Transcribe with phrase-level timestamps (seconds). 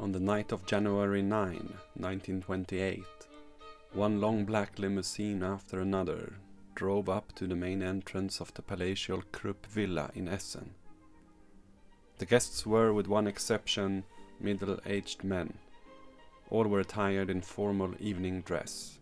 [0.00, 1.56] On the night of January 9,
[1.94, 3.04] 1928,
[3.92, 6.32] one long black limousine after another
[6.74, 10.74] drove up to the main entrance of the palatial Krupp Villa in Essen.
[12.20, 14.04] The guests were, with one exception,
[14.38, 15.54] middle aged men.
[16.50, 18.98] All were attired in formal evening dress.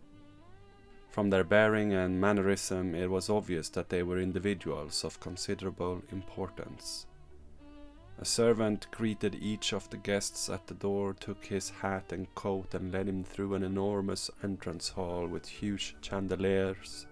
[1.09, 7.07] From their bearing and mannerism, it was obvious that they were individuals of considerable importance.
[8.19, 12.73] A servant greeted each of the guests at the door, took his hat and coat,
[12.73, 17.05] and led him through an enormous entrance hall with huge chandeliers,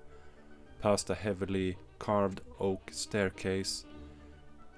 [0.82, 3.84] past a heavily carved oak staircase,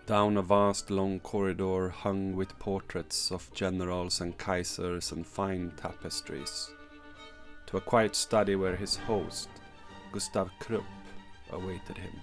[0.10, 6.72] down a vast long corridor hung with portraits of generals and kaisers and fine tapestries,
[7.68, 9.50] to a quiet study where his host,
[10.12, 10.84] Gustav Krupp,
[11.52, 12.20] awaited him.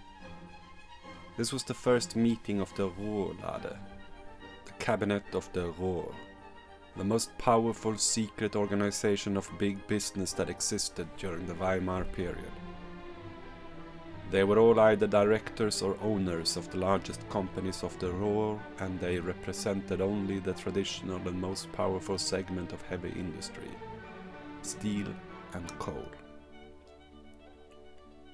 [1.36, 3.77] This was the first meeting of the Ruhrlade,
[4.64, 6.12] the Cabinet of the Ruhr,
[6.97, 12.50] the most powerful secret organization of big business that existed during the Weimar period.
[14.30, 18.98] They were all either directors or owners of the largest companies of the Ruhr, and
[18.98, 23.70] they represented only the traditional and most powerful segment of heavy industry
[24.66, 25.06] steel
[25.54, 26.08] and coal.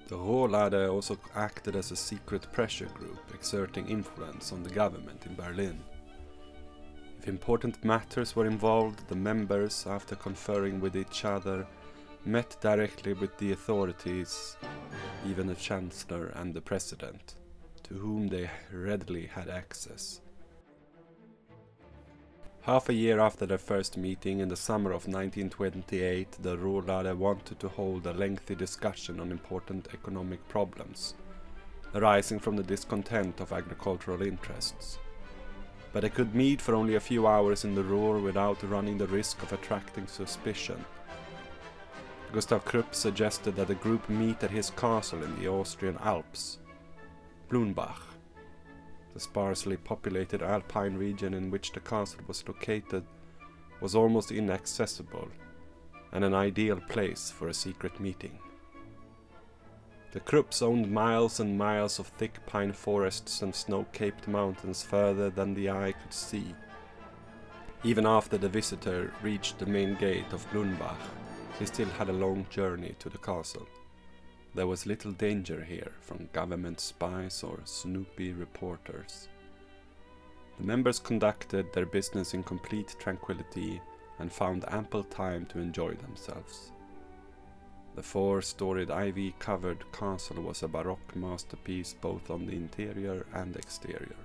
[0.09, 5.35] The Ruhrlade also acted as a secret pressure group, exerting influence on the government in
[5.35, 5.81] Berlin.
[7.19, 11.67] If important matters were involved, the members, after conferring with each other,
[12.25, 14.57] met directly with the authorities,
[15.27, 17.35] even the Chancellor and the President,
[17.83, 20.21] to whom they readily had access.
[22.63, 27.59] Half a year after their first meeting in the summer of 1928, the Ruhrlade wanted
[27.59, 31.15] to hold a lengthy discussion on important economic problems
[31.95, 34.99] arising from the discontent of agricultural interests
[35.93, 39.07] but they could meet for only a few hours in the Ruhr without running the
[39.07, 40.83] risk of attracting suspicion.
[42.33, 46.61] Gustav Krupp suggested that the group meet at his castle in the Austrian Alps,
[47.51, 48.01] Blühnbach,
[49.13, 53.05] the sparsely populated alpine region in which the castle was located
[53.83, 55.29] was almost inaccessible
[56.13, 58.39] and an ideal place for a secret meeting.
[60.13, 65.53] The Krupps owned miles and miles of thick pine forests and snow-capped mountains further than
[65.53, 66.55] the eye could see.
[67.85, 70.97] Even after the visitor reached the main gate of Blühnbach,
[71.59, 73.67] he still had a long journey to the castle.
[74.55, 79.29] There was little danger here from government spies or snoopy reporters.
[80.59, 83.81] The members conducted their business in complete tranquility
[84.19, 86.73] and found ample time to enjoy themselves.
[87.95, 94.17] The four-storied ivy-covered castle was a baroque masterpiece both on the interior and exterior.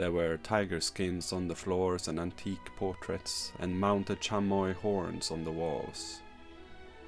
[0.00, 5.44] There were tiger skins on the floors and antique portraits and mounted chamois horns on
[5.44, 6.22] the walls.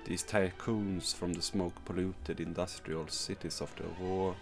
[0.04, 4.36] These tycoons from the smoke-polluted industrial cities of the war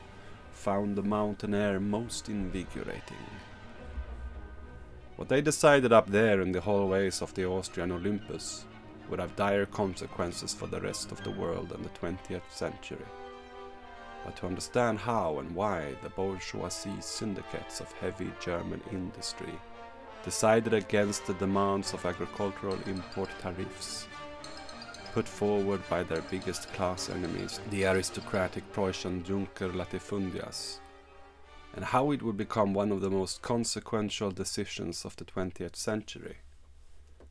[0.50, 3.24] found the mountain air most invigorating.
[5.14, 8.64] What they decided up there in the hallways of the Austrian Olympus
[9.08, 13.06] would have dire consequences for the rest of the world in the 20th century.
[14.24, 19.52] But to understand how and why the bourgeoisie syndicates of heavy German industry
[20.24, 24.06] decided against the demands of agricultural import tariffs
[25.14, 30.78] put forward by their biggest class enemies, the aristocratic Prussian Junker Latifundias,
[31.74, 36.36] and how it would become one of the most consequential decisions of the 20th century.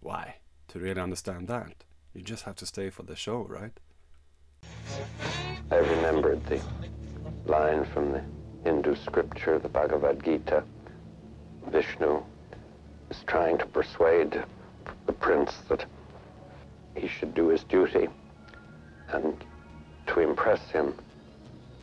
[0.02, 0.36] Why?
[0.70, 1.84] to really understand that.
[2.14, 3.78] You just have to stay for the show, right?
[5.72, 6.60] I remembered the
[7.46, 8.24] line from the
[8.64, 10.64] Hindu scripture, the Bhagavad Gita.
[11.68, 12.24] Vishnu
[13.12, 14.44] is trying to persuade
[15.06, 15.86] the prince that
[16.96, 18.08] he should do his duty
[19.10, 19.44] and
[20.08, 20.96] to impress him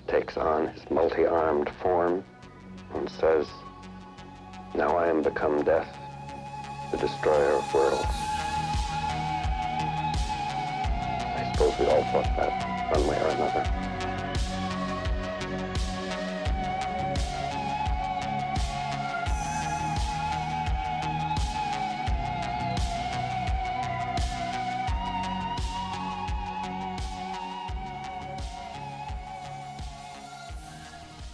[0.09, 2.25] takes on his multi-armed form
[2.95, 3.47] and says,
[4.75, 5.97] Now I am become death,
[6.91, 8.05] the destroyer of worlds.
[11.37, 13.65] I suppose we all thought that one way or another.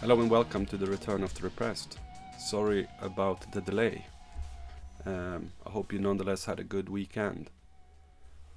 [0.01, 1.99] Hello and welcome to the Return of the Repressed.
[2.39, 4.05] Sorry about the delay.
[5.05, 7.51] Um, I hope you nonetheless had a good weekend.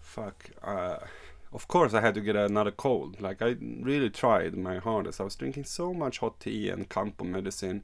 [0.01, 0.51] Fuck.
[0.63, 0.99] Uh,
[1.57, 3.19] of course, I had to get another cold.
[3.19, 5.23] Like, I really tried my hardest.
[5.23, 7.83] I was drinking so much hot tea and Kampo medicine,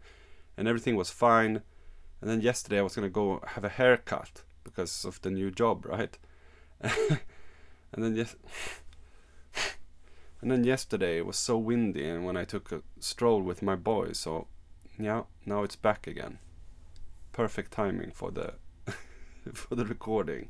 [0.58, 1.62] and everything was fine.
[2.20, 5.86] And then yesterday, I was gonna go have a haircut because of the new job,
[5.86, 6.18] right?
[6.82, 7.18] and
[7.96, 8.36] then yes.
[10.42, 13.76] And then yesterday it was so windy, and when I took a stroll with my
[13.76, 14.48] boys, so
[14.98, 16.40] yeah, now it's back again.
[17.32, 18.54] Perfect timing for the
[19.54, 20.48] for the recording.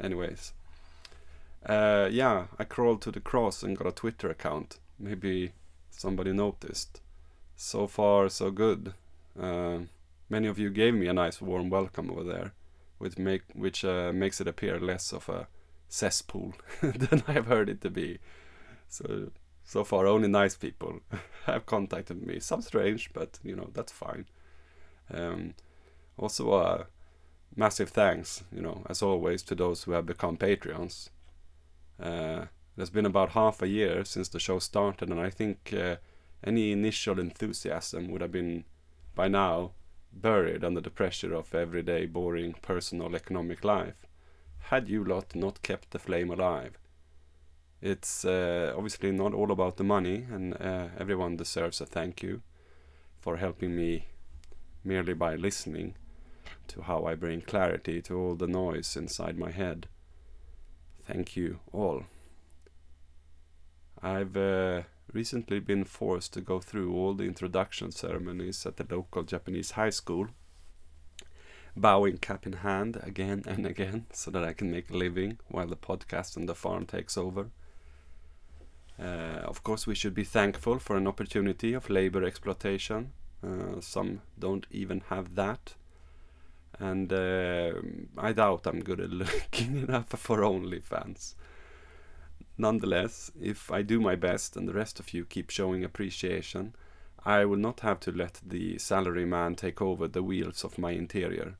[0.00, 0.52] Anyways,
[1.68, 4.78] uh, yeah, I crawled to the cross and got a Twitter account.
[4.98, 5.52] Maybe
[5.90, 7.00] somebody noticed.
[7.56, 8.94] So far, so good.
[9.38, 9.80] Uh,
[10.28, 12.52] many of you gave me a nice warm welcome over there,
[12.98, 15.48] which make which uh, makes it appear less of a
[15.88, 18.18] cesspool than I've heard it to be.
[18.88, 19.30] So
[19.64, 21.00] so far, only nice people
[21.46, 22.40] have contacted me.
[22.40, 24.26] Some strange, but you know that's fine.
[25.12, 25.54] Um,
[26.16, 26.84] also, uh,
[27.54, 31.10] massive thanks, you know, as always, to those who have become Patreons.
[32.00, 32.46] Uh,
[32.76, 35.96] it's been about half a year since the show started, and I think uh,
[36.44, 38.64] any initial enthusiasm would have been
[39.14, 39.72] by now
[40.12, 44.06] buried under the pressure of everyday boring personal economic life
[44.58, 46.78] had you lot not kept the flame alive.
[47.80, 52.42] It's uh, obviously not all about the money, and uh, everyone deserves a thank you
[53.20, 54.06] for helping me
[54.84, 55.94] merely by listening
[56.68, 59.88] to how I bring clarity to all the noise inside my head.
[61.08, 62.02] Thank you all.
[64.02, 69.22] I've uh, recently been forced to go through all the introduction ceremonies at the local
[69.22, 70.28] Japanese high school,
[71.74, 75.66] bowing cap in hand again and again so that I can make a living while
[75.66, 77.46] the podcast and the farm takes over.
[79.00, 83.12] Uh, of course, we should be thankful for an opportunity of labor exploitation.
[83.42, 85.72] Uh, some don't even have that.
[86.78, 87.72] And uh,
[88.16, 91.34] I doubt I'm good at looking enough for OnlyFans.
[92.56, 96.74] Nonetheless, if I do my best and the rest of you keep showing appreciation,
[97.24, 100.92] I will not have to let the salary man take over the wheels of my
[100.92, 101.56] interior.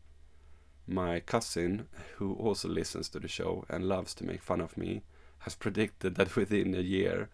[0.87, 5.03] My cousin, who also listens to the show and loves to make fun of me,
[5.41, 7.29] has predicted that within a year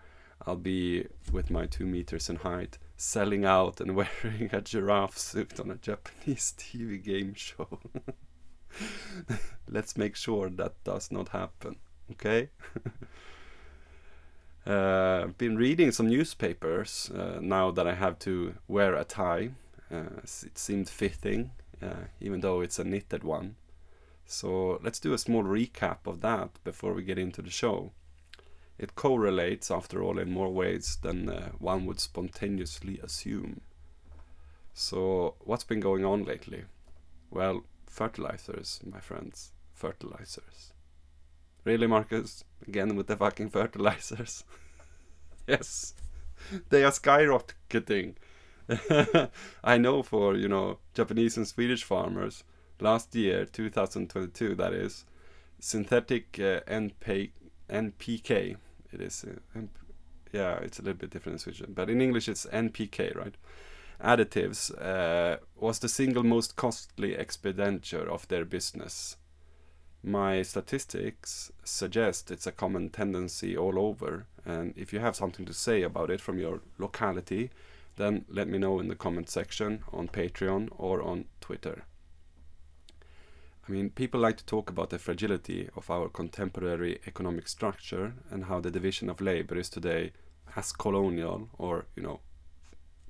[0.46, 5.58] I'll be with my two meters in height, selling out and wearing a giraffe suit
[5.60, 7.80] on a Japanese TV game show.
[9.68, 11.76] Let's make sure that does not happen,
[12.12, 12.50] okay?
[14.66, 19.50] uh, been reading some newspapers uh, now that I have to wear a tie.
[19.90, 23.56] Uh, it seemed fitting, uh, even though it's a knitted one.
[24.26, 27.92] So let's do a small recap of that before we get into the show.
[28.78, 33.60] It correlates, after all, in more ways than uh, one would spontaneously assume.
[34.72, 36.64] So, what's been going on lately?
[37.30, 39.52] Well, fertilizers, my friends.
[39.72, 40.72] Fertilizers.
[41.64, 42.44] Really, Marcus?
[42.66, 44.44] Again with the fucking fertilizers?
[45.46, 45.94] yes.
[46.70, 48.16] They are skyrocketing.
[49.64, 52.44] I know for, you know, Japanese and Swedish farmers,
[52.80, 55.04] last year, 2022, that is,
[55.60, 57.30] synthetic uh, NP
[57.70, 58.56] NPK.
[58.94, 59.60] It is, uh,
[60.32, 63.34] yeah, it's a little bit different in Swedish, but in English it's NPK, right?
[64.00, 69.16] Additives uh, was the single most costly expenditure of their business.
[70.02, 75.54] My statistics suggest it's a common tendency all over, and if you have something to
[75.54, 77.50] say about it from your locality,
[77.96, 81.84] then let me know in the comment section on Patreon or on Twitter.
[83.66, 88.44] I mean, people like to talk about the fragility of our contemporary economic structure and
[88.44, 90.12] how the division of labor is today
[90.54, 92.20] as colonial or, you know,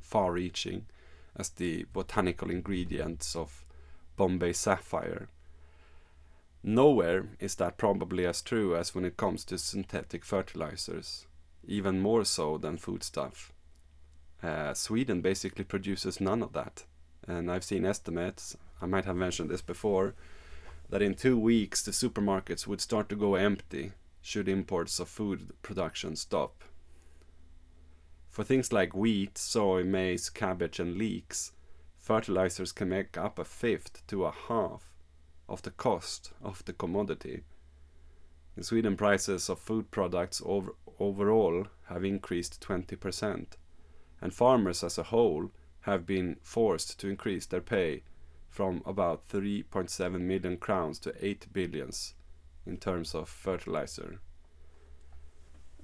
[0.00, 0.86] far reaching
[1.34, 3.64] as the botanical ingredients of
[4.16, 5.28] Bombay sapphire.
[6.62, 11.26] Nowhere is that probably as true as when it comes to synthetic fertilizers,
[11.66, 13.52] even more so than foodstuff.
[14.40, 16.84] Uh, Sweden basically produces none of that,
[17.26, 20.14] and I've seen estimates, I might have mentioned this before,
[20.90, 25.52] that in two weeks the supermarkets would start to go empty should imports of food
[25.62, 26.64] production stop.
[28.30, 31.52] For things like wheat, soy, maize, cabbage, and leeks,
[31.98, 34.90] fertilizers can make up a fifth to a half
[35.48, 37.42] of the cost of the commodity.
[38.56, 43.46] In Sweden, prices of food products over, overall have increased 20%,
[44.20, 45.50] and farmers as a whole
[45.80, 48.02] have been forced to increase their pay
[48.54, 52.14] from about 3.7 million crowns to 8 billions
[52.64, 54.20] in terms of fertilizer.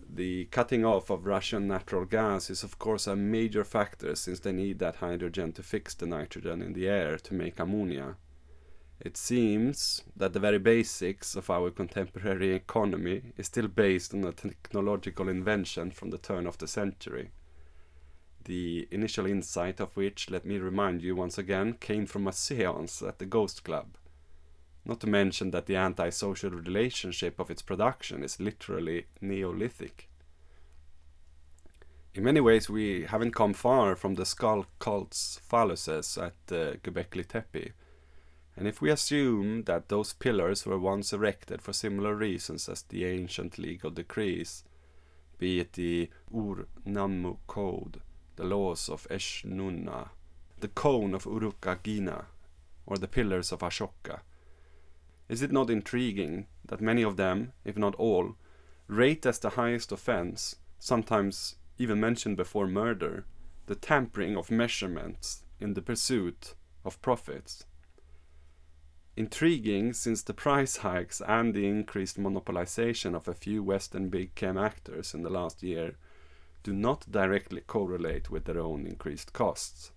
[0.08, 4.52] The cutting off of Russian natural gas is, of course, a major factor since they
[4.52, 8.14] need that hydrogen to fix the nitrogen in the air to make ammonia.
[9.00, 14.32] It seems that the very basics of our contemporary economy is still based on a
[14.32, 17.32] technological invention from the turn of the century.
[18.44, 23.02] The initial insight of which, let me remind you once again, came from a seance
[23.02, 23.96] at the Ghost Club.
[24.84, 30.08] Not to mention that the antisocial relationship of its production is literally Neolithic.
[32.12, 37.24] In many ways, we haven't come far from the skull cult's phalluses at uh, Göbekli
[37.24, 37.72] Tepe.
[38.56, 43.04] And if we assume that those pillars were once erected for similar reasons as the
[43.04, 44.64] ancient legal decrees,
[45.38, 48.00] be it the Ur Nammu Code,
[48.40, 50.08] the laws of Eshnunna,
[50.60, 52.24] the cone of Urukagina,
[52.86, 54.20] or the pillars of Ashoka,
[55.28, 58.36] is it not intriguing that many of them, if not all,
[58.86, 63.26] rate as the highest offense, sometimes even mentioned before murder,
[63.66, 67.66] the tampering of measurements in the pursuit of profits?
[69.18, 74.56] Intriguing since the price hikes and the increased monopolization of a few Western big chem
[74.56, 75.96] actors in the last year
[76.62, 79.92] do not directly correlate with their own increased costs.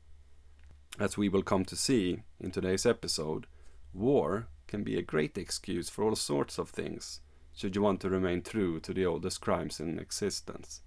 [1.00, 3.48] As we will come to see in today's episode,
[3.94, 7.20] war can be a great excuse for all sorts of things,
[7.56, 10.82] should you want to remain true to the oldest crimes in existence.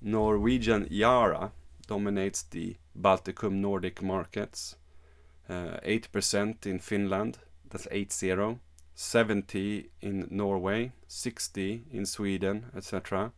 [0.00, 1.52] Norwegian Yara
[1.86, 4.76] dominates the Balticum Nordic markets.
[5.48, 7.38] Uh, 8% in Finland,
[7.70, 8.58] that's 8-0.
[8.94, 13.32] 70 in Norway, 60 in Sweden, etc.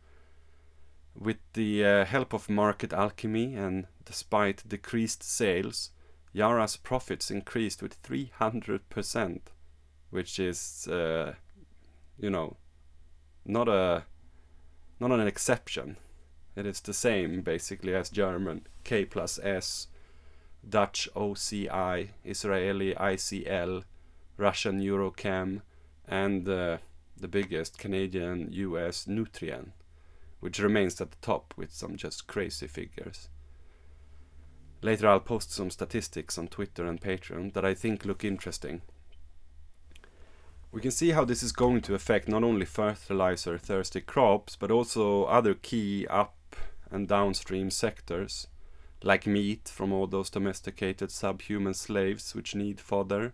[1.19, 5.89] With the uh, help of market alchemy and despite decreased sales,
[6.31, 9.39] Yara's profits increased with 300%,
[10.11, 11.33] which is, uh,
[12.19, 12.57] you know,
[13.45, 14.03] not a
[14.99, 15.97] not an exception.
[16.55, 19.87] It is the same basically as German K plus S,
[20.67, 23.83] Dutch OCI, Israeli ICL,
[24.37, 25.61] Russian Eurochem,
[26.07, 26.77] and uh,
[27.15, 29.71] the biggest Canadian US Nutrien,
[30.39, 33.29] which remains at the top with some just crazy figures.
[34.81, 38.81] Later I'll post some statistics on Twitter and Patreon that I think look interesting.
[40.71, 44.69] We can see how this is going to affect not only fertilizer thirsty crops, but
[44.69, 46.55] also other key up
[46.91, 48.47] and downstream sectors,
[49.01, 53.33] like meat from all those domesticated subhuman slaves which need fodder,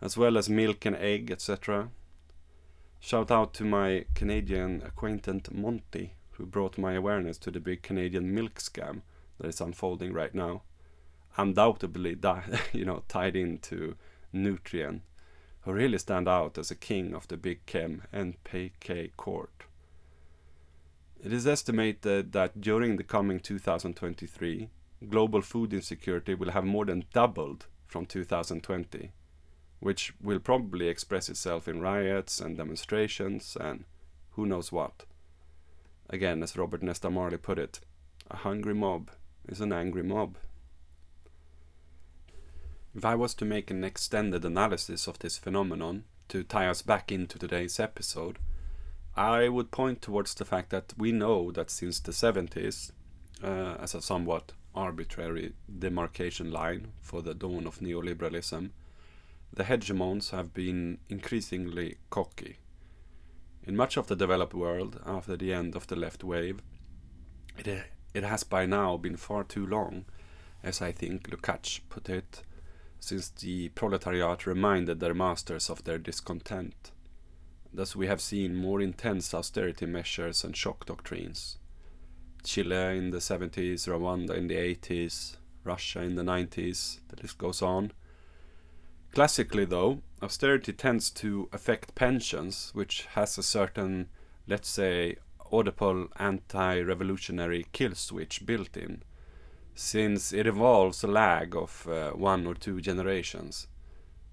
[0.00, 1.90] as well as milk and egg, etc.
[3.00, 8.34] Shout out to my Canadian acquaintance Monty, who brought my awareness to the big Canadian
[8.34, 9.02] milk scam
[9.38, 10.62] that is unfolding right now,
[11.36, 12.16] undoubtedly
[12.72, 13.94] you know tied into
[14.34, 15.02] Nutrien,
[15.60, 19.64] who really stand out as a king of the big chem NPK court.
[21.22, 24.70] It is estimated that during the coming 2023,
[25.10, 29.12] global food insecurity will have more than doubled from 2020,
[29.80, 33.84] which will probably express itself in riots and demonstrations and
[34.30, 35.04] who knows what.
[36.12, 37.78] Again, as Robert Nesta Marley put it,
[38.28, 39.10] a hungry mob
[39.48, 40.36] is an angry mob.
[42.94, 47.12] If I was to make an extended analysis of this phenomenon to tie us back
[47.12, 48.40] into today's episode,
[49.16, 52.90] I would point towards the fact that we know that since the 70s,
[53.42, 58.70] uh, as a somewhat arbitrary demarcation line for the dawn of neoliberalism,
[59.52, 62.58] the hegemons have been increasingly cocky.
[63.64, 66.60] In much of the developed world, after the end of the left wave,
[67.58, 70.04] it uh, it has by now been far too long,
[70.62, 72.42] as I think Lukács put it,
[72.98, 76.90] since the proletariat reminded their masters of their discontent.
[77.72, 81.58] Thus, we have seen more intense austerity measures and shock doctrines.
[82.42, 87.62] Chile in the 70s, Rwanda in the 80s, Russia in the 90s, the list goes
[87.62, 87.92] on.
[89.12, 94.08] Classically, though, austerity tends to affect pensions, which has a certain,
[94.46, 95.16] let's say,
[95.50, 99.02] audible anti-revolutionary kill switch built in,
[99.74, 103.66] since it involves a lag of uh, one or two generations.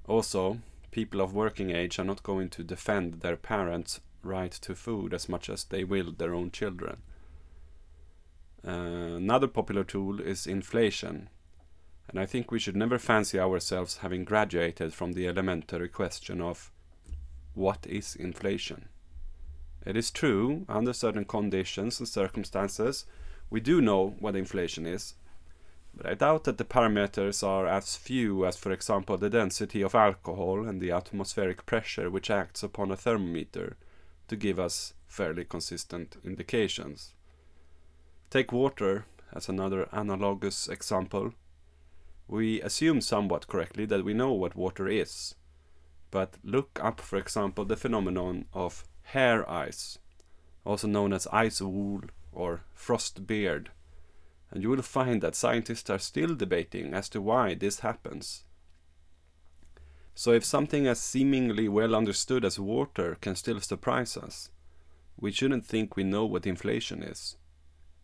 [0.08, 0.60] Also,
[0.92, 5.28] people of working age are not going to defend their parents' right to food as
[5.28, 6.98] much as they will their own children.
[8.66, 11.30] Uh, another popular tool is inflation,
[12.10, 16.72] and I think we should never fancy ourselves having graduated from the elementary question of
[17.54, 18.90] what is inflation?
[19.86, 23.06] It is true, under certain conditions and circumstances,
[23.50, 25.16] we do know what inflation is,
[25.96, 29.96] but I doubt that the parameters are as few as, for example, the density of
[29.96, 33.78] alcohol and the atmospheric pressure which acts upon a thermometer,
[34.28, 37.14] to give us fairly consistent indications.
[38.30, 41.34] Take water as another analogous example.
[42.28, 45.36] We assume somewhat correctly that we know what water is,
[46.12, 49.98] but look up, for example, the phenomenon of hair ice,
[50.66, 52.02] also known as ice wool
[52.34, 53.72] or frost beard,
[54.52, 58.44] and you will find that scientists are still debating as to why this happens.
[60.14, 64.50] So, if something as seemingly well understood as water can still surprise us,
[65.16, 67.38] we shouldn't think we know what inflation is.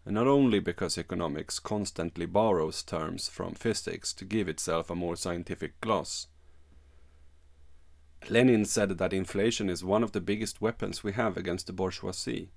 [0.05, 5.15] And not only because economics constantly borrows terms from physics to give itself a more
[5.15, 6.27] scientific gloss.
[8.29, 12.49] Lenin said that inflation is one of the biggest weapons we have against the bourgeoisie.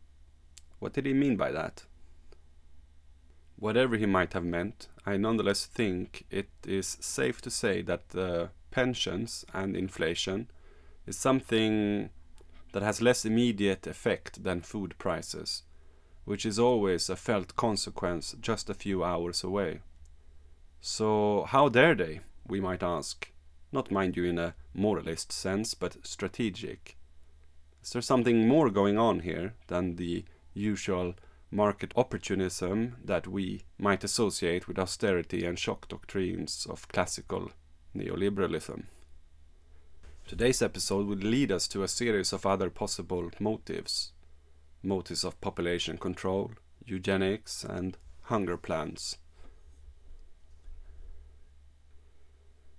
[0.78, 1.84] What did he mean by that?
[3.58, 8.50] Whatever he might have meant, I nonetheless think it is safe to say that the
[8.70, 10.50] pensions and inflation
[11.06, 12.10] is something
[12.72, 15.62] that has less immediate effect than food prices,
[16.26, 19.80] which is always a felt consequence just a few hours away.
[20.82, 23.32] So, how dare they, we might ask?
[23.72, 26.98] Not, mind you, in a moralist sense, but strategic.
[27.82, 31.14] Is there something more going on here than the usual
[31.50, 37.50] market opportunism that we might associate with austerity and shock doctrines of classical
[37.96, 38.84] neoliberalism.
[40.26, 44.12] Today's episode will lead us to a series of other possible motives
[44.86, 46.52] motives of population control,
[46.84, 49.18] eugenics, and hunger plans.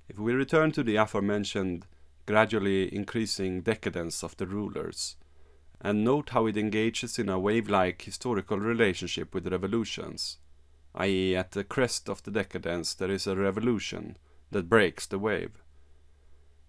[0.09, 1.85] If we return to the aforementioned
[2.25, 5.15] gradually increasing decadence of the rulers,
[5.79, 10.37] and note how it engages in a wave like historical relationship with revolutions,
[10.95, 14.17] i.e., at the crest of the decadence there is a revolution
[14.51, 15.63] that breaks the wave.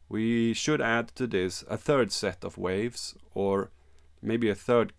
[0.09, 3.71] We should add to this a third set of waves, or
[4.23, 4.97] maybe a third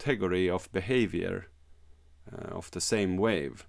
[0.00, 1.46] category of behavior
[2.32, 3.66] uh, of the same wave,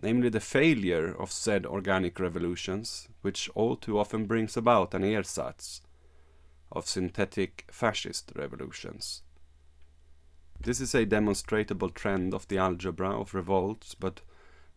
[0.00, 5.82] namely the failure of said organic revolutions, which all too often brings about an ersatz
[6.70, 9.22] of synthetic fascist revolutions.
[10.60, 14.20] This is a demonstrable trend of the algebra of revolts, but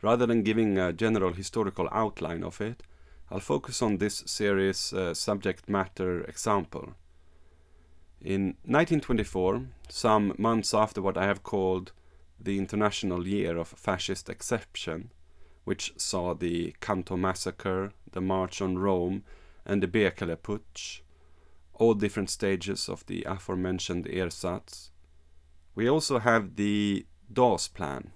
[0.01, 2.81] rather than giving a general historical outline of it,
[3.29, 6.95] I'll focus on this series uh, subject matter example.
[8.23, 11.91] In 1924, some months after what I have called
[12.39, 15.11] the International Year of Fascist Exception,
[15.65, 19.25] which saw the Kanto Massacre, the March on Rome,
[19.65, 21.01] and the Bekele Putsch,
[21.73, 24.91] all different stages of the aforementioned ersatz.
[25.75, 28.11] We also have the Dawes Plan,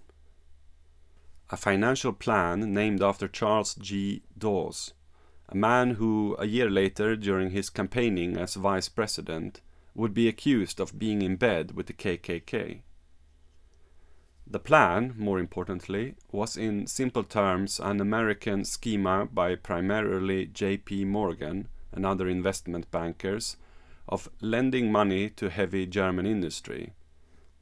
[1.50, 4.24] a financial plan named after Charles G.
[4.38, 4.94] Dawes,
[5.50, 9.60] a man who, a year later, during his campaigning as vice president,
[9.98, 12.82] would be accused of being in bed with the KKK.
[14.46, 21.06] The plan, more importantly, was in simple terms an American schema by primarily J.P.
[21.06, 23.58] Morgan and other investment bankers
[24.08, 26.94] of lending money to heavy German industry,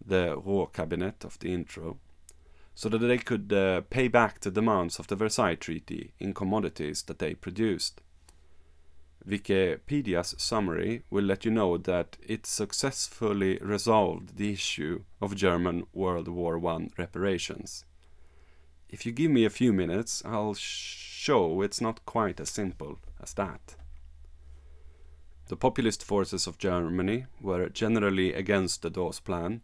[0.05, 1.97] the Ruhr cabinet of the intro,
[2.75, 7.01] so that they could uh, pay back the demands of the Versailles Treaty in commodities
[7.03, 8.01] that they produced.
[9.27, 16.27] Wikipedia's summary will let you know that it successfully resolved the issue of German World
[16.27, 17.85] War I reparations.
[18.87, 23.33] If you give me a few minutes, I'll show it's not quite as simple as
[23.33, 23.75] that.
[25.47, 29.61] The populist forces of Germany were generally against the Dawes Plan,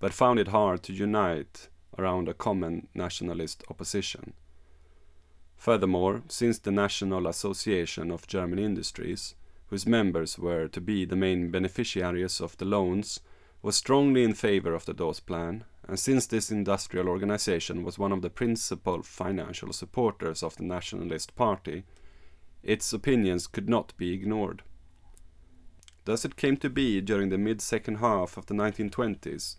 [0.00, 4.34] but found it hard to unite around a common nationalist opposition.
[5.56, 9.34] Furthermore, since the National Association of German Industries,
[9.68, 13.20] whose members were to be the main beneficiaries of the loans,
[13.62, 18.12] was strongly in favor of the Dawes Plan, and since this industrial organization was one
[18.12, 21.84] of the principal financial supporters of the Nationalist Party,
[22.62, 24.62] its opinions could not be ignored.
[26.04, 29.56] Thus it came to be during the mid second half of the 1920s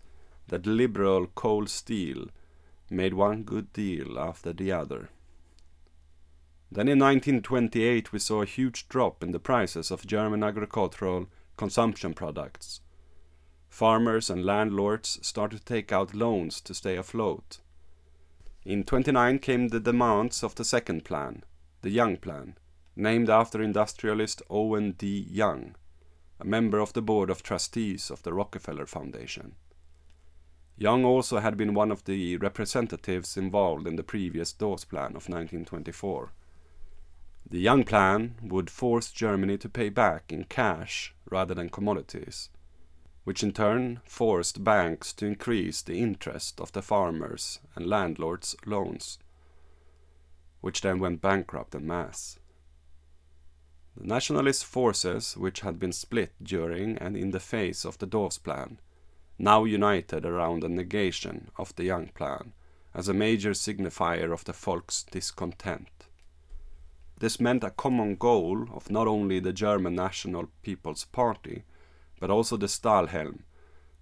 [0.48, 2.26] that liberal cold steel
[2.88, 5.10] made one good deal after the other.
[6.70, 12.12] Then in 1928 we saw a huge drop in the prices of German agricultural consumption
[12.12, 12.80] products.
[13.68, 17.58] Farmers and landlords started to take out loans to stay afloat.
[18.64, 21.44] In 29 came the demands of the second plan,
[21.82, 22.56] the Young Plan,
[22.96, 25.26] named after industrialist Owen D.
[25.30, 25.76] Young,
[26.40, 29.54] a member of the board of trustees of the Rockefeller Foundation.
[30.76, 35.28] Young also had been one of the representatives involved in the previous Dawes Plan of
[35.28, 36.32] 1924.
[37.48, 42.50] The Young Plan would force Germany to pay back in cash rather than commodities.
[43.26, 49.18] which in turn forced banks to increase the interest of the farmers and landlords' loans,
[50.60, 52.38] which then went bankrupt en masse.
[53.96, 58.38] The nationalist forces, which had been split during and in the face of the Dawes
[58.38, 58.78] Plan,
[59.40, 62.52] now united around the negation of the Young Plan
[62.94, 65.95] as a major signifier of the folk's discontent.
[67.18, 71.64] This meant a common goal of not only the German National People's Party,
[72.20, 73.40] but also the Stahlhelm,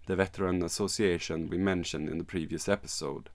[0.06, 3.30] the veteran association we mentioned in the previous episode,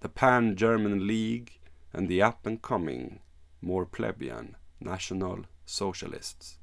[0.00, 1.58] the Pan German League,
[1.92, 3.20] and the up and coming,
[3.60, 6.58] more plebeian National Socialists.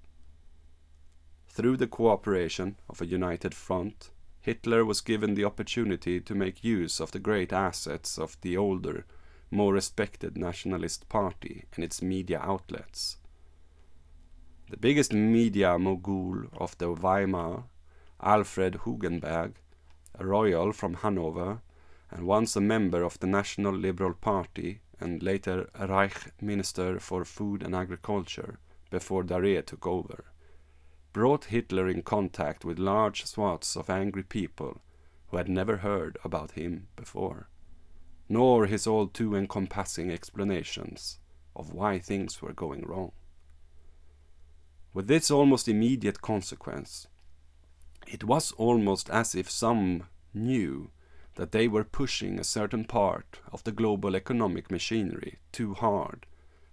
[1.47, 6.99] Through the cooperation of a united front, Hitler was given the opportunity to make use
[6.99, 9.05] of the great assets of the older,
[9.51, 13.17] more respected Nationalist Party and its media outlets.
[14.69, 17.63] The biggest media mogul of the Weimar,
[18.21, 19.53] Alfred Hugenberg,
[20.17, 21.61] a royal from Hanover,
[22.11, 27.63] and once a member of the National Liberal Party and later Reich Minister for Food
[27.63, 28.59] and Agriculture
[28.89, 30.25] before Darré took over
[31.11, 34.81] brought Hitler in contact with large swaths of angry people
[35.27, 37.49] who had never heard about him before,
[38.29, 41.19] nor his all too encompassing explanations
[41.55, 43.11] of why things were going wrong.
[44.93, 47.07] With this almost immediate consequence,
[48.07, 50.91] it was almost as if some knew
[51.35, 56.25] that they were pushing a certain part of the global economic machinery too hard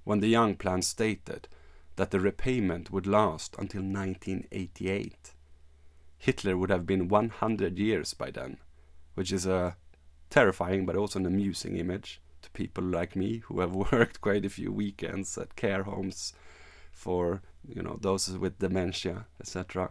[0.05, 1.49] when the Young Plan stated
[1.97, 5.33] that the repayment would last until 1988.
[6.19, 8.59] Hitler would have been 100 years by then,
[9.14, 9.77] which is a
[10.37, 14.51] terrifying but also an amusing image to people like me who have worked quite a
[14.51, 16.35] few weekends at care homes
[16.92, 19.90] for you know those with dementia, etc.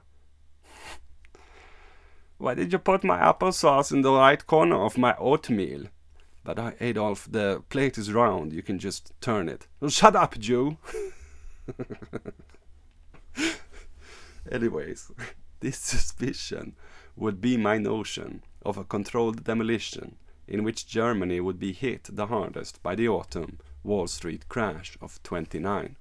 [2.38, 5.86] Why did you put my applesauce in the right corner of my oatmeal?
[6.44, 8.54] But uh, Adolf, the plate is round.
[8.54, 9.68] You can just turn it.
[9.88, 10.78] shut up, Jew.
[14.52, 15.12] Anyways,
[15.62, 16.76] this suspicion
[17.16, 22.28] would be my notion of a controlled demolition in which Germany would be hit the
[22.28, 25.96] hardest by the autumn Wall Street crash of 29.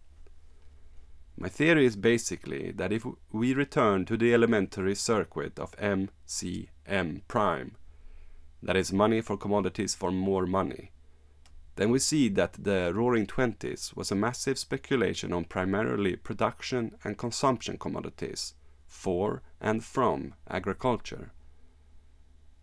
[1.36, 7.76] My theory is basically that if we return to the elementary circuit of MCM prime,
[8.62, 10.92] that is money for commodities for more money,
[11.76, 17.18] then we see that the Roaring Twenties was a massive speculation on primarily production and
[17.18, 18.54] consumption commodities
[18.86, 21.32] for and from agriculture,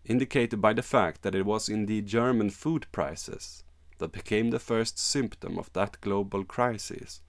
[0.06, 3.64] indicated by the fact that it was indeed German food prices
[4.00, 7.22] that became the first symptom of that global crisis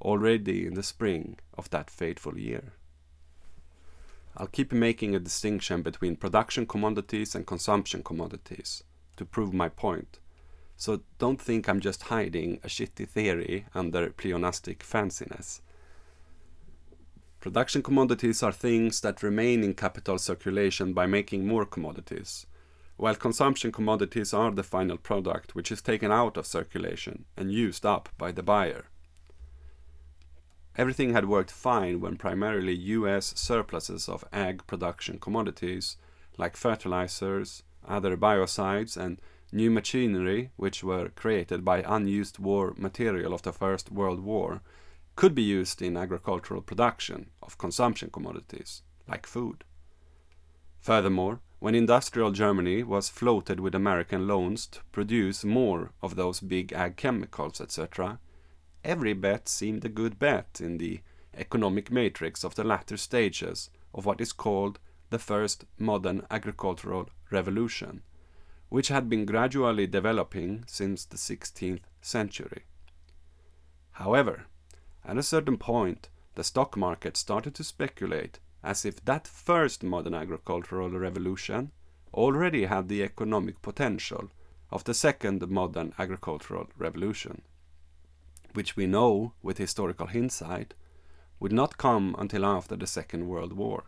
[0.00, 2.72] already in the spring of that fateful year.
[4.36, 8.84] I'll keep making a distinction between production commodities and consumption commodities
[9.16, 10.20] to prove my point
[10.78, 15.60] so don't think I'm just hiding a shitty theory under pleonastic fanciness.
[17.40, 22.46] Production commodities are things that remain in capital circulation by making more commodities,
[22.96, 27.86] while consumption commodities are the final product which is taken out of circulation and used
[27.86, 28.86] up by the buyer.
[30.76, 35.96] Everything had worked fine when primarily US surpluses of ag production commodities,
[36.36, 39.20] like fertilizers, other biocides, and
[39.50, 44.60] New machinery, which were created by unused war material of the First World War,
[45.18, 49.64] could be used in agricultural production of consumption commodities, like food.
[50.78, 56.72] Furthermore, when industrial Germany was floated with American loans to produce more of those big
[56.72, 58.20] ag chemicals, etc.,
[58.84, 61.00] every bet seemed a good bet in the
[61.36, 64.78] economic matrix of the latter stages of what is called
[65.10, 68.02] the first modern agricultural revolution
[68.68, 72.62] which had been gradually developing since the 16th century.
[73.92, 74.46] However,
[75.08, 80.14] at a certain point, the stock market started to speculate as if that first modern
[80.14, 81.72] agricultural revolution
[82.12, 84.30] already had the economic potential
[84.70, 87.40] of the second modern agricultural revolution,
[88.52, 90.74] which we know with historical hindsight
[91.40, 93.84] would not come until after the Second World War,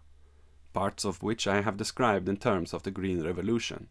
[0.73, 3.89] parts of which I have described in terms of the Green Revolution.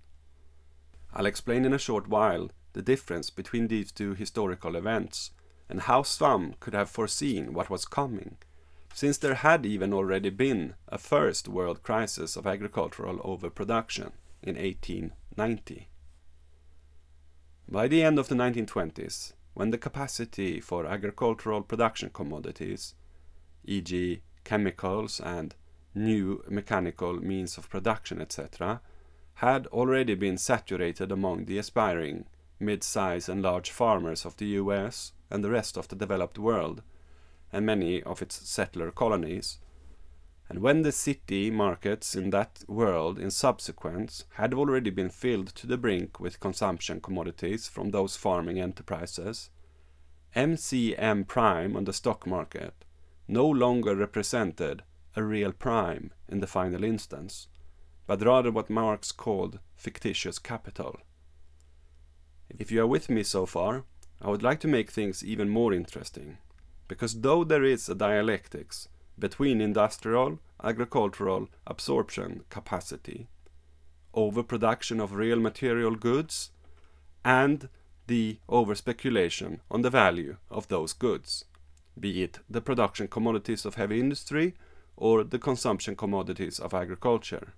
[1.13, 5.31] I'll explain in a short while the difference between these two historical events
[5.69, 8.37] and how some could have foreseen what was coming,
[8.93, 15.87] since there had even already been a first world crisis of agricultural overproduction in 1890.
[17.67, 22.95] By the end of the 1920s, when the capacity for agricultural production commodities,
[23.65, 25.53] e.g., chemicals and
[25.93, 28.81] new mechanical means of production, etc.,
[29.35, 32.25] had already been saturated among the aspiring
[32.59, 36.81] mid-size and large farmers of the US and the rest of the developed world,
[37.51, 39.59] and many of its settler colonies.
[40.49, 45.67] And when the city markets in that world in subsequence had already been filled to
[45.67, 49.51] the brink with consumption commodities from those farming enterprises,
[50.35, 52.85] MCM prime on the stock market
[53.27, 54.83] no longer represented
[55.15, 57.47] a real prime in the final instance,
[58.07, 60.99] but rather what Marx called fictitious capital.
[62.57, 63.83] If you are with me so far,
[64.21, 66.37] I would like to make things even more interesting,
[66.87, 73.27] because though there is a dialectics between industrial, agricultural absorption capacity,
[74.13, 76.51] overproduction of real material goods,
[77.23, 77.69] and
[78.07, 81.45] the overspeculation on the value of those goods,
[81.99, 84.55] be it the production commodities of heavy industry
[84.97, 87.53] or the consumption commodities of agriculture.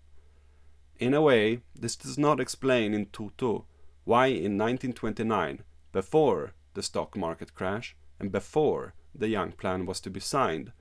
[1.00, 3.66] In a way, this does not explain in toto
[4.04, 10.10] why in 1929, before the stock market crash and before the Young Plan was to
[10.10, 10.72] be signed,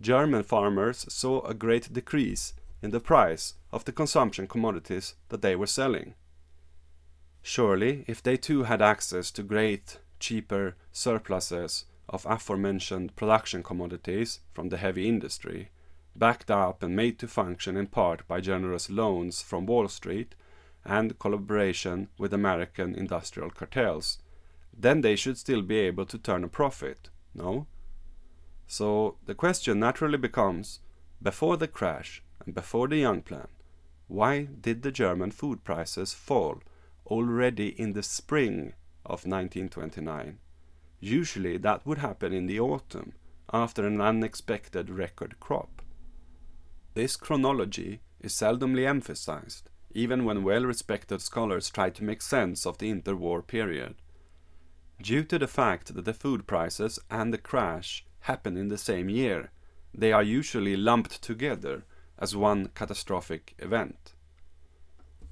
[0.00, 5.54] German farmers saw a great decrease in the price of the consumption commodities that they
[5.54, 6.14] were selling.
[7.42, 14.68] Surely, if they too had access to great, cheaper surpluses of aforementioned production commodities from
[14.68, 15.70] the heavy industry,
[16.16, 20.34] backed up and made to function in part by generous loans from Wall Street
[20.84, 24.18] and collaboration with American industrial cartels,
[24.76, 27.66] then they should still be able to turn a profit, no?
[28.66, 30.80] So the question naturally becomes
[31.22, 33.48] before the crash and before the Young Plan,
[34.08, 36.62] why did the German food prices fall
[37.06, 40.38] already in the spring of 1929?
[41.00, 43.12] Usually that would happen in the autumn
[43.52, 45.82] after an unexpected record crop.
[46.94, 52.78] This chronology is seldomly emphasized, even when well respected scholars try to make sense of
[52.78, 53.94] the interwar period.
[55.00, 59.08] Due to the fact that the food prices and the crash happen in the same
[59.08, 59.50] year,
[59.92, 61.84] they are usually lumped together
[62.18, 64.14] as one catastrophic event.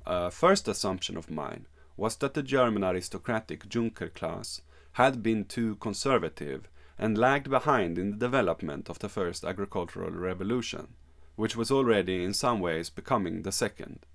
[0.07, 5.77] A first assumption of mine was that the German aristocratic Junker class had been too
[5.77, 10.89] conservative and lagged behind in the development of the first agricultural revolution,
[11.37, 14.07] which was already in some ways becoming the second.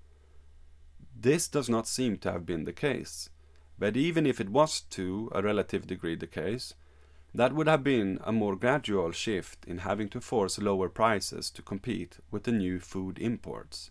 [1.20, 3.30] This does not seem to have been the case,
[3.80, 6.76] but even if it was to a relative degree the case,
[7.34, 11.64] that would have been a more gradual shift in having to force lower prices to
[11.64, 13.90] compete with the new food imports.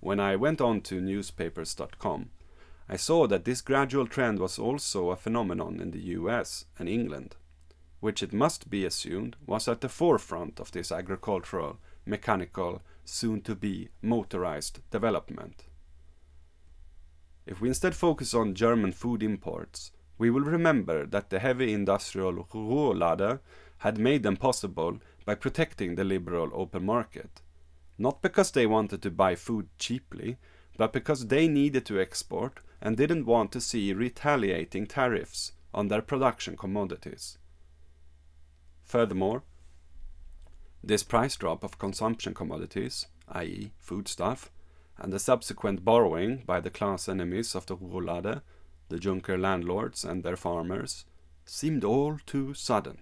[0.00, 2.30] When I went on to newspapers.com,
[2.88, 7.36] I saw that this gradual trend was also a phenomenon in the US and England,
[8.00, 13.54] which it must be assumed was at the forefront of this agricultural, mechanical, soon to
[13.54, 15.64] be motorized development.
[17.46, 22.44] If we instead focus on German food imports, we will remember that the heavy industrial
[22.44, 23.40] Ruhrlade
[23.78, 27.42] had made them possible by protecting the liberal open market.
[27.98, 30.38] Not because they wanted to buy food cheaply,
[30.76, 36.02] but because they needed to export and didn't want to see retaliating tariffs on their
[36.02, 37.38] production commodities.
[38.84, 39.42] Furthermore,
[40.82, 44.50] this price drop of consumption commodities, i.e., foodstuff,
[44.98, 48.42] and the subsequent borrowing by the class enemies of the Ruhrlade,
[48.88, 51.04] the Junker landlords and their farmers,
[51.44, 52.98] seemed all too sudden.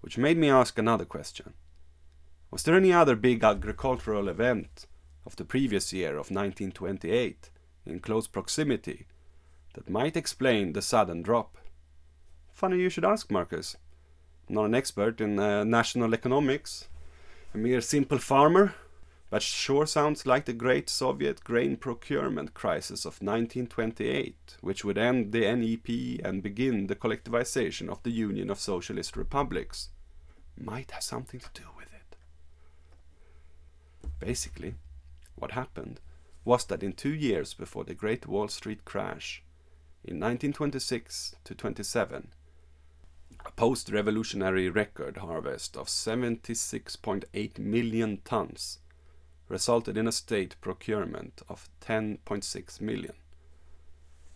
[0.00, 1.54] Which made me ask another question.
[2.50, 4.86] Was there any other big agricultural event
[5.24, 7.50] of the previous year of 1928
[7.86, 9.06] in close proximity
[9.74, 11.56] that might explain the sudden drop?
[12.52, 13.76] Funny you should ask, Marcus.
[14.48, 16.88] not an expert in uh, national economics,
[17.54, 18.74] a mere simple farmer
[19.30, 25.30] but sure sounds like the great Soviet grain procurement crisis of 1928, which would end
[25.30, 29.90] the NEP and begin the collectivization of the Union of Socialist Republics.
[30.60, 32.16] Might have something to do with it.
[34.18, 34.74] Basically,
[35.36, 36.00] what happened
[36.44, 39.44] was that in two years before the Great Wall Street crash,
[40.02, 42.32] in 1926 to 27,
[43.46, 48.80] a post revolutionary record harvest of 76.8 million tons
[49.50, 53.14] resulted in a state procurement of 10.6 million.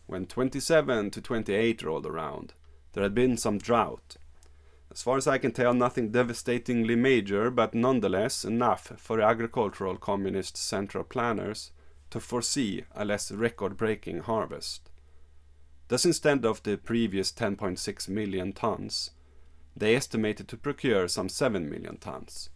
[0.07, 2.53] When 27 to 28 rolled around,
[2.93, 4.17] there had been some drought.
[4.91, 10.57] As far as I can tell, nothing devastatingly major, but nonetheless enough for agricultural communist
[10.57, 11.71] central planners
[12.11, 14.91] to foresee a less record breaking harvest.
[15.89, 19.11] Thus, instead of the previous 10.6 million tons,
[19.77, 22.51] they estimated to procure some 7 million tons.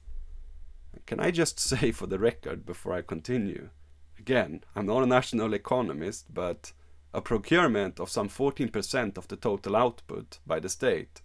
[1.06, 3.70] Can I just say for the record before I continue?
[4.18, 6.72] Again, I'm not a national economist, but
[7.14, 11.22] a procurement of some 14% of the total output by the state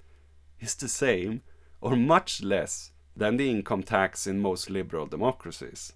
[0.60, 1.42] is the same
[1.82, 5.94] or much less than the income tax in most liberal democracies.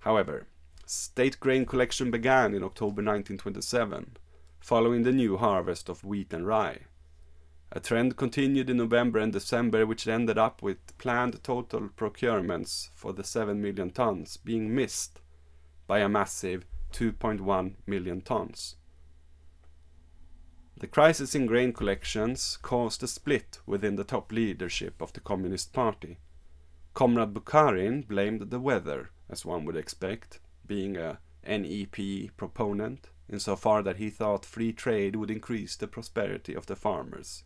[0.00, 0.46] However,
[0.86, 4.16] state grain collection began in October 1927,
[4.60, 6.82] following the new harvest of wheat and rye.
[7.74, 13.14] A trend continued in November and December, which ended up with planned total procurements for
[13.14, 15.22] the 7 million tons being missed
[15.86, 18.76] by a massive 2.1 million tons.
[20.76, 25.72] The crisis in grain collections caused a split within the top leadership of the Communist
[25.72, 26.18] Party.
[26.92, 33.96] Comrade Bukharin blamed the weather, as one would expect, being a NEP proponent, insofar that
[33.96, 37.44] he thought free trade would increase the prosperity of the farmers.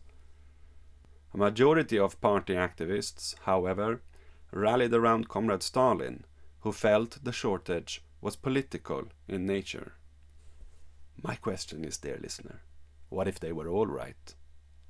[1.37, 4.01] A majority of party activists, however,
[4.51, 6.25] rallied around Comrade Stalin,
[6.61, 9.93] who felt the shortage was political in nature.
[11.21, 12.63] My question is, dear listener,
[13.09, 14.33] what if they were all right?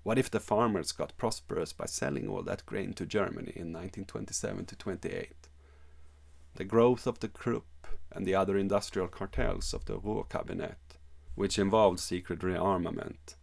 [0.03, 4.67] What if the farmers got prosperous by selling all that grain to Germany in 1927
[4.67, 5.49] to 28?
[6.55, 10.97] The growth of the Krupp and the other industrial cartels of the Ruhr cabinet,
[11.35, 13.35] which involved secret rearmament,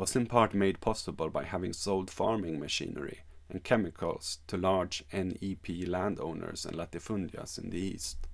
[0.00, 5.86] was in part made possible by having sold farming machinery and chemicals to large NEP
[5.86, 8.26] landowners and latifundias in the east.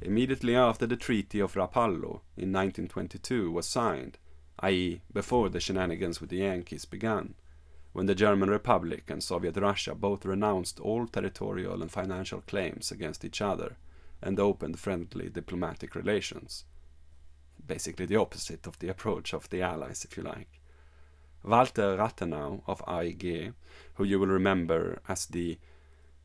[0.00, 4.18] Immediately after the Treaty of Rapallo in 1922 was signed,
[4.60, 7.34] i.e., before the shenanigans with the Yankees began,
[7.92, 13.24] when the German Republic and Soviet Russia both renounced all territorial and financial claims against
[13.24, 13.78] each other
[14.22, 16.66] and opened friendly diplomatic relations.
[17.70, 20.60] Basically, the opposite of the approach of the Allies, if you like.
[21.44, 23.54] Walter Rathenau of AEG,
[23.94, 25.56] who you will remember as the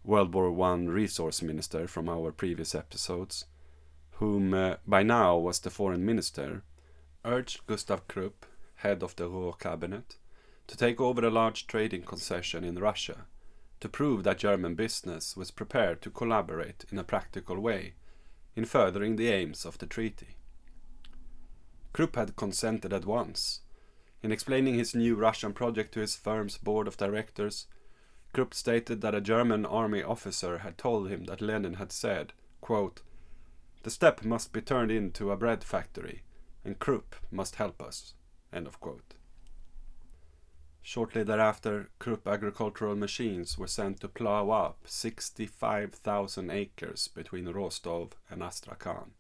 [0.04, 3.46] World War I resource minister from our previous episodes,
[4.14, 6.64] whom uh, by now was the foreign minister,
[7.24, 10.16] urged Gustav Krupp, head of the Ruhr cabinet,
[10.66, 13.28] to take over a large trading concession in Russia
[13.82, 17.94] to prove that German business was prepared to collaborate in a practical way
[18.56, 20.38] in furthering the aims of the treaty.
[21.96, 23.62] Krupp had consented at once.
[24.22, 27.68] In explaining his new Russian project to his firm's board of directors,
[28.34, 33.02] Krupp stated that a German army officer had told him that Lenin had said, quote,
[33.84, 36.24] The steppe must be turned into a bread factory,
[36.66, 38.14] and Krupp must help us.
[38.52, 39.14] End of quote.
[40.82, 48.44] Shortly thereafter, Krupp agricultural machines were sent to plow up 65,000 acres between Rostov and
[48.44, 49.14] Astrakhan.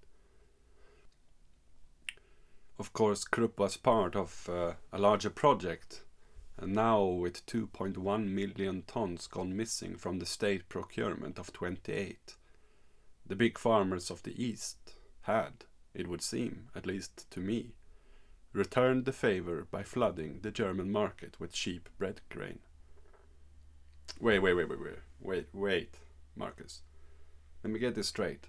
[2.77, 6.03] Of course, Krupp was part of uh, a larger project,
[6.57, 12.35] and now with 2.1 million tons gone missing from the state procurement of 28,
[13.25, 17.75] the big farmers of the East had, it would seem, at least to me,
[18.51, 22.59] returned the favor by flooding the German market with cheap bread grain.
[24.19, 25.95] Wait, wait, wait, wait, wait, wait, wait,
[26.35, 26.81] Marcus.
[27.63, 28.47] Let me get this straight.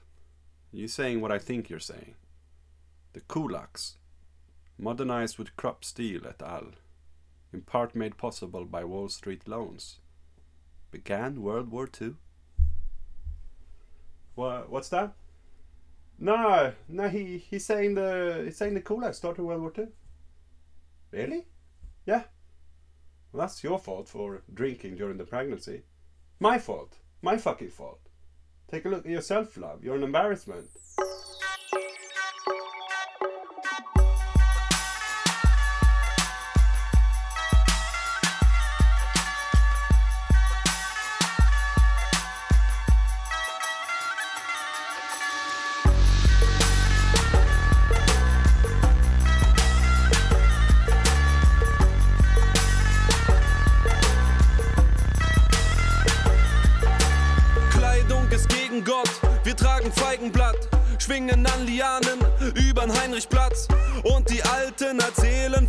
[0.72, 2.16] You're saying what I think you're saying?
[3.14, 3.94] The kulaks,
[4.78, 6.72] modernized with Krupp steel et al.,
[7.52, 10.00] in part made possible by Wall Street loans,
[10.90, 12.14] began World War II?
[14.34, 14.70] What?
[14.70, 15.14] What's that?
[16.18, 17.08] No, no.
[17.08, 19.88] He he's saying the he's saying the kulaks started World War Two.
[21.10, 21.46] Really?
[22.04, 22.24] Yeah.
[23.32, 25.82] Well, that's your fault for drinking during the pregnancy.
[26.38, 26.96] My fault.
[27.22, 28.00] My fucking fault.
[28.70, 29.84] Take a look at yourself, love.
[29.84, 30.68] You're an embarrassment.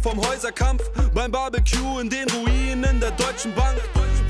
[0.10, 3.78] Vom Häuserkampf beim Barbecue in den Ruinen der Deutschen Bank.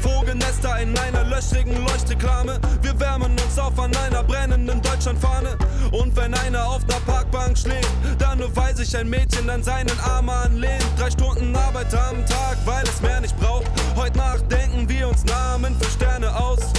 [0.01, 2.59] Vogelnester in einer löchrigen Leuchtreklame.
[2.82, 5.55] Wir wärmen uns auf an einer brennenden Deutschlandfahne.
[5.91, 9.99] Und wenn einer auf der Parkbank schläft, dann nur weil sich ein Mädchen an seinen
[9.99, 10.86] Arm anlehnt.
[10.97, 13.67] Drei Stunden Arbeit am Tag, weil es mehr nicht braucht.
[13.95, 16.73] Heute Nacht denken wir uns Namen für Sterne aus.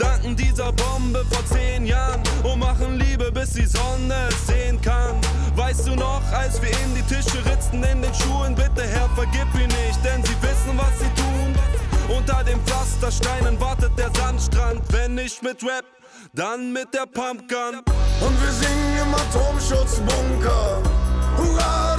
[0.00, 5.14] Danken dieser Bombe vor zehn Jahren und machen Liebe, bis die Sonne es sehen kann.
[5.56, 9.46] Weißt du noch, als wir in die Tische ritzten in den Schuhen, bitte Herr, vergib
[9.54, 12.16] ihn nicht, denn sie wissen, was sie tun.
[12.16, 14.80] Unter den Pflastersteinen wartet der Sandstrand.
[14.88, 15.84] Wenn nicht mit Rap,
[16.32, 17.82] dann mit der Pumpgun.
[18.20, 20.82] Und wir singen im Atomschutzbunker.
[21.36, 21.96] Hurra,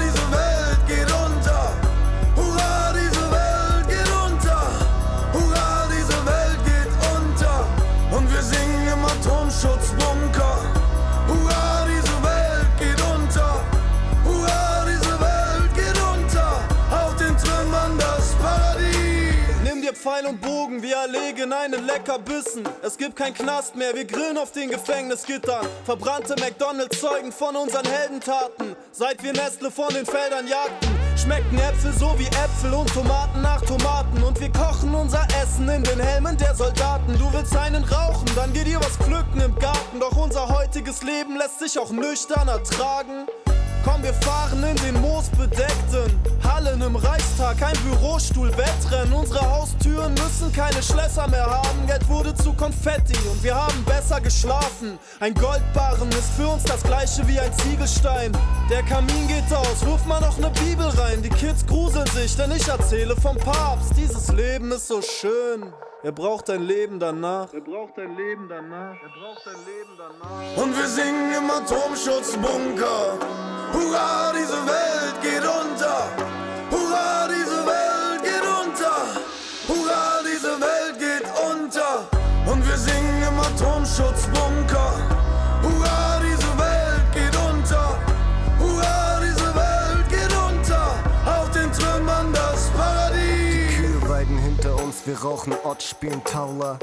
[20.22, 22.64] Pfeil und Bogen, wir erlegen einen Leckerbissen.
[22.84, 25.66] Es gibt kein Knast mehr, wir grillen auf den Gefängnisgittern.
[25.86, 28.76] Verbrannte McDonalds zeugen von unseren Heldentaten.
[28.92, 33.62] Seit wir Nestle von den Feldern jagten, schmecken Äpfel so wie Äpfel und Tomaten nach
[33.62, 34.24] Tomaten.
[34.24, 37.18] Und wir kochen unser Essen in den Helmen der Soldaten.
[37.18, 40.00] Du willst einen rauchen, dann geh dir was pflücken im Garten.
[40.00, 43.28] Doch unser heutiges Leben lässt sich auch nüchtern ertragen.
[43.84, 49.12] Komm, wir fahren in den moosbedeckten Hallen im Reichstag, ein Bürostuhl, Wettrennen.
[49.12, 51.88] Unsere Haustüren müssen keine Schlösser mehr haben.
[51.88, 55.00] Geld wurde zu Konfetti und wir haben besser geschlafen.
[55.20, 58.32] Ein Goldbarren ist für uns das gleiche wie ein Ziegelstein.
[58.70, 61.24] Der Kamin geht aus, wirf mal noch ne Bibel rein.
[61.24, 63.94] Die Kids gruseln sich, denn ich erzähle vom Papst.
[63.98, 65.74] Dieses Leben ist so schön.
[66.04, 67.54] Er braucht ein Leben danach.
[67.54, 68.96] Er braucht ein Leben danach.
[69.04, 70.64] Er braucht ein Leben danach.
[70.64, 73.20] Und wir singen im Atomschutzbunker.
[73.72, 76.10] Hurra, diese Welt geht unter.
[76.72, 78.96] Hurra, diese Welt geht unter.
[79.68, 82.08] Hurra, diese Welt geht unter.
[82.52, 84.71] Und wir singen im Atomschutzbunker.
[95.12, 96.80] Wir rauchen Ott, spielen Taula.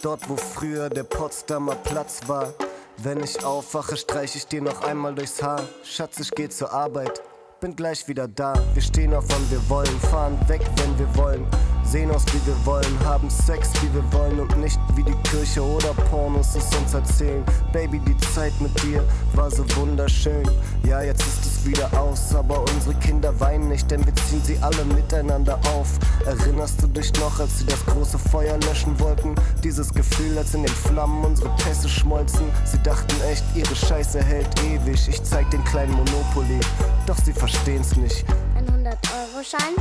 [0.00, 2.54] Dort, wo früher der Potsdamer Platz war.
[2.98, 5.60] Wenn ich aufwache, streich ich dir noch einmal durchs Haar.
[5.82, 7.20] Schatz, ich geh zur Arbeit,
[7.64, 8.52] bin gleich wieder da.
[8.74, 11.46] Wir stehen auf, wann wir wollen, fahren weg, wenn wir wollen.
[11.82, 15.62] Sehen aus, wie wir wollen, haben Sex, wie wir wollen und nicht wie die Kirche
[15.62, 17.42] oder Pornos es uns erzählen.
[17.72, 19.02] Baby, die Zeit mit dir
[19.34, 20.42] war so wunderschön.
[20.84, 24.58] Ja, jetzt ist es wieder aus, aber unsere Kinder weinen nicht, denn wir ziehen sie
[24.60, 25.88] alle miteinander auf.
[26.26, 29.34] Erinnerst du dich noch, als sie das große Feuer löschen wollten?
[29.62, 32.46] Dieses Gefühl, als in den Flammen unsere Pässe schmolzen.
[32.64, 35.08] Sie dachten echt, ihre Scheiße hält ewig.
[35.08, 36.60] Ich zeig den kleinen Monopoly,
[37.06, 38.24] doch sie verstehen's nicht.
[38.56, 39.74] Ein 100-Euro-Schein?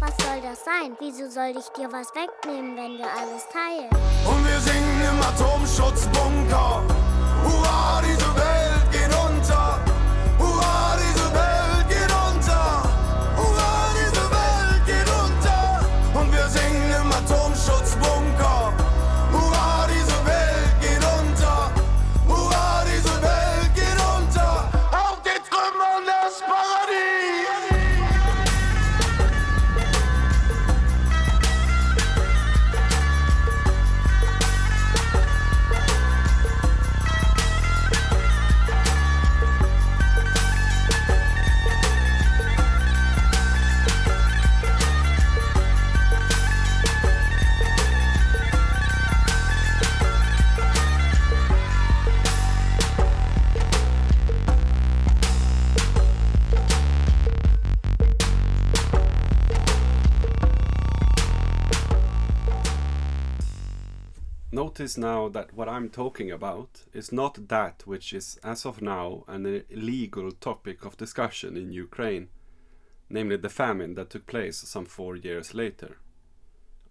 [0.00, 0.96] Was soll das sein?
[0.98, 3.88] Wieso soll ich dir was wegnehmen, wenn wir alles teilen?
[4.26, 6.82] Und wir singen im Atomschutzbunker.
[7.44, 8.21] Hurra, diese
[64.82, 69.22] Notice now that what I'm talking about is not that which is, as of now,
[69.28, 72.30] an illegal topic of discussion in Ukraine,
[73.08, 75.98] namely the famine that took place some four years later.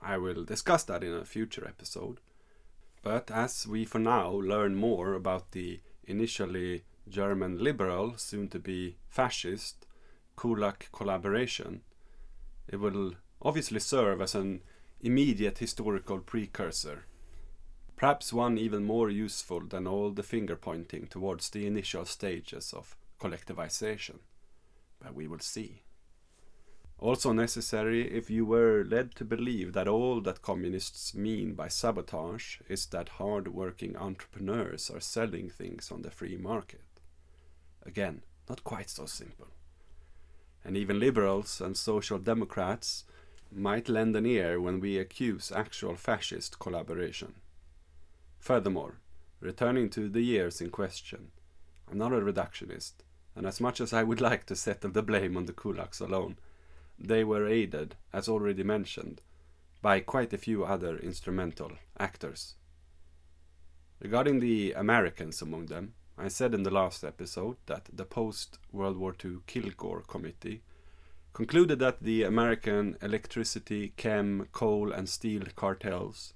[0.02, 2.22] I will discuss that in a future episode.
[3.04, 8.96] But as we for now learn more about the initially German liberal, soon to be
[9.10, 9.86] fascist,
[10.38, 11.82] Kulak collaboration,
[12.70, 14.62] it will obviously serve as an
[15.02, 17.04] immediate historical precursor.
[18.02, 22.96] Perhaps one even more useful than all the finger pointing towards the initial stages of
[23.20, 24.22] collectivization.
[25.00, 25.84] But we will see.
[26.98, 32.58] Also necessary if you were led to believe that all that communists mean by sabotage
[32.68, 36.82] is that hard working entrepreneurs are selling things on the free market.
[37.86, 39.50] Again, not quite so simple.
[40.66, 43.04] And even liberals and social democrats
[43.52, 47.36] might lend an ear when we accuse actual fascist collaboration.
[48.42, 48.96] Furthermore,
[49.40, 51.30] returning to the years in question,
[51.88, 52.94] I'm not a reductionist,
[53.36, 56.40] and as much as I would like to settle the blame on the kulaks alone,
[56.98, 59.22] they were aided, as already mentioned,
[59.84, 62.56] by quite a few other instrumental actors.
[64.00, 68.98] Regarding the Americans among them, I said in the last episode that the post World
[68.98, 70.64] War II Kilgore Committee
[71.34, 76.34] concluded that the American electricity, chem, coal, and steel cartels,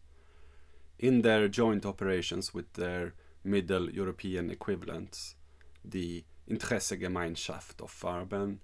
[1.00, 5.36] in their joint operations with their Middle European equivalents,
[5.84, 8.60] the Interessengemeinschaft of Farben,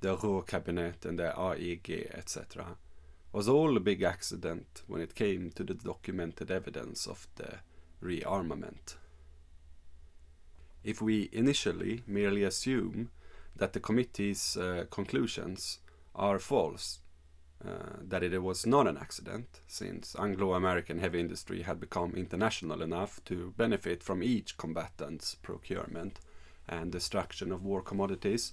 [0.00, 2.76] the Ruhrkabinett, and the AEG, etc.,
[3.32, 7.58] was all a big accident when it came to the documented evidence of the
[8.02, 8.96] rearmament.
[10.84, 13.10] If we initially merely assume
[13.56, 15.78] that the committee's uh, conclusions
[16.14, 17.00] are false,
[17.66, 22.82] uh, that it was not an accident, since Anglo American heavy industry had become international
[22.82, 26.20] enough to benefit from each combatant's procurement
[26.68, 28.52] and destruction of war commodities,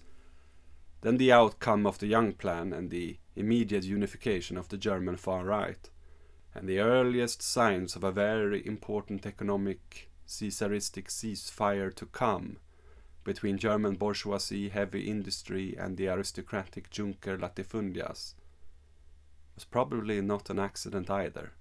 [1.01, 5.43] then the outcome of the Young Plan and the immediate unification of the German far
[5.43, 5.89] right,
[6.53, 12.57] and the earliest signs of a very important economic Caesaristic ceasefire to come
[13.25, 18.35] between German bourgeoisie, heavy industry, and the aristocratic Junker latifundias
[19.55, 21.51] was probably not an accident either.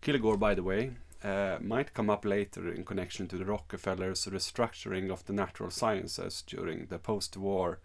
[0.00, 0.92] Kilgore, by the way,
[1.22, 6.42] uh, might come up later in connection to the Rockefellers' restructuring of the natural sciences
[6.46, 7.78] during the post war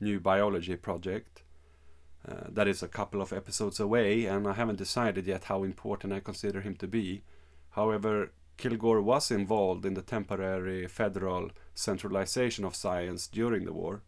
[0.00, 1.42] New Biology project.
[2.28, 6.12] Uh, that is a couple of episodes away, and I haven't decided yet how important
[6.12, 7.22] I consider him to be.
[7.70, 14.02] However, Kilgore was involved in the temporary federal centralization of science during the war.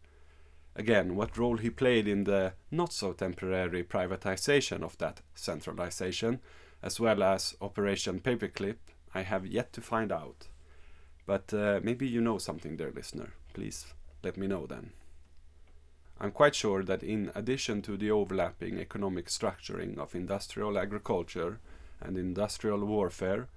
[0.75, 6.41] Again, what role he played in the not so temporary privatization of that centralization,
[6.83, 8.77] as well as Operation Paperclip,
[9.13, 10.49] I have yet to find out.
[11.25, 13.33] But uh, maybe you know something, dear listener.
[13.53, 14.91] Please let me know then.
[16.19, 21.59] I'm quite sure that in addition to the overlapping economic structuring of industrial agriculture
[22.01, 23.47] and industrial warfare,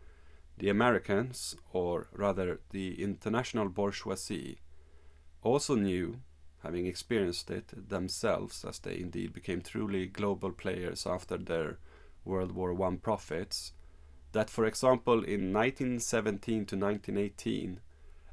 [0.56, 4.58] the Americans, or rather the international bourgeoisie,
[5.42, 6.20] also knew,
[6.62, 11.78] having experienced it themselves as they indeed became truly global players after their
[12.24, 13.72] World War I profits,
[14.32, 17.80] that for example in 1917 to 1918,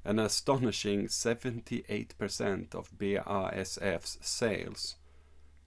[0.04, 4.96] an astonishing 78% of BASF's sales,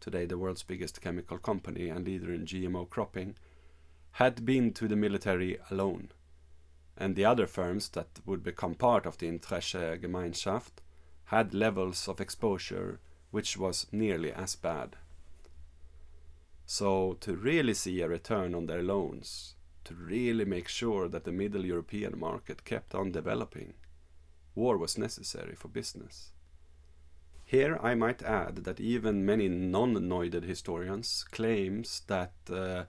[0.01, 3.37] today the world's biggest chemical company and leader in GMO cropping,
[4.13, 6.11] had been to the military alone.
[6.97, 10.83] And the other firms that would become part of the Interessengemeinschaft
[11.29, 13.01] had levels of exposure
[13.31, 14.97] which was nearly as bad.
[16.65, 19.55] So, to really see a return on their loans,
[19.85, 23.75] to really make sure that the Middle European market kept on developing,
[24.55, 26.33] war was necessary for business.
[27.45, 32.85] Here I might add that even many non-Neuded historians claims that uh,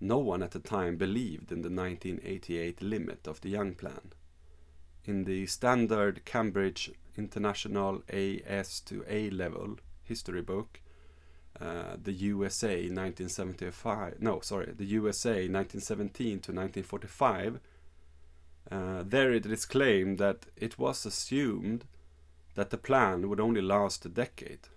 [0.00, 4.12] no one at the time believed in the 1988 limit of the Young Plan.
[5.04, 10.80] In the standard Cambridge International AS to A level history book,
[11.60, 17.60] uh, the USA 1975, no, sorry, the USA 1917 to 1945,
[18.70, 21.84] uh, there it is claimed that it was assumed
[22.54, 24.68] that the plan would only last a decade,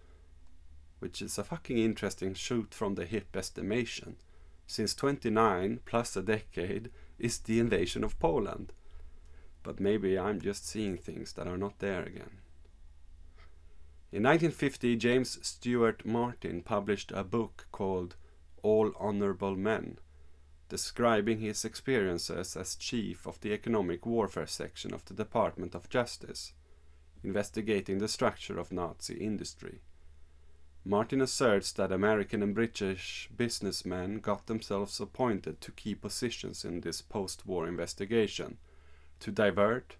[1.00, 4.16] which is a fucking interesting shoot from the hip estimation
[4.70, 8.72] since 29 plus a decade is the invasion of Poland.
[9.64, 12.40] But maybe I'm just seeing things that are not there again.
[14.12, 18.16] In 1950, James Stewart Martin published a book called
[18.64, 20.00] All Honorable Men,
[20.68, 26.54] describing his experiences as chief of the economic warfare section of the Department of Justice,
[27.24, 29.82] investigating the structure of Nazi industry.
[30.84, 37.02] Martin asserts that American and British businessmen got themselves appointed to key positions in this
[37.02, 38.58] post war investigation
[39.20, 39.96] to divert,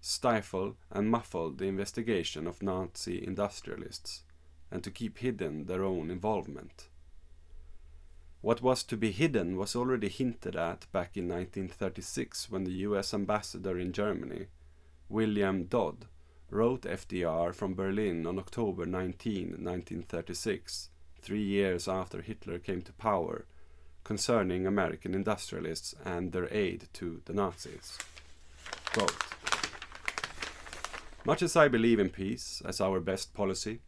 [0.00, 4.22] stifle, and muffle the investigation of Nazi industrialists,
[4.70, 6.88] and to keep hidden their own involvement.
[8.40, 13.12] What was to be hidden was already hinted at back in 1936 when the US
[13.12, 14.46] ambassador in Germany,
[15.10, 16.06] William Dodd,
[16.48, 20.88] wrote FDR from Berlin on October 19, 1936,
[21.20, 23.44] three years after Hitler came to power,
[24.04, 27.98] concerning American industrialists and their aid to the Nazis.
[28.92, 29.14] Quote,
[31.24, 33.82] Much as I believe in peace as our best policy,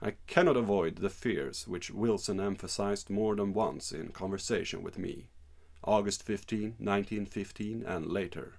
[0.00, 5.26] I cannot avoid the fears which Wilson emphasized more than once in conversation with me,
[5.82, 8.58] August 15, 1915, and later.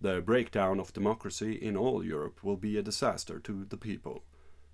[0.00, 4.24] The breakdown of democracy in all Europe will be a disaster to the people.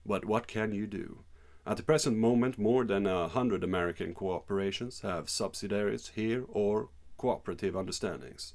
[0.06, 1.24] But what can you do?
[1.66, 6.88] At the present moment, more than a hundred American corporations have subsidiaries here or
[7.18, 8.54] cooperative understandings.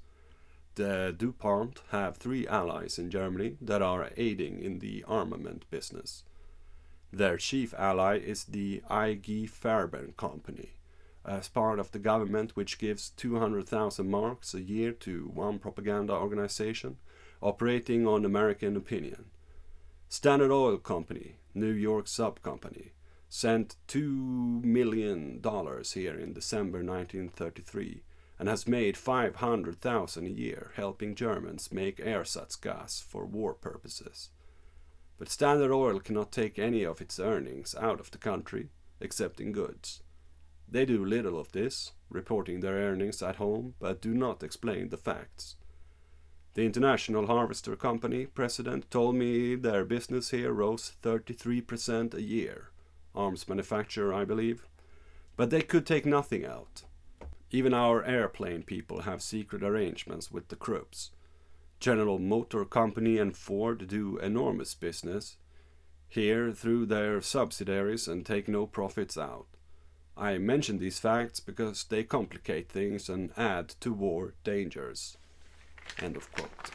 [0.76, 6.24] The DuPont have three allies in Germany that are aiding in the armament business.
[7.12, 10.76] Their chief ally is the IG Farben Company,
[11.26, 16.98] as part of the government which gives 200,000 marks a year to one propaganda organization
[17.42, 19.26] operating on American opinion.
[20.08, 22.94] Standard Oil Company, New York Sub Company,
[23.28, 25.42] sent $2 million
[25.94, 28.04] here in December 1933
[28.42, 34.30] and has made 500,000 a year helping Germans make ersatz gas for war purposes.
[35.20, 38.70] But Standard Oil cannot take any of its earnings out of the country,
[39.00, 40.02] except in goods.
[40.68, 44.98] They do little of this, reporting their earnings at home, but do not explain the
[44.98, 45.56] facts.
[46.56, 52.72] The International Harvester Company president told me their business here rose 33% a year.
[53.14, 54.68] Arms manufacturer, I believe.
[55.38, 56.86] But they could take nothing out.
[57.54, 61.10] Even our airplane people have secret arrangements with the Krupps.
[61.82, 65.36] General Motor Company and Ford do enormous business
[66.08, 69.48] here through their subsidiaries and take no profits out.
[70.16, 75.18] I mention these facts because they complicate things and add to war dangers.
[76.00, 76.72] End of quote.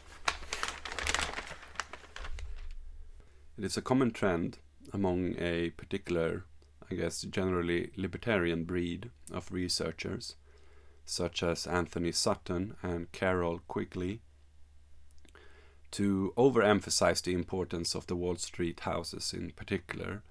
[3.57, 4.59] It is a common trend
[4.93, 6.45] among a particular,
[6.91, 10.37] I guess, generally libertarian breed of researchers,
[11.07, 14.21] such as Anthony Sutton and Carroll Quigley,
[15.93, 20.23] to overemphasize the importance of the Wall Street houses in particular,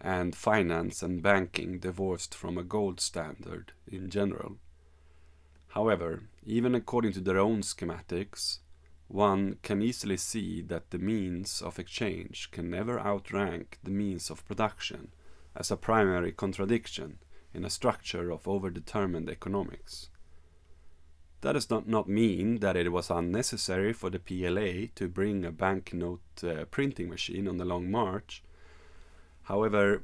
[0.00, 4.56] and finance and banking divorced from a gold standard in general.
[5.68, 8.60] However, even according to their own schematics,
[9.08, 14.46] one can easily see that the means of exchange can never outrank the means of
[14.46, 15.12] production
[15.54, 17.18] as a primary contradiction
[17.52, 20.08] in a structure of overdetermined economics.
[21.42, 25.50] That does not, not mean that it was unnecessary for the PLA to bring a
[25.50, 28.42] banknote uh, printing machine on the Long March.
[29.44, 30.02] However,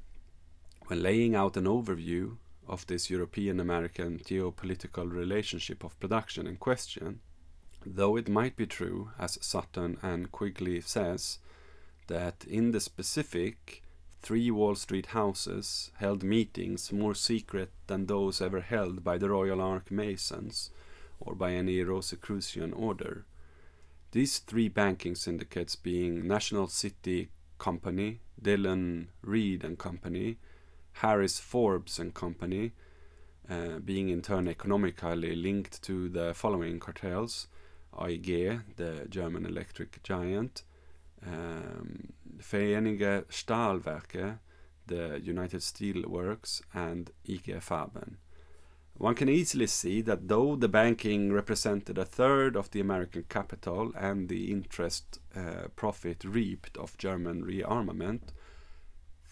[0.87, 7.21] when laying out an overview of this European American geopolitical relationship of production in question,
[7.85, 11.39] though it might be true, as Sutton and Quigley says,
[12.07, 13.83] that in the specific,
[14.23, 19.61] three Wall Street houses held meetings more secret than those ever held by the Royal
[19.61, 20.71] Ark Masons
[21.21, 23.25] or by any Rosicrucian order.
[24.13, 30.39] These three banking syndicates being National City Company, Dillon Read and Company,
[30.93, 32.73] Harris Forbes and Company,
[33.49, 37.49] uh, being in turn economically linked to the following cartels
[37.99, 40.63] AEG, the German electric giant,
[41.27, 44.39] um, Vereinigte Stahlwerke,
[44.87, 48.17] the United Steel Works, and IG Farben.
[48.99, 53.93] One can easily see that though the banking represented a third of the American capital
[53.95, 58.33] and the interest uh, profit reaped of German rearmament,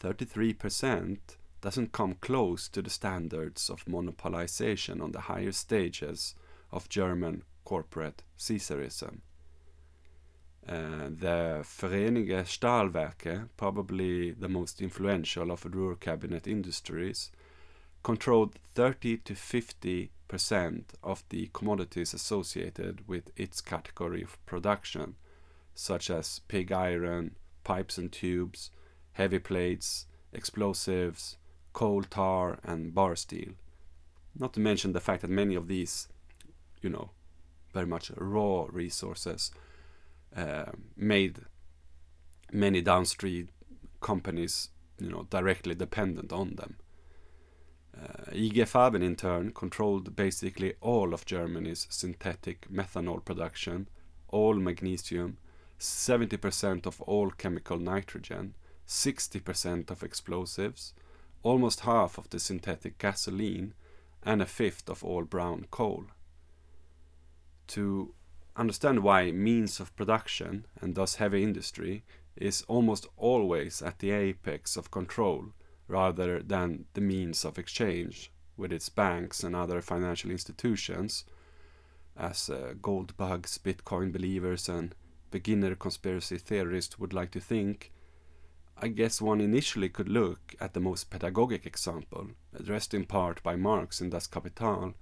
[0.02, 1.18] 33%
[1.62, 6.34] doesn't come close to the standards of monopolization on the higher stages
[6.70, 9.20] of German corporate Caesarism.
[10.68, 17.30] Uh, the Vereinigte Stahlwerke, probably the most influential of Ruhr cabinet industries,
[18.04, 25.16] controlled 30 to 50 percent of the commodities associated with its category of production,
[25.74, 27.34] such as pig iron,
[27.64, 28.70] pipes and tubes,
[29.12, 31.36] heavy plates, explosives,
[31.72, 33.52] coal tar, and bar steel.
[34.36, 36.08] Not to mention the fact that many of these,
[36.82, 37.10] you know,
[37.72, 39.50] very much raw resources
[40.36, 41.40] uh, made
[42.52, 43.48] many downstream
[44.00, 46.76] companies, you know, directly dependent on them.
[47.96, 53.88] Uh, IG Farben in turn controlled basically all of Germany's synthetic methanol production,
[54.28, 55.38] all magnesium,
[55.78, 58.54] 70% of all chemical nitrogen,
[58.86, 60.92] 60% of explosives,
[61.42, 63.74] almost half of the synthetic gasoline,
[64.24, 66.06] and a fifth of all brown coal.
[67.68, 68.14] To
[68.56, 72.04] understand why means of production, and thus heavy industry,
[72.36, 75.52] is almost always at the apex of control
[75.88, 81.24] rather than the means of exchange with its banks and other financial institutions,
[82.16, 84.94] as uh, gold bugs, Bitcoin believers, and
[85.30, 87.92] beginner conspiracy theorists would like to think,
[88.76, 93.56] I guess one initially could look at the most pedagogic example, addressed in part by
[93.56, 94.94] Marx in Das Kapital,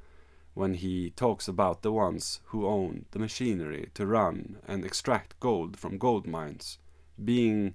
[0.54, 5.78] when he talks about the ones who own the machinery to run and extract gold
[5.78, 6.78] from gold mines,
[7.22, 7.74] being,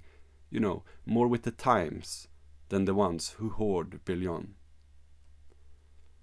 [0.49, 2.28] you know, more with the times
[2.70, 4.55] than the ones who hoard bullion.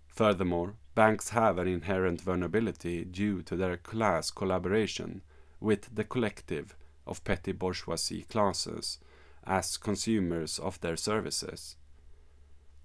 [0.09, 5.23] Furthermore, banks have an inherent vulnerability due to their class collaboration
[5.61, 6.77] with the collective
[7.07, 8.99] of petty bourgeoisie classes
[9.45, 11.77] as consumers of their services.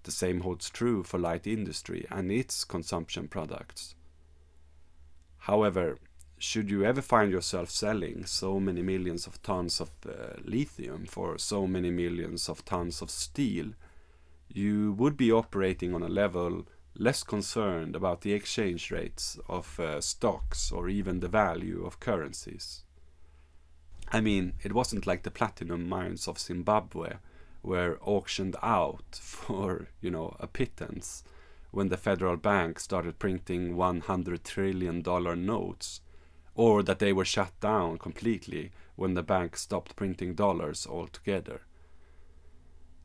[0.03, 3.95] The same holds true for light industry and its consumption products.
[5.39, 5.97] However,
[6.39, 11.37] should you ever find yourself selling so many millions of tons of uh, lithium for
[11.37, 13.73] so many millions of tons of steel,
[14.47, 16.65] you would be operating on a level
[16.95, 22.83] less concerned about the exchange rates of uh, stocks or even the value of currencies.
[24.11, 27.17] I mean, it wasn't like the platinum mines of Zimbabwe
[27.61, 31.23] were auctioned out for, you know, a pittance
[31.71, 36.01] when the federal bank started printing 100 trillion dollar notes
[36.59, 41.61] or that they were shut down completely when the bank stopped printing dollars altogether.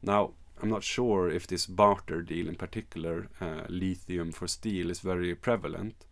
[0.02, 4.98] Now, I'm not sure if this barter deal in particular, uh, lithium for steel, is
[4.98, 6.04] very prevalent.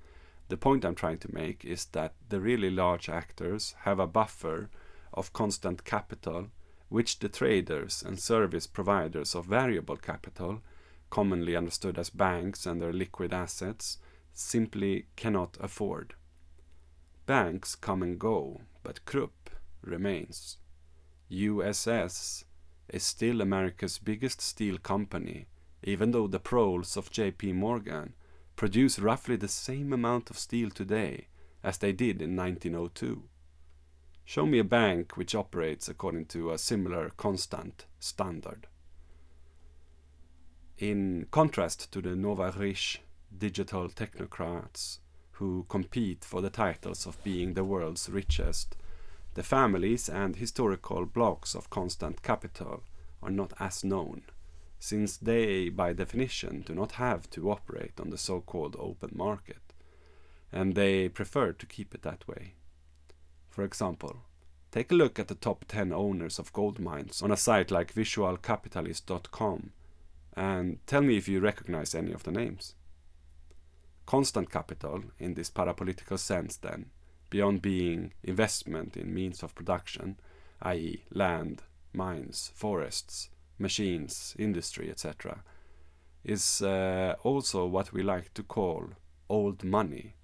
[0.50, 4.70] The point I'm trying to make is that the really large actors have a buffer
[5.12, 6.46] of constant capital,
[6.90, 10.62] which the traders and service providers of variable capital,
[11.10, 13.98] commonly understood as banks and their liquid assets,
[14.32, 16.14] simply cannot afford.
[17.26, 19.50] Banks come and go, but Krupp
[19.82, 20.58] remains.
[21.30, 22.44] USS
[22.88, 25.46] is still America's biggest steel company,
[25.84, 28.14] even though the proles of JP Morgan
[28.56, 31.28] produce roughly the same amount of steel today
[31.62, 33.22] as they did in 1902.
[34.24, 38.66] Show me a bank which operates according to a similar constant standard.
[40.78, 43.00] In contrast to the Nova Riche
[43.36, 44.98] digital technocrats
[45.32, 48.76] who compete for the titles of being the world's richest,
[49.34, 52.82] the families and historical blocks of constant capital
[53.22, 54.22] are not as known,
[54.78, 59.72] since they, by definition, do not have to operate on the so called open market,
[60.50, 62.54] and they prefer to keep it that way.
[63.48, 64.24] For example,
[64.70, 67.94] take a look at the top 10 owners of gold mines on a site like
[67.94, 69.70] visualcapitalist.com
[70.34, 72.74] and tell me if you recognize any of the names
[74.06, 76.86] constant capital in this parapolitical sense then,
[77.30, 80.18] beyond being investment in means of production,
[80.62, 85.42] i.e., land, mines, forests, machines, industry, etc.,
[86.24, 88.90] is uh, also what we like to call
[89.28, 90.14] old money,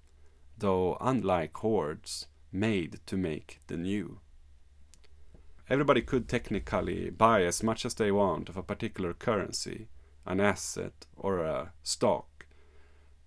[0.57, 4.19] though unlike hoards, made to make the new.
[5.69, 9.87] Everybody could technically buy as much as they want of a particular currency,
[10.25, 12.38] an asset, or a stock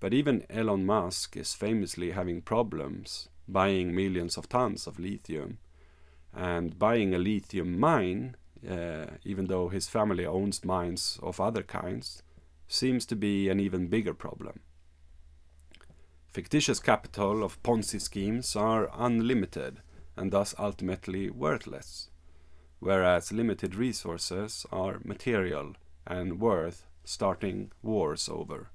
[0.03, 5.59] but even Elon Musk is famously having problems buying millions of tons of lithium.
[6.35, 8.35] And buying a lithium mine,
[8.69, 12.25] uh, even though his family owns mines of other kinds,
[12.67, 14.59] seems to be an even bigger problem.
[16.33, 19.83] Fictitious capital of Ponzi schemes are unlimited
[20.17, 22.11] and thus ultimately worthless,
[22.81, 28.72] whereas limited resources are material and worth starting wars over.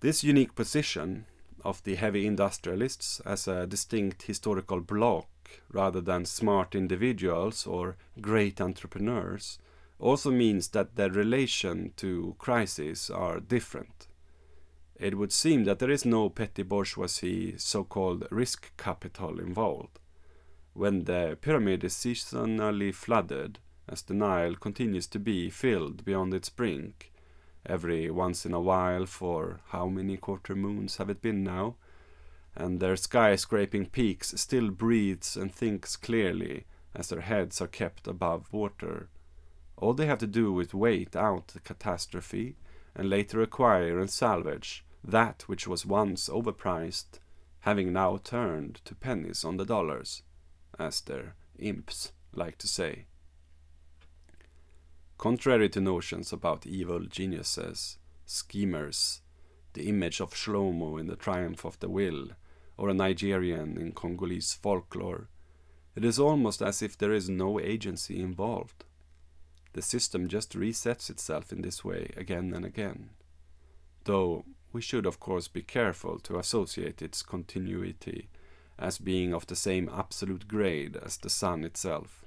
[0.00, 1.26] This unique position
[1.64, 5.26] of the heavy industrialists as a distinct historical bloc
[5.72, 9.58] rather than smart individuals or great entrepreneurs
[9.98, 14.06] also means that their relation to crises are different.
[14.94, 19.98] It would seem that there is no petty bourgeoisie so called risk capital involved.
[20.74, 26.50] When the pyramid is seasonally flooded, as the Nile continues to be filled beyond its
[26.50, 27.07] brink,
[27.68, 31.76] every once in a while for how many quarter moons have it been now?
[32.56, 38.52] And their skyscraping peaks still breathes and thinks clearly as their heads are kept above
[38.52, 39.08] water.
[39.76, 42.56] All they have to do is wait out the catastrophe
[42.94, 47.20] and later acquire and salvage that which was once overpriced,
[47.60, 50.22] having now turned to pennies on the dollars,
[50.78, 53.06] as their imps like to say.
[55.18, 59.20] Contrary to notions about evil geniuses, schemers,
[59.72, 62.28] the image of Shlomo in The Triumph of the Will,
[62.76, 65.28] or a Nigerian in Congolese folklore,
[65.96, 68.84] it is almost as if there is no agency involved.
[69.72, 73.10] The system just resets itself in this way again and again.
[74.04, 78.28] Though we should, of course, be careful to associate its continuity
[78.78, 82.24] as being of the same absolute grade as the sun itself.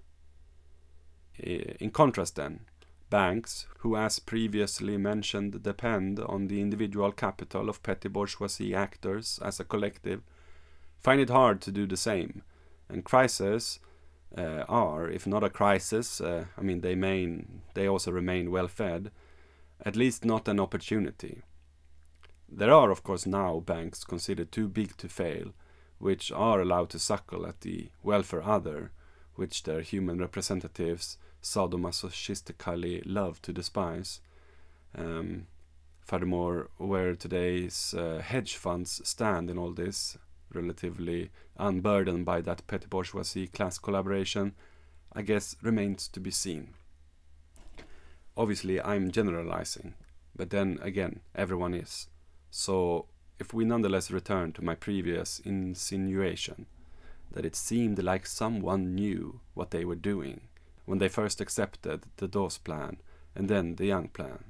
[1.42, 2.66] Eh, in contrast, then,
[3.12, 9.60] Banks, who as previously mentioned depend on the individual capital of petty bourgeoisie actors as
[9.60, 10.24] a collective,
[10.98, 12.42] find it hard to do the same.
[12.88, 13.80] And crises
[14.36, 18.70] uh, are, if not a crisis, uh, I mean they main, they also remain well
[18.70, 19.12] fed,
[19.86, 21.42] at least not an opportunity.
[22.50, 25.54] There are of course now banks considered too big to fail,
[26.00, 28.92] which are allowed to suckle at the welfare other
[29.36, 34.22] which their human representatives sadomasochistically love to despise.
[34.96, 35.48] Um,
[36.02, 40.18] furthermore, where today's uh, hedge funds stand in all this,
[40.54, 44.54] relatively unburdened by that petty bourgeoisie class collaboration,
[45.14, 46.74] I guess remains to be seen.
[48.38, 49.94] Obviously, I'm generalizing,
[50.36, 52.08] but then again, everyone is.
[52.50, 53.08] So,
[53.40, 56.68] if we nonetheless return to my previous insinuation
[57.32, 60.42] that it seemed like someone knew what they were doing
[60.86, 62.98] when they first accepted the Dawes plan
[63.36, 64.44] and then the Young plan,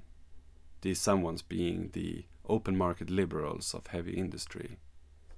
[0.81, 4.77] these someones being the open market liberals of heavy industry.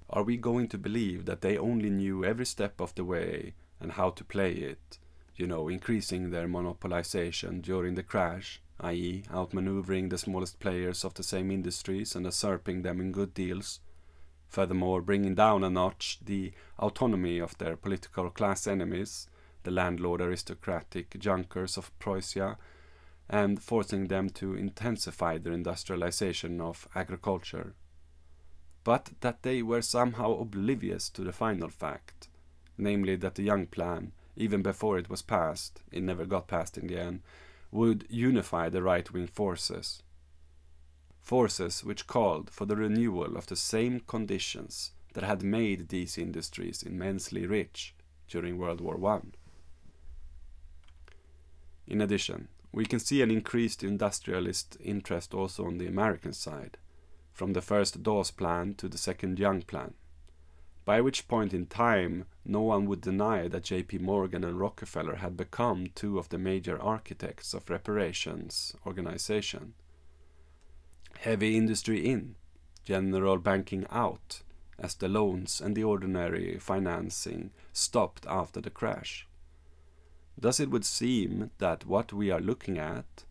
[0.08, 3.92] Are we going to believe that they only knew every step of the way and
[3.92, 4.98] how to play it,
[5.36, 11.22] you know, increasing their monopolization during the crash, i.e., outmaneuvering the smallest players of the
[11.22, 13.80] same industries and usurping them in good deals?
[14.48, 19.28] Furthermore, bringing down a notch the autonomy of their political class enemies,
[19.64, 22.56] the landlord aristocratic junkers of Prussia,
[23.28, 27.74] and forcing them to intensify their industrialization of agriculture
[28.84, 32.28] but that they were somehow oblivious to the final fact,
[32.76, 36.86] namely that the Young Plan, even before it was passed, it never got passed in
[36.86, 37.22] the end,
[37.72, 40.02] would unify the right wing forces.
[41.22, 46.82] Forces which called for the renewal of the same conditions that had made these industries
[46.82, 47.94] immensely rich
[48.28, 49.20] during World War I.
[51.86, 56.78] In addition, we can see an increased industrialist interest also on the American side
[57.32, 59.94] from the first Dawes plan to the second Young plan,
[60.84, 63.98] by which point in time no one would deny that J.P.
[63.98, 69.74] Morgan and Rockefeller had become two of the major architects of reparations organization.
[71.18, 72.36] Heavy industry in,
[72.84, 74.42] general banking out,
[74.78, 79.26] as the loans and the ordinary financing stopped after the crash.
[80.36, 83.24] Thus it would seem that what we are looking at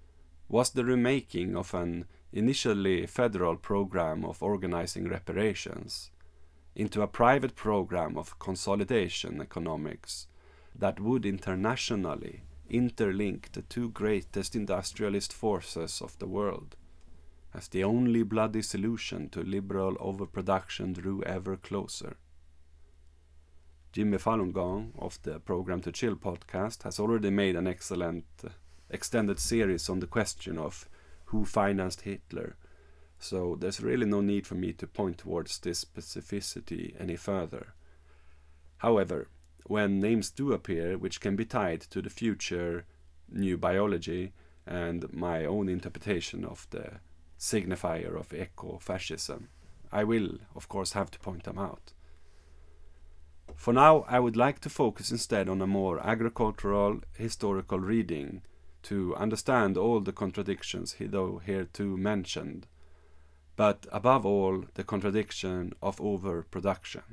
[0.47, 6.11] was the remaking of an initially federal program of organizing reparations
[6.75, 10.27] into a private program of consolidation economics
[10.75, 16.75] that would internationally interlink the two greatest industrialist forces of the world
[17.53, 22.17] as the only bloody solution to liberal overproduction drew ever closer.
[23.93, 28.49] Jimmy Falun Gong of the Program to Chill podcast has already made an excellent uh,
[28.89, 30.89] extended series on the question of
[31.25, 32.55] who financed Hitler.
[33.19, 37.75] So there's really no need for me to point towards this specificity any further.
[38.77, 39.27] However,
[39.67, 42.85] when names do appear which can be tied to the future
[43.29, 44.33] new biology
[44.65, 46.93] and my own interpretation of the
[47.37, 49.49] signifier of eco-fascism,
[49.91, 51.93] I will, of course, have to point them out.
[53.55, 58.41] For now, I would like to focus instead on a more agricultural historical reading
[58.83, 62.67] to understand all the contradictions though hereto mentioned,
[63.55, 67.03] but above all the contradiction of overproduction.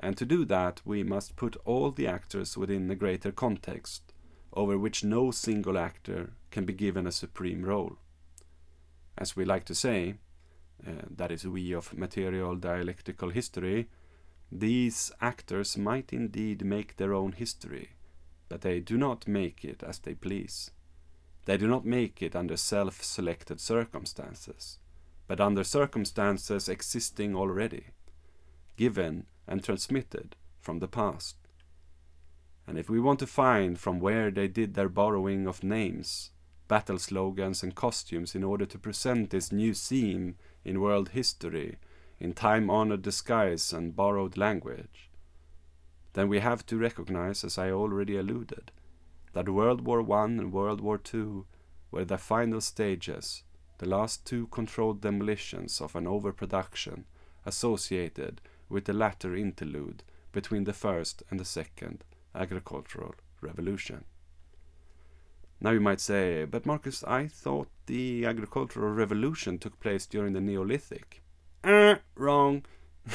[0.00, 4.12] And to do that, we must put all the actors within a greater context,
[4.52, 7.96] over which no single actor can be given a supreme role.
[9.16, 10.14] As we like to say,
[10.86, 13.88] uh, that is, we of material dialectical history,
[14.50, 17.90] these actors might indeed make their own history,
[18.48, 20.70] but they do not make it as they please.
[21.44, 24.78] They do not make it under self selected circumstances,
[25.26, 27.86] but under circumstances existing already,
[28.76, 31.36] given and transmitted from the past.
[32.66, 36.30] And if we want to find from where they did their borrowing of names,
[36.68, 41.76] battle slogans, and costumes in order to present this new scene in world history
[42.20, 45.10] in time honored disguise and borrowed language,
[46.14, 48.72] then we have to recognize, as I already alluded,
[49.34, 51.44] that World War I and World War II
[51.90, 53.44] were the final stages,
[53.78, 57.04] the last two controlled demolitions of an overproduction
[57.46, 60.02] associated with the latter interlude
[60.32, 62.04] between the first and the second
[62.34, 64.04] agricultural revolution.
[65.60, 70.40] Now you might say, but Marcus, I thought the agricultural revolution took place during the
[70.40, 71.22] Neolithic.
[71.64, 72.64] Uh, wrong.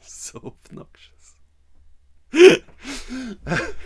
[0.00, 1.34] so obnoxious.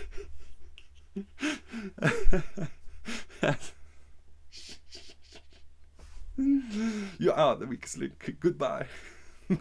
[7.19, 8.35] you are the weak link.
[8.39, 8.85] Goodbye.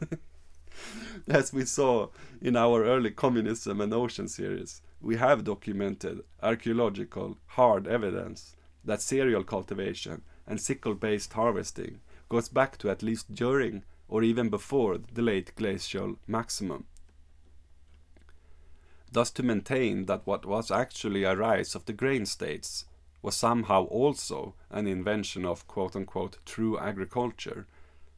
[1.28, 2.08] As we saw
[2.40, 9.44] in our early communism and ocean series, we have documented archaeological hard evidence that cereal
[9.44, 15.22] cultivation and sickle based harvesting goes back to at least during or even before the
[15.22, 16.84] late glacial maximum.
[19.12, 22.84] Thus to maintain that what was actually a rise of the grain states
[23.22, 27.66] was somehow also an invention of quote unquote true agriculture,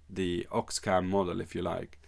[0.08, 1.98] the Oxfam model, if you like,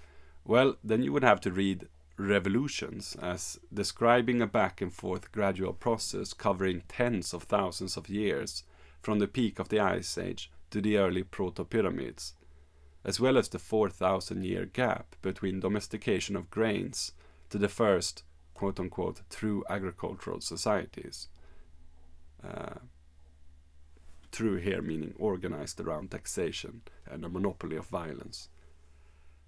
[0.44, 5.72] well, then you would have to read revolutions as describing a back and forth gradual
[5.72, 8.62] process covering tens of thousands of years
[9.04, 12.34] from the peak of the Ice Age to the early proto pyramids,
[13.04, 17.12] as well as the 4,000 year gap between domestication of grains
[17.50, 18.22] to the first
[18.54, 21.28] quote unquote true agricultural societies.
[22.42, 22.78] Uh,
[24.32, 28.48] true here meaning organized around taxation and a monopoly of violence.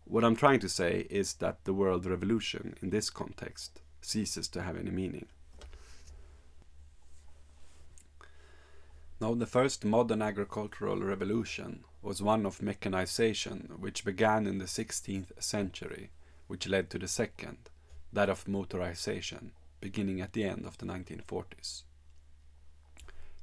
[0.05, 4.63] What I'm trying to say is that the world revolution in this context ceases to
[4.63, 5.27] have any meaning.
[9.19, 15.43] Now, the first modern agricultural revolution was one of mechanization, which began in the 16th
[15.43, 16.11] century,
[16.49, 17.71] which led to the second,
[18.13, 21.85] that of motorization, beginning at the end of the 1940s.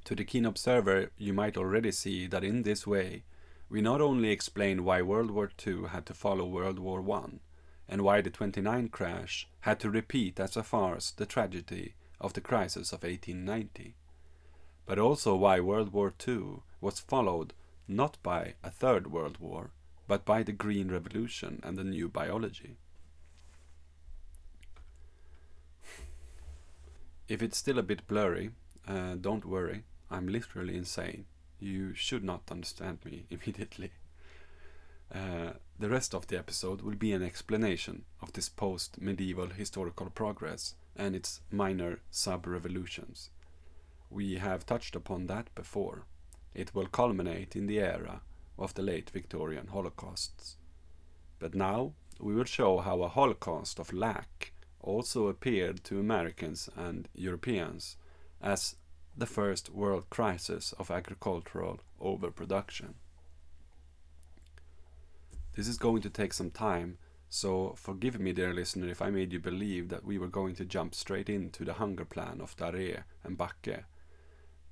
[0.04, 3.24] To the keen observer, you might already see that in this way,
[3.68, 7.40] we not only explain why World War II had to follow World War I,
[7.88, 12.40] and why the 29 crash had to repeat as a farce the tragedy of the
[12.40, 13.96] crisis of 1890,
[14.86, 17.54] but also why World War II was followed
[17.88, 19.70] not by a Third World War,
[20.06, 22.76] but by the Green Revolution and the new biology.
[27.26, 28.50] If it's still a bit blurry,
[28.86, 31.24] uh, don't worry, I'm literally insane.
[31.58, 33.92] You should not understand me immediately.
[35.14, 40.10] Uh, the rest of the episode will be an explanation of this post medieval historical
[40.10, 43.30] progress and its minor sub revolutions.
[44.14, 46.06] We have touched upon that before.
[46.54, 48.20] It will culminate in the era
[48.56, 50.54] of the late Victorian Holocausts.
[51.40, 57.08] But now we will show how a Holocaust of lack also appeared to Americans and
[57.12, 57.96] Europeans
[58.40, 58.76] as
[59.16, 62.94] the first world crisis of agricultural overproduction.
[65.56, 66.98] This is going to take some time,
[67.28, 70.64] so forgive me, dear listener, if I made you believe that we were going to
[70.64, 73.86] jump straight into the hunger plan of Darré and Backe.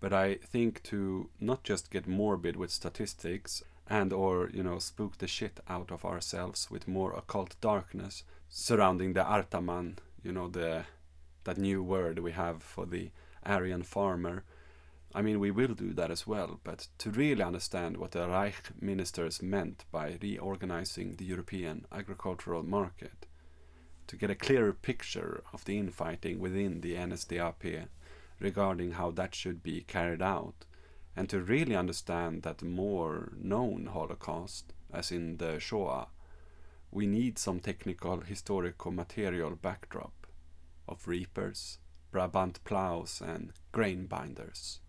[0.03, 5.19] But I think to not just get morbid with statistics and or, you know, spook
[5.19, 10.87] the shit out of ourselves with more occult darkness surrounding the Artaman, you know, the
[11.45, 13.13] that new word we have for the
[13.47, 14.43] Aryan farmer.
[15.15, 18.71] I mean, we will do that as well, but to really understand what the Reich
[18.81, 23.27] ministers meant by reorganizing the European agricultural market,
[24.09, 27.87] to get a clearer picture of the infighting within the NSDAP
[28.43, 30.65] regarding how that should be carried out,
[31.17, 36.09] and to really understand that more known Holocaust, as in the Shoah,
[36.91, 40.27] we need some technical historical material backdrop
[40.89, 41.79] of reapers,
[42.11, 44.81] Brabant plows and grain binders.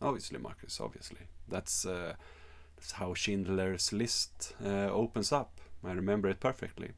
[0.00, 1.28] Obviously, Marcus, obviously.
[1.48, 2.14] That's, uh,
[2.76, 5.60] that's how Schindler's List uh, opens up.
[5.84, 6.92] I remember it perfectly.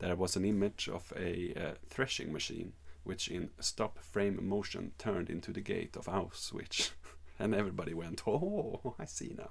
[0.00, 2.72] There was an image of a uh, threshing machine,
[3.04, 6.90] which in stop frame motion turned into the gate of Auschwitz.
[7.38, 9.50] and everybody went, oh, I see now.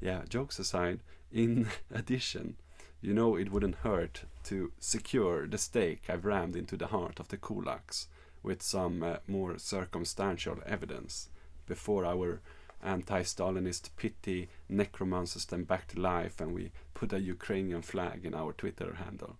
[0.00, 1.00] Yeah, jokes aside,
[1.32, 2.56] in addition,
[3.00, 7.28] you know it wouldn't hurt to secure the stake I've rammed into the heart of
[7.28, 8.06] the kulaks
[8.42, 11.28] with some uh, more circumstantial evidence
[11.66, 12.40] before our
[12.82, 18.52] anti-Stalinist pity necromances them back to life and we put a Ukrainian flag in our
[18.52, 19.36] Twitter handle.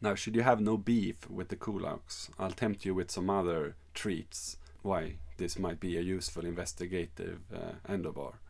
[0.00, 3.76] Now, should you have no beef with the kulaks, I'll tempt you with some other
[3.94, 8.40] treats why this might be a useful investigative uh, endeavor.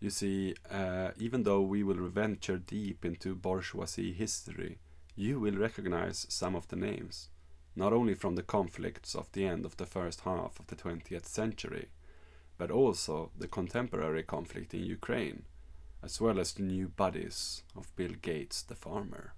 [0.00, 4.78] You see, uh, even though we will venture deep into bourgeoisie history,
[5.16, 7.28] you will recognize some of the names
[7.74, 11.26] not only from the conflicts of the end of the first half of the 20th
[11.26, 11.88] century,
[12.58, 15.44] but also the contemporary conflict in Ukraine,
[16.02, 19.34] as well as the new buddies of Bill Gates the farmer.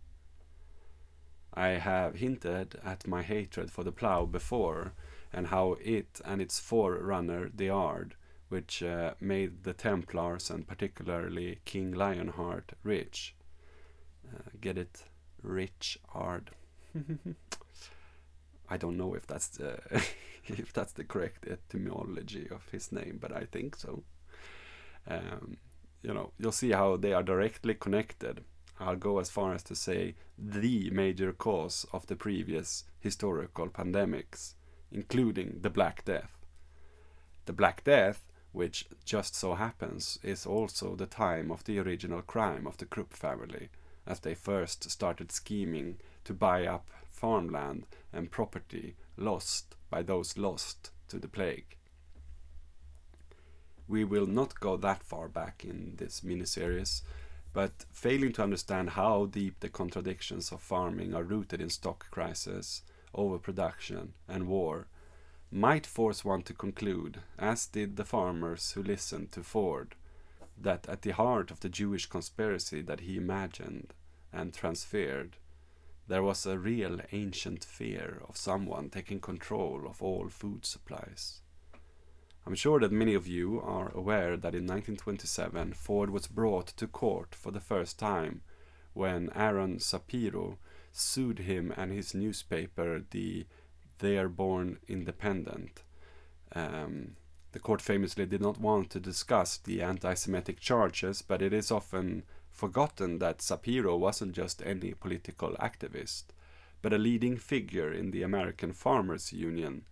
[1.55, 4.93] I have hinted at my hatred for the plough before,
[5.33, 8.17] and how it and its forerunner, the Ard,
[8.49, 13.35] which uh, made the Templars and particularly King Lionheart rich.
[14.27, 15.05] Uh, get it?
[15.43, 16.51] Rich Ard.
[18.69, 19.79] I don't know if that's the
[20.47, 24.03] if that's the correct etymology of his name, but I think so.
[25.07, 25.59] Um,
[26.03, 28.45] you know, you'll see how they are directly connected.
[28.81, 34.55] I'll go as far as to say the major cause of the previous historical pandemics,
[34.91, 36.45] including the Black Death.
[37.47, 42.66] The Black Death, which just so happens, is also the time of the original crime
[42.66, 43.68] of the Krupp family,
[44.07, 50.91] as they first started scheming to buy up farmland and property lost by those lost
[51.09, 51.77] to the plague.
[53.87, 57.03] We will not go that far back in this miniseries,
[57.55, 62.83] but failing to understand how deep the contradictions of farming are rooted in stock crisis,
[63.15, 64.89] overproduction, and war
[65.51, 69.95] might force one to conclude, as did the farmers who listened to Ford,
[70.61, 73.95] that at the heart of the Jewish conspiracy that he imagined
[74.33, 75.37] and transferred,
[76.09, 81.41] there was a real ancient fear of someone taking control of all food supplies.
[82.47, 86.87] I'm sure that many of you are aware that in 1927 Ford was brought to
[86.87, 88.43] court for the first time
[88.93, 90.59] when Aaron Sapiro
[90.93, 93.47] sued him and his newspaper, the
[93.99, 95.83] Dearborn Independent.
[96.55, 97.17] Um,
[97.53, 101.71] the court famously did not want to discuss the anti Semitic charges, but it is
[101.71, 106.25] often forgotten that Sapiro wasn't just any political activist,
[106.83, 109.87] but a leading figure in the American Farmers Union,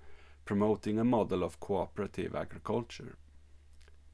[0.45, 3.16] promoting a model of cooperative agriculture.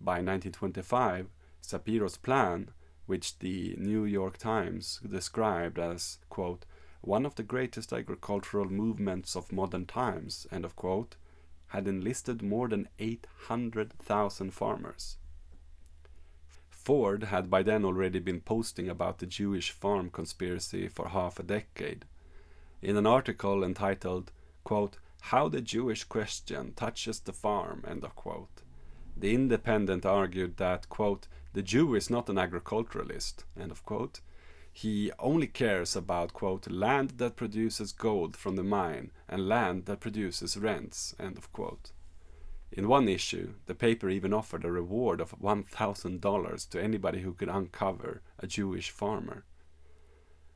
[0.00, 1.28] By 1925,
[1.60, 2.70] Sapiro's plan,
[3.06, 6.64] which the New York Times described as, quote,
[7.00, 11.16] one of the greatest agricultural movements of modern times, end of quote,
[11.68, 15.16] had enlisted more than 800,000 farmers.
[16.70, 21.42] Ford had by then already been posting about the Jewish farm conspiracy for half a
[21.42, 22.06] decade.
[22.80, 24.32] In an article entitled,
[24.64, 28.62] quote, How the Jewish Question Touches the Farm, end of quote,
[29.16, 34.20] the Independent argued that, quote, the Jew is not an agriculturalist, end of quote.
[34.72, 40.00] He only cares about, quote, land that produces gold from the mine and land that
[40.00, 41.90] produces rents, end of quote.
[42.70, 47.48] In one issue, the paper even offered a reward of $1,000 to anybody who could
[47.48, 49.44] uncover a Jewish farmer.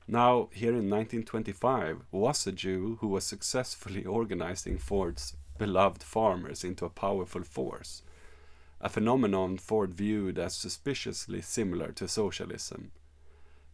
[0.09, 6.85] Now, here in 1925 was a Jew who was successfully organizing Ford's beloved farmers into
[6.85, 8.03] a powerful force,
[8.81, 12.91] a phenomenon Ford viewed as suspiciously similar to socialism.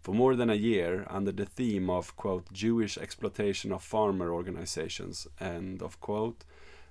[0.03, 5.27] For more than a year, under the theme of, quote, Jewish exploitation of farmer organizations,
[5.41, 6.45] end of quote,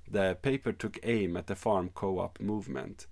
[0.10, 3.08] the paper took aim at the farm co op movement.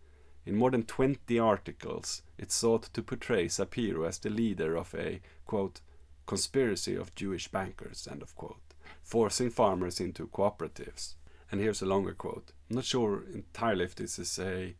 [0.46, 5.22] In more than 20 articles, it sought to portray Sapiro as the leader of a,
[5.46, 5.82] quote,
[6.26, 8.74] conspiracy of Jewish bankers, end of quote,
[9.04, 11.16] forcing farmers into cooperatives.
[11.52, 12.52] And here's a longer quote.
[12.70, 14.76] I'm not sure entirely if this is a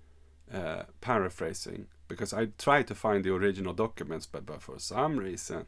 [0.52, 5.66] uh, paraphrasing, because I tried to find the original documents, but, but for some reason,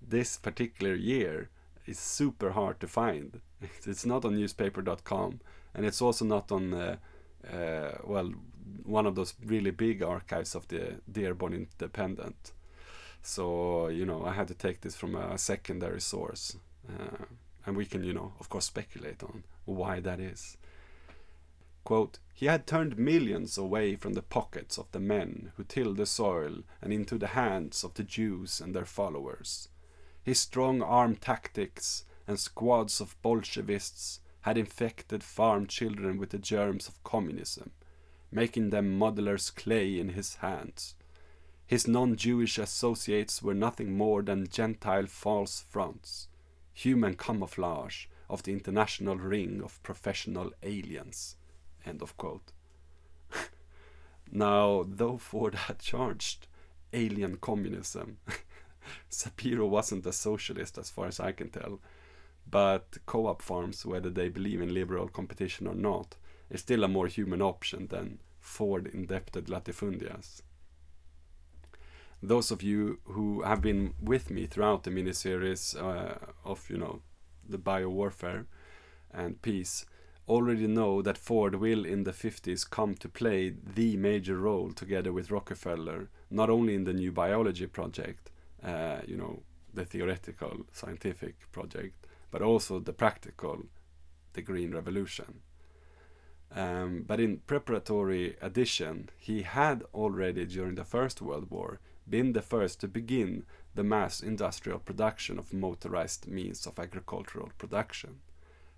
[0.00, 1.50] this particular year
[1.86, 3.40] is super hard to find.
[3.86, 5.40] It's not on newspaper.com,
[5.74, 6.96] and it's also not on, uh,
[7.52, 8.32] uh, well,
[8.84, 12.52] one of those really big archives of the Dearborn Independent.
[13.22, 16.56] So, you know, I had to take this from a secondary source.
[16.88, 17.24] Uh,
[17.66, 20.56] and we can, you know, of course, speculate on why that is.
[21.84, 26.06] Quote, he had turned millions away from the pockets of the men who tilled the
[26.06, 29.68] soil and into the hands of the Jews and their followers.
[30.22, 36.88] His strong arm tactics and squads of Bolshevists had infected farm children with the germs
[36.88, 37.72] of communism,
[38.30, 40.94] making them modeler's clay in his hands.
[41.70, 46.26] His non Jewish associates were nothing more than Gentile false fronts,
[46.72, 51.36] human camouflage of the international ring of professional aliens.
[51.86, 52.50] End of quote.
[54.32, 56.48] now, though Ford had charged
[56.92, 58.16] alien communism,
[59.08, 61.78] Sapiro wasn't a socialist as far as I can tell.
[62.50, 66.16] But co op farms, whether they believe in liberal competition or not,
[66.50, 70.42] is still a more human option than Ford indebted latifundias.
[72.22, 77.00] Those of you who have been with me throughout the miniseries uh, of, you know,
[77.48, 78.46] the biowarfare
[79.10, 79.86] and peace
[80.28, 85.12] already know that Ford will in the 50s come to play the major role together
[85.12, 88.30] with Rockefeller, not only in the new biology project,
[88.62, 89.42] uh, you know,
[89.74, 93.66] the theoretical scientific project, but also the practical,
[94.34, 95.40] the Green Revolution.
[96.54, 101.80] Um, but in preparatory addition, he had already during the First World War
[102.10, 108.20] been the first to begin the mass industrial production of motorized means of agricultural production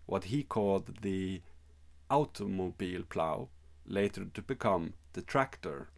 [0.07, 1.41] what he called the
[2.11, 3.49] automobile plow,
[3.87, 5.89] later to become the tractor,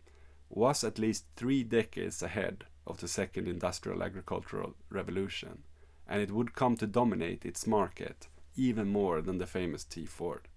[0.48, 5.62] was at least three decades ahead of the second industrial agricultural revolution,
[6.06, 10.48] and it would come to dominate its market even more than the famous T Ford.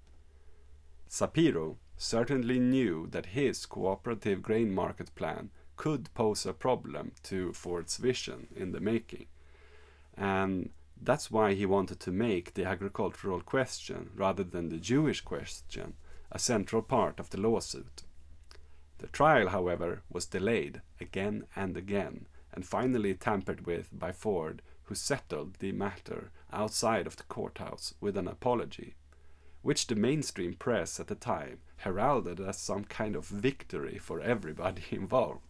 [1.08, 7.98] Sapiro certainly knew that his cooperative grain market plan could pose a problem to Ford's
[7.98, 9.28] vision in the making,
[10.18, 10.72] and
[11.02, 15.94] That's why he wanted to make the agricultural question, rather than the Jewish question,
[16.32, 18.04] a central part of the lawsuit.
[18.98, 24.96] The trial, however, was delayed again and again, and finally tampered with by Ford, who
[24.96, 28.96] settled the matter outside of the courthouse with an apology,
[29.62, 34.84] which the mainstream press at the time heralded as some kind of victory for everybody
[34.92, 35.47] involved.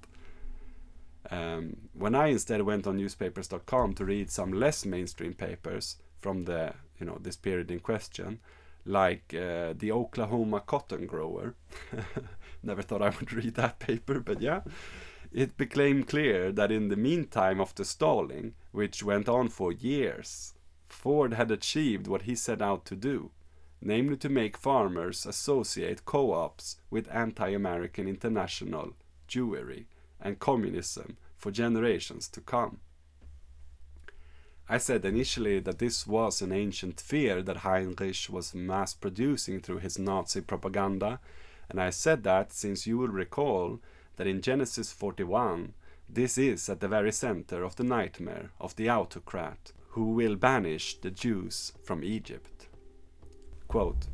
[1.30, 6.74] Um, when I instead went on newspapers.com to read some less mainstream papers from the
[7.00, 8.40] you know this period in question,
[8.86, 11.56] like uh, the Oklahoma cotton grower.
[12.64, 14.62] Never thought I would read that paper, but yeah.
[15.32, 20.54] It became clear that in the meantime of the stalling, which went on for years,
[20.88, 23.32] Ford had achieved what he set out to do,
[23.82, 28.94] namely to make farmers associate co ops with anti American international
[29.28, 29.86] Jewry
[30.22, 32.80] and communism for generations to come.
[34.70, 39.80] I said initially that this was an ancient fear that Heinrich was mass producing through
[39.80, 41.20] his Nazi propaganda,
[41.70, 43.80] and I said that since you will recall
[44.18, 45.74] that in Genesis 41,
[46.10, 51.00] this is at the very center of the nightmare of the autocrat who will banish
[51.00, 52.68] the Jews from Egypt.
[53.68, 54.08] Quote,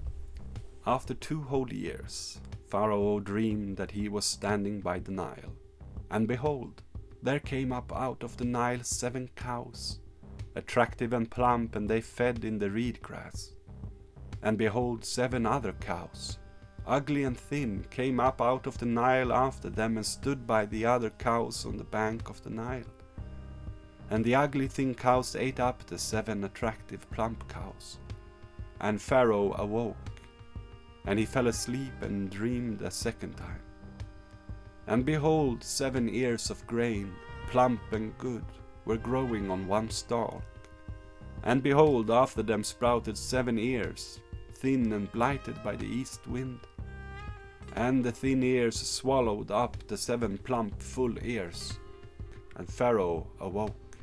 [0.85, 5.53] After two whole years, Pharaoh dreamed that he was standing by the Nile,
[6.13, 6.81] and behold,
[7.21, 9.99] there came up out of the Nile seven cows
[10.55, 13.53] attractive and plump, and they fed in the reed grass.
[14.43, 16.37] And behold, seven other cows,
[16.85, 20.85] ugly and thin, came up out of the Nile after them and stood by the
[20.85, 22.93] other cows on the bank of the Nile.
[24.11, 27.97] And the ugly thin cows ate up the seven attractive plump cows.
[28.81, 30.11] And Pharaoh awoke,
[31.07, 33.62] and he fell asleep and dreamed a second time.
[34.87, 37.13] And behold, seven ears of grain,
[37.47, 38.43] plump and good,
[38.85, 40.43] were growing on one stalk.
[41.43, 44.19] And behold, after them sprouted seven ears,
[44.55, 46.59] thin and blighted by the east wind.
[47.75, 51.79] And the thin ears swallowed up the seven plump full ears.
[52.55, 53.97] And Pharaoh awoke,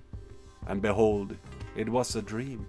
[0.66, 1.36] and behold,
[1.76, 2.66] it was a dream.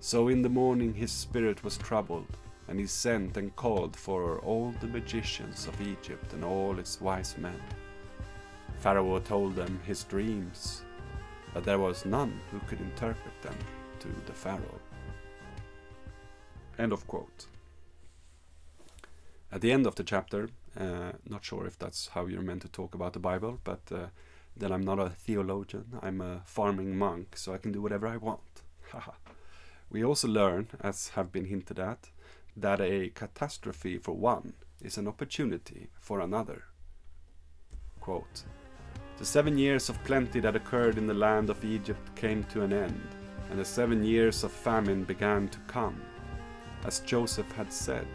[0.00, 2.36] So in the morning his spirit was troubled,
[2.68, 7.36] and he sent and called for all the magicians of Egypt and all its wise
[7.38, 7.60] men.
[8.78, 10.82] Pharaoh told them his dreams,
[11.54, 13.56] but there was none who could interpret them
[14.00, 14.80] to the Pharaoh.
[16.78, 17.46] End of quote.
[19.50, 22.68] At the end of the chapter, uh, not sure if that's how you're meant to
[22.68, 24.06] talk about the Bible, but uh,
[24.56, 28.16] then I'm not a theologian, I'm a farming monk, so I can do whatever I
[28.16, 28.62] want.
[29.90, 32.10] we also learn, as have been hinted at,
[32.56, 36.64] that a catastrophe for one is an opportunity for another.
[38.00, 38.44] Quote,
[39.18, 42.72] the seven years of plenty that occurred in the land of Egypt came to an
[42.72, 43.08] end,
[43.50, 46.00] and the seven years of famine began to come.
[46.84, 48.06] As Joseph had said,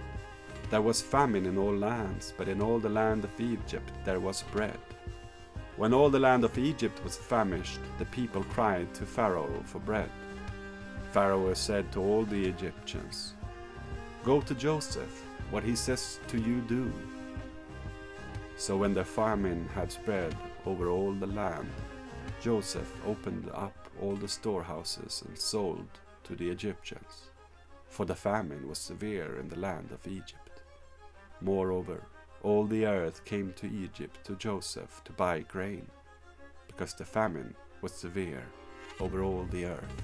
[0.69, 4.43] there was famine in all lands, but in all the land of Egypt there was
[4.51, 4.79] bread.
[5.75, 10.11] When all the land of Egypt was famished, the people cried to Pharaoh for bread.
[11.11, 13.33] Pharaoh said to all the Egyptians,
[14.23, 16.93] Go to Joseph, what he says to you do.
[18.55, 20.37] So when the famine had spread
[20.67, 21.67] over all the land,
[22.39, 25.87] Joseph opened up all the storehouses and sold
[26.23, 27.31] to the Egyptians,
[27.87, 30.61] for the famine was severe in the land of Egypt.
[31.41, 32.03] Moreover,
[32.43, 35.87] all the earth came to Egypt to Joseph to buy grain,
[36.67, 38.45] because the famine was severe
[38.99, 40.03] over all the earth.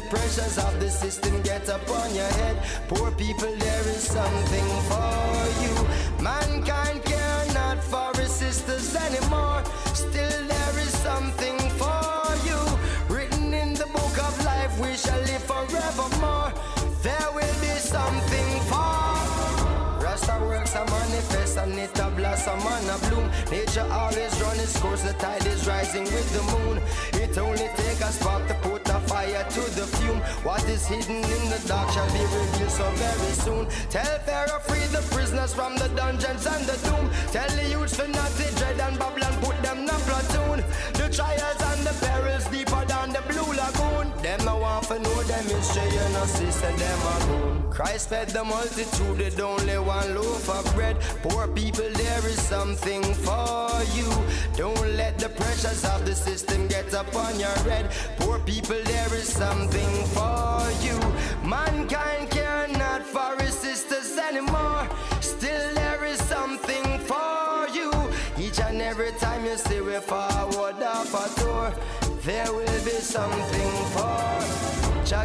[0.00, 2.56] the pressures of the system get upon your head.
[2.88, 5.14] Poor people, there is something for
[5.62, 5.74] you.
[6.22, 9.62] Mankind care not for his sisters anymore.
[9.94, 12.12] Still, there is something for
[12.48, 12.60] you.
[13.12, 16.52] Written in the book of life, we shall live forevermore.
[17.02, 19.08] There will be something for.
[20.04, 23.26] Rasta works a manifest and it a blossom and a bloom.
[23.50, 26.76] Nature always run its course, the tide is rising with the moon.
[27.22, 28.54] It only take a spark to
[29.28, 30.20] fire to the fume.
[30.42, 33.66] What is hidden in the dark shall be revealed so very soon.
[33.90, 37.10] Tell Pharaoh free the prisoners from the dungeons and the doom.
[37.32, 40.64] Tell the youths for not to dread and Babylon put them in platoon.
[40.94, 44.06] The trials and the perils deeper than the blue lagoon.
[44.22, 47.70] Them no want to know them history, you know, sister, them a goon.
[47.70, 50.96] Christ fed the multitude with only one loaf of bread.
[51.22, 54.08] Poor people, there is something for you.
[54.56, 57.90] Don't let the pressures of the system get upon your head.
[58.16, 60.98] Poor people, there is something for you.
[61.48, 64.88] Mankind care not for his sisters anymore.
[65.20, 67.90] Still, there is something for you.
[68.38, 71.72] Each and every time you see we forward off a tour,
[72.22, 73.72] there will be something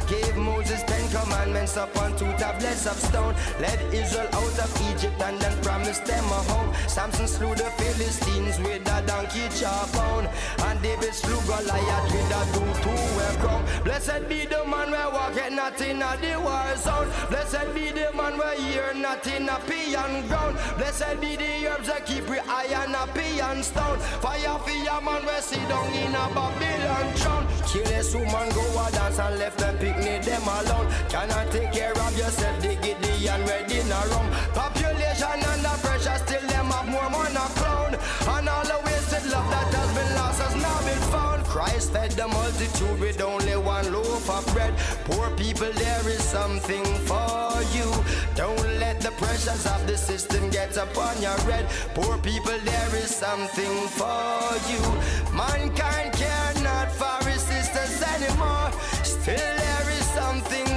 [0.08, 3.36] gave Moses ten commandments upon two tablets of stone.
[3.60, 6.74] Led Israel out of Egypt and then promised them a home.
[6.88, 10.28] Samson slew the Philistines with a donkey jawbone.
[10.68, 12.42] And David slew Goliath with a
[12.84, 13.64] two-way crown.
[13.84, 17.10] Blessed be the man where walketh not in a the war zone.
[17.30, 20.58] Blessed be the man where hear not in a peon ground.
[20.78, 24.00] Blessed be the herbs that keep we iron a peon stone.
[24.22, 27.48] Fire for your man where sit down in a Babylon throne.
[27.68, 29.62] Kill this woman, go a dance and left
[29.94, 30.88] picnic them alone.
[31.10, 34.28] Cannot take care of yourself, they get the and ready in a room.
[34.54, 37.96] Population under pressure, still them have more money clown.
[38.36, 41.44] And all the wasted love that has been lost has now been found.
[41.46, 44.74] Christ fed the multitude with only one loaf of bread.
[45.06, 47.90] Poor people, there is something for you.
[48.36, 51.66] Don't let the pressures of the system get upon your head.
[51.94, 54.42] Poor people, there is something for
[54.72, 54.84] you.
[55.36, 58.72] Mankind care not for sisters anymore.
[59.04, 59.83] Still there
[60.42, 60.73] something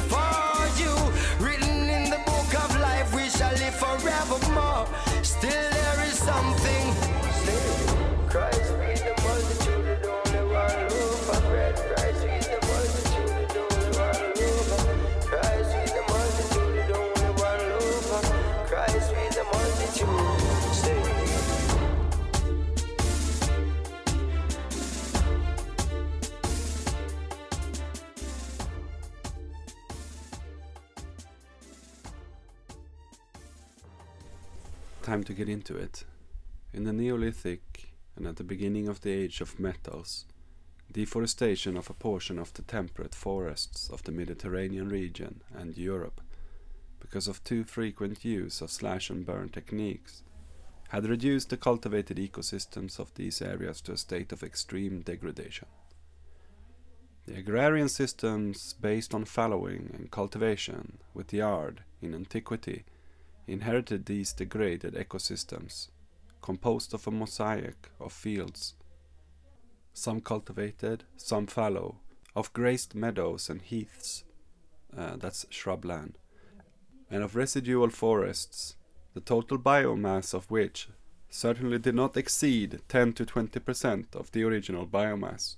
[35.06, 36.02] Time to get into it.
[36.72, 40.24] In the Neolithic and at the beginning of the age of metals,
[40.90, 46.20] deforestation of a portion of the temperate forests of the Mediterranean region and Europe,
[46.98, 50.24] because of too frequent use of slash and burn techniques,
[50.88, 55.68] had reduced the cultivated ecosystems of these areas to a state of extreme degradation.
[57.26, 62.84] The agrarian systems based on fallowing and cultivation with the ard in antiquity
[63.46, 65.88] inherited these degraded ecosystems,
[66.42, 68.74] composed of a mosaic of fields,
[69.92, 71.96] some cultivated, some fallow,
[72.34, 74.24] of grazed meadows and heaths,
[74.96, 76.14] uh, that's shrubland,
[77.10, 78.76] and of residual forests,
[79.14, 80.88] the total biomass of which
[81.30, 85.56] certainly did not exceed 10 to 20 percent of the original biomass.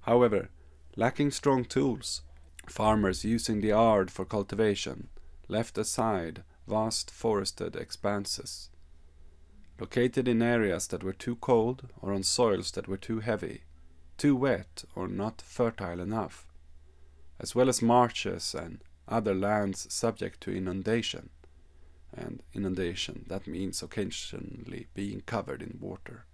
[0.00, 0.50] However,
[0.96, 2.22] lacking strong tools,
[2.68, 5.08] farmers using the ard for cultivation
[5.48, 8.70] left aside vast forested expanses.
[9.78, 13.62] Located in areas that were too cold or on soils that were too heavy,
[14.16, 16.46] too wet or not fertile enough,
[17.38, 21.28] as well as marshes and other lands subject to inundation.
[22.12, 26.24] And inundation, that means occasionally being covered in water.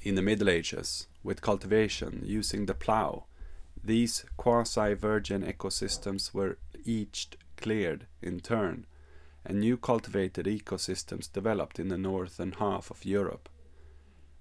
[0.00, 3.26] In the Middle Ages, with cultivation using the plough,
[3.84, 8.86] these quasi virgin ecosystems were each cleared in turn
[9.44, 13.48] and new cultivated ecosystems developed in the northern half of Europe.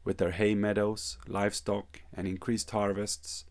[0.04, 3.46] With their hay meadows, livestock, and increased harvests,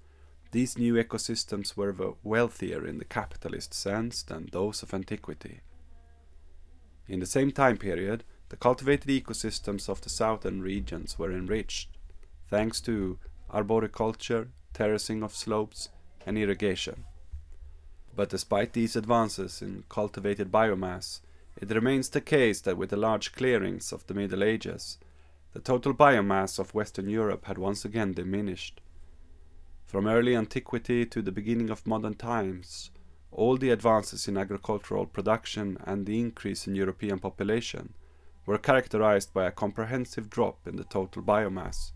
[0.53, 1.95] these new ecosystems were
[2.25, 5.61] wealthier in the capitalist sense than those of antiquity.
[7.07, 11.91] In the same time period, the cultivated ecosystems of the southern regions were enriched,
[12.49, 13.19] thanks to
[13.49, 15.89] arboriculture, terracing of slopes,
[16.27, 17.05] and irrigation.
[18.15, 21.21] But despite these advances in cultivated biomass,
[21.57, 24.99] it remains the case that with the large clearings of the Middle Ages,
[25.53, 28.81] the total biomass of Western Europe had once again diminished.
[29.85, 32.91] From early antiquity to the beginning of modern times,
[33.33, 37.95] all the advances in agricultural production and the increase in European population
[38.47, 41.93] were characterized by a comprehensive drop in the total biomass.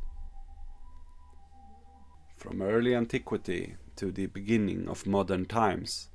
[2.36, 6.10] From early antiquity to the beginning of modern times,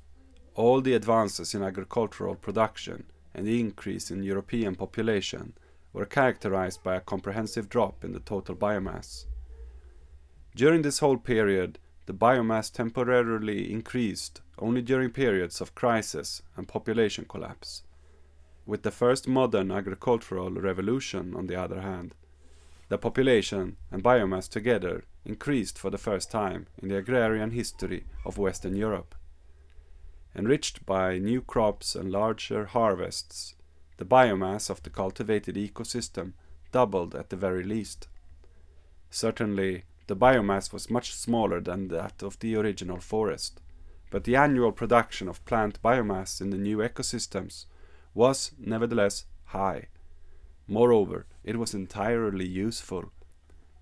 [0.55, 5.53] all the advances in agricultural production and the increase in European population
[5.93, 9.25] were characterized by a comprehensive drop in the total biomass.
[10.55, 17.25] During this whole period, the biomass temporarily increased only during periods of crisis and population
[17.27, 17.83] collapse.
[18.65, 22.15] With the first modern agricultural revolution, on the other hand,
[22.89, 28.37] the population and biomass together increased for the first time in the agrarian history of
[28.37, 29.15] Western Europe.
[30.35, 33.55] Enriched by new crops and larger harvests,
[33.97, 36.33] the biomass of the cultivated ecosystem
[36.71, 38.07] doubled at the very least.
[39.09, 43.59] Certainly, the biomass was much smaller than that of the original forest,
[44.11, 47.65] but the annual production of plant biomass in the new ecosystems
[48.13, 49.87] was nevertheless high.
[50.67, 53.11] Moreover, it was entirely useful.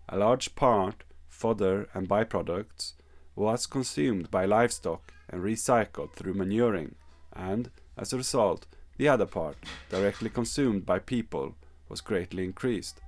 [0.09, 2.93] A large part, fodder and byproducts,
[3.35, 6.95] was consumed by livestock and recycled through manuring,
[7.33, 8.65] and, as a result,
[8.97, 9.57] the other part,
[9.89, 11.55] directly consumed by people,
[11.89, 13.01] was greatly increased.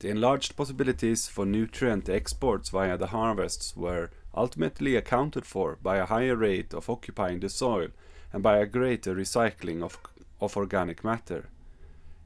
[0.00, 6.06] The enlarged possibilities for nutrient exports via the harvests were ultimately accounted for by a
[6.06, 7.88] higher rate of occupying the soil
[8.32, 9.98] and by a greater recycling of,
[10.40, 11.48] of organic matter,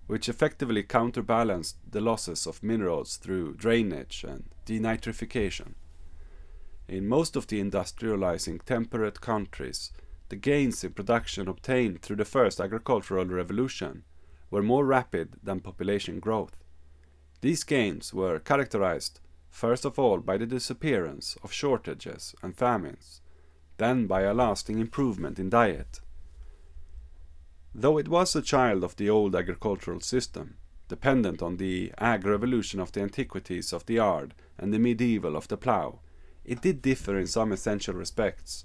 [0.07, 5.75] which effectively counterbalanced the losses of minerals through drainage and denitrification.
[6.89, 9.91] In most of the industrializing temperate countries,
[10.29, 14.05] the gains in production obtained through the first agricultural revolution
[14.51, 16.63] were more rapid than population growth.
[17.41, 19.21] These gains were characterized
[19.51, 23.21] first of all by the disappearance of shortages and famines,
[23.79, 26.01] then by a lasting improvement in diet.
[27.75, 30.57] Though it was a child of the old agricultural system,
[30.89, 35.49] dependent on the ag revolution of the antiquities of the ard and the medieval of
[35.49, 36.01] the plough,
[36.45, 38.65] it did differ in some essential respects.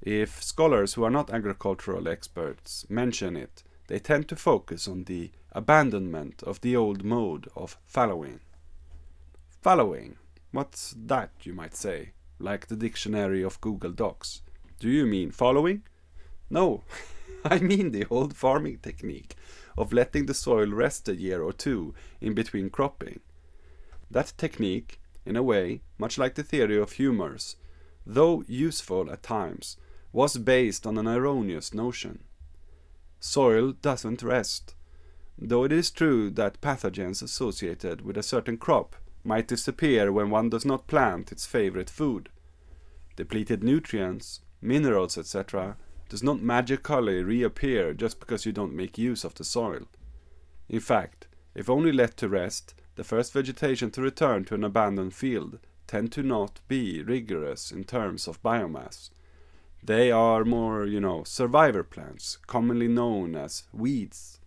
[0.00, 5.30] If scholars who are not agricultural experts mention it, they tend to focus on the
[5.52, 8.40] abandonment of the old mode of fallowing.
[9.60, 10.16] Fallowing?
[10.52, 14.42] What's that, you might say, like the dictionary of Google Docs?
[14.78, 15.82] Do you mean following?
[16.48, 16.84] No,
[17.44, 19.36] I mean the old farming technique
[19.76, 23.20] of letting the soil rest a year or two in between cropping.
[24.10, 27.56] That technique, in a way, much like the theory of humors,
[28.06, 29.76] though useful at times,
[30.10, 32.20] was based on an erroneous notion.
[33.20, 34.74] Soil doesn't rest,
[35.36, 40.48] though it is true that pathogens associated with a certain crop might disappear when one
[40.48, 42.30] does not plant its favorite food.
[43.16, 45.76] Depleted nutrients, minerals, etc.,
[46.08, 49.82] does not magically reappear just because you don't make use of the soil.
[50.70, 55.14] In fact, if only let to rest, the first vegetation to return to an abandoned
[55.14, 59.10] field tend to not be rigorous in terms of biomass.
[59.80, 64.40] They are more, you know, survivor plants, commonly known as weeds,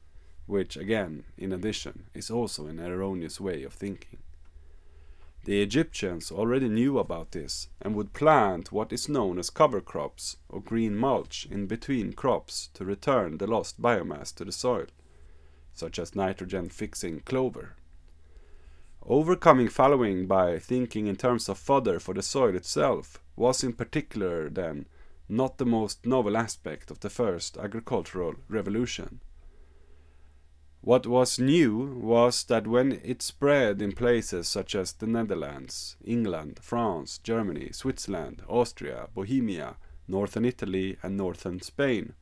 [0.48, 4.19] which, again, in addition, is also an erroneous way of thinking.
[5.45, 10.36] The Egyptians already knew about this and would plant what is known as cover crops
[10.49, 14.88] or green mulch in between crops to return the lost biomass to the soil,
[15.73, 17.78] such as nitrogen fixing clover.
[19.03, 24.49] Overcoming fallowing by thinking in terms of fodder for the soil itself was in particular,
[24.49, 24.86] then,
[25.28, 29.22] not the most novel aspect of the first agricultural revolution.
[30.82, 36.60] What was new was that when it spread in places such as the Netherlands, England,
[36.61, 42.14] France, Germany, Switzerland, Austria, Bohemia, northern Italy, and northern Spain,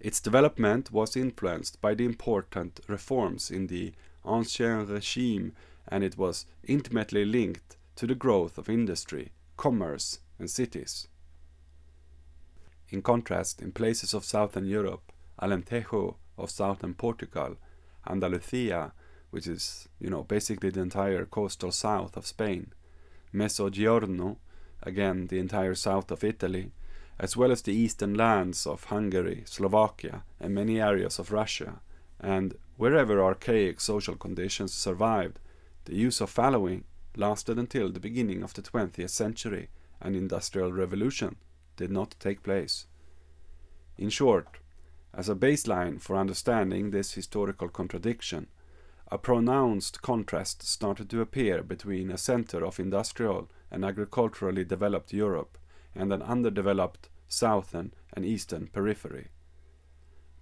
[0.00, 3.92] its development was influenced by the important reforms in the
[4.28, 5.52] Ancien Regime
[5.88, 11.08] and it was intimately linked to the growth of industry, commerce, and cities.
[12.90, 17.56] In contrast, in places of southern Europe, Alentejo of southern Portugal,
[18.08, 18.92] Andalusia,
[19.30, 22.72] which is, you know, basically the entire coastal south of Spain,
[23.34, 24.36] Mezzogiorno,
[24.82, 26.70] again the entire south of Italy,
[27.18, 31.80] as well as the eastern lands of Hungary, Slovakia, and many areas of Russia,
[32.20, 35.38] and wherever archaic social conditions survived,
[35.84, 36.84] the use of fallowing
[37.16, 39.68] lasted until the beginning of the 20th century,
[40.00, 41.36] and industrial revolution
[41.76, 42.86] did not take place.
[43.98, 44.58] In short,
[45.12, 48.46] as a baseline for understanding this historical contradiction,
[49.10, 55.58] a pronounced contrast started to appear between a center of industrial and agriculturally developed Europe
[55.94, 59.28] and an underdeveloped southern and eastern periphery.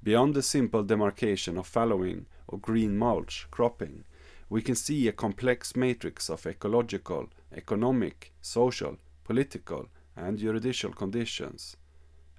[0.06, 4.04] Beyond the simple demarcation of fallowing or green mulch cropping,
[4.48, 11.76] we can see a complex matrix of ecological, economic, social, political, and juridical conditions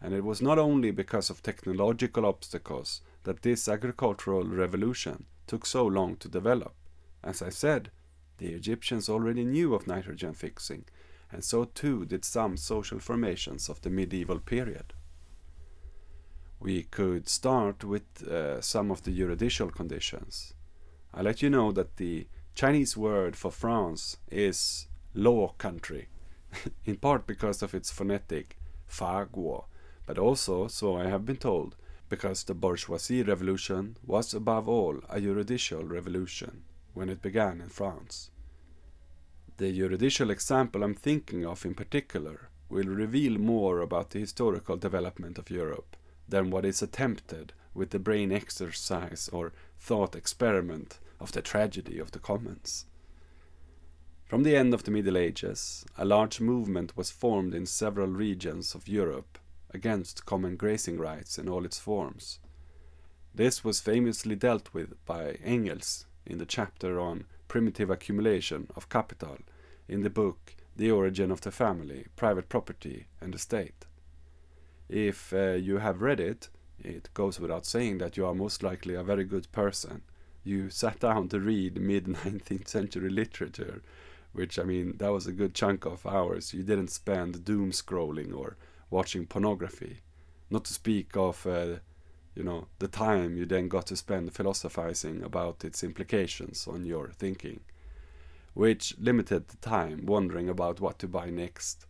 [0.01, 5.85] and it was not only because of technological obstacles that this agricultural revolution took so
[5.85, 6.73] long to develop.
[7.23, 7.91] As I said,
[8.37, 10.85] The Egyptians already knew of nitrogen fixing,
[11.31, 14.93] and so too did some social formations of the medieval period.
[16.59, 20.53] We could start with uh, some of the juridical conditions.
[21.13, 26.07] I let you know that the Chinese word for France is law country,
[26.85, 28.57] in part because of its phonetic
[28.87, 29.65] fa guo,
[30.07, 31.75] but also, so I have been told,
[32.09, 36.63] because the bourgeoisie revolution was above all a juridical revolution
[36.93, 38.31] when it began in France.
[39.57, 45.37] The juridical example I'm thinking of in particular will reveal more about the historical development
[45.37, 45.95] of Europe
[46.27, 52.11] than what is attempted with the brain exercise or thought experiment of the tragedy of
[52.11, 52.85] the commons.
[54.25, 58.75] From the end of the Middle Ages, a large movement was formed in several regions
[58.75, 59.37] of Europe
[59.71, 62.39] against common grazing rights in all its forms.
[63.33, 69.37] This was famously dealt with by Engels in the chapter on primitive accumulation of capital
[69.87, 73.86] in the book The Origin of the Family, Private Property and the State.
[74.89, 76.49] If uh, you have read it,
[76.79, 80.03] it goes without saying that you are most likely a very good person.
[80.43, 83.81] You sat down to read mid 19th century literature,
[84.31, 86.53] which I mean, that was a good chunk of hours.
[86.53, 88.55] You didn't spend doom scrolling or
[88.89, 89.97] watching pornography.
[90.49, 91.77] Not to speak of, uh,
[92.35, 97.09] you know, the time you then got to spend philosophizing about its implications on your
[97.09, 97.61] thinking,
[98.53, 101.86] which limited the time wondering about what to buy next,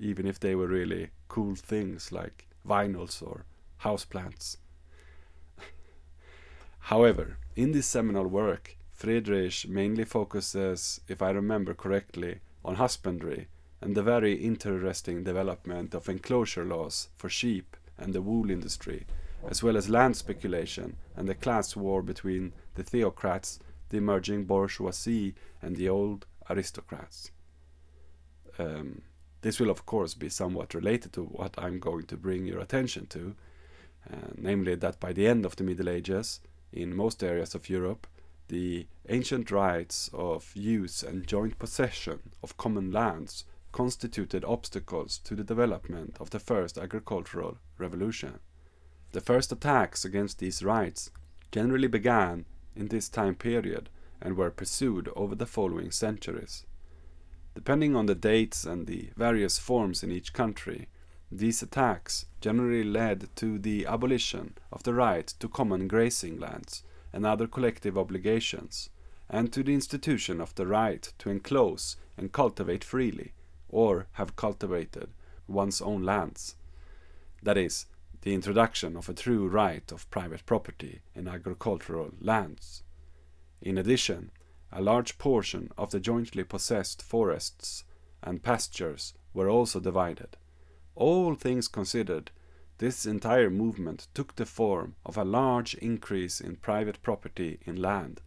[0.00, 3.44] even if they were really cool things like vinyls or
[3.82, 4.56] houseplants.
[6.80, 13.48] However, in this seminal work, Friedrich mainly focuses, if I remember correctly, on husbandry
[13.80, 19.06] and the very interesting development of enclosure laws for sheep and the wool industry,
[19.48, 23.58] as well as land speculation and the class war between the theocrats,
[23.88, 27.30] the emerging bourgeoisie, and the old aristocrats.
[28.58, 29.02] Um,
[29.42, 33.06] this will, of course, be somewhat related to what I'm going to bring your attention
[33.06, 33.34] to,
[34.12, 36.40] uh, namely that by the end of the Middle Ages,
[36.72, 38.06] in most areas of Europe,
[38.48, 45.44] the ancient rights of use and joint possession of common lands constituted obstacles to the
[45.44, 48.40] development of the first agricultural revolution.
[49.12, 51.10] The first attacks against these rights
[51.52, 52.44] generally began
[52.76, 53.88] in this time period
[54.20, 56.66] and were pursued over the following centuries.
[57.54, 60.88] Depending on the dates and the various forms in each country,
[61.32, 66.82] these attacks generally led to the abolition of the right to common grazing lands
[67.12, 68.88] and other collective obligations,
[69.28, 73.32] and to the institution of the right to enclose and cultivate freely,
[73.68, 75.08] or have cultivated,
[75.46, 76.56] one's own lands.
[77.42, 77.86] That is,
[78.22, 82.82] the introduction of a true right of private property in agricultural lands.
[83.60, 84.30] In addition,
[84.72, 87.84] a large portion of the jointly possessed forests
[88.22, 90.36] and pastures were also divided.
[90.94, 92.30] All things considered,
[92.78, 98.20] this entire movement took the form of a large increase in private property in land.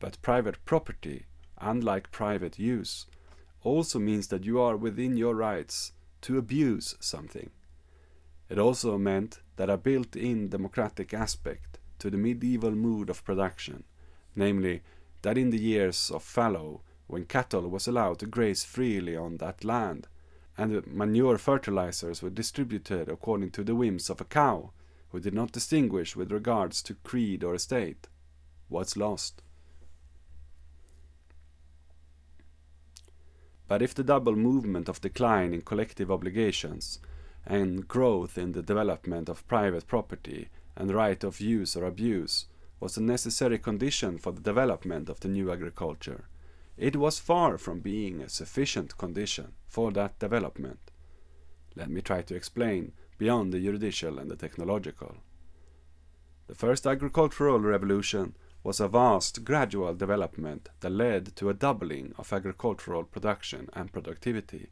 [0.00, 1.26] But private property,
[1.58, 3.06] unlike private use,
[3.62, 7.50] also means that you are within your rights to abuse something.
[8.48, 13.84] It also meant that a built in democratic aspect to the medieval mood of production,
[14.34, 14.82] namely
[15.22, 19.64] that in the years of fallow, when cattle was allowed to graze freely on that
[19.64, 20.06] land,
[20.56, 24.72] and manure fertilizers were distributed according to the whims of a cow,
[25.10, 28.08] who did not distinguish with regards to creed or estate,
[28.68, 29.42] was lost.
[33.66, 37.00] But if the double movement of decline in collective obligations
[37.46, 42.46] and growth in the development of private property and right of use or abuse
[42.80, 46.28] was a necessary condition for the development of the new agriculture,
[46.76, 50.92] it was far from being a sufficient condition for that development.
[51.74, 55.16] Let me try to explain beyond the juridical and the technological.
[56.46, 62.32] The first agricultural revolution was a vast gradual development that led to a doubling of
[62.32, 64.70] agricultural production and productivity.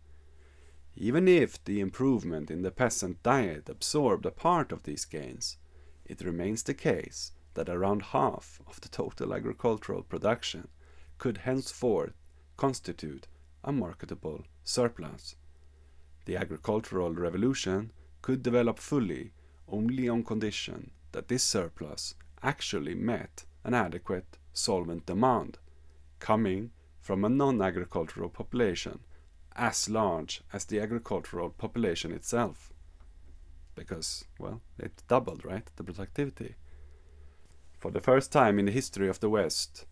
[0.97, 5.57] Even if the improvement in the peasant diet absorbed a part of these gains,
[6.05, 10.69] it remains the case that around half of the total agricultural production
[11.19, 12.15] could henceforth
[12.57, 13.27] constitute
[13.65, 15.35] a marketable surplus.
[16.27, 17.93] The agricultural revolution
[18.23, 19.33] could develop fully
[19.69, 25.59] only on condition that this surplus actually met an adequate solvent demand,
[26.19, 26.71] coming
[27.01, 29.01] from a non agricultural population
[29.55, 32.73] as large as the agricultural population itself.
[33.75, 35.69] Because, well, it doubled, right?
[35.77, 36.55] The productivity.
[37.87, 39.87] For the first time in the history of the West,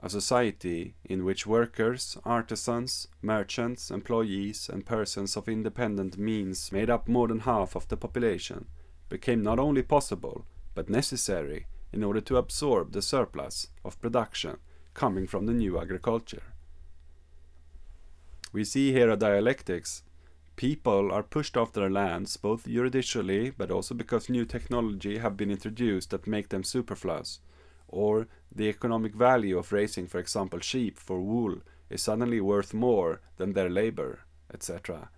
[0.00, 7.06] a society in which workers, artisans, merchants, employees, and persons of independent means made up
[7.06, 8.66] more than half of the population,
[9.08, 14.56] became not only possible, but necessary in order to absorb the surplus of production
[14.92, 16.42] coming from the new agriculture.
[18.52, 20.02] We see here a dialectics.
[20.58, 25.52] People are pushed off their lands both judicially but also because new technology have been
[25.52, 27.38] introduced that make them superfluous,
[27.86, 31.58] or the economic value of raising, for example, sheep for wool
[31.88, 34.18] is suddenly worth more than their labor,
[34.52, 35.10] etc.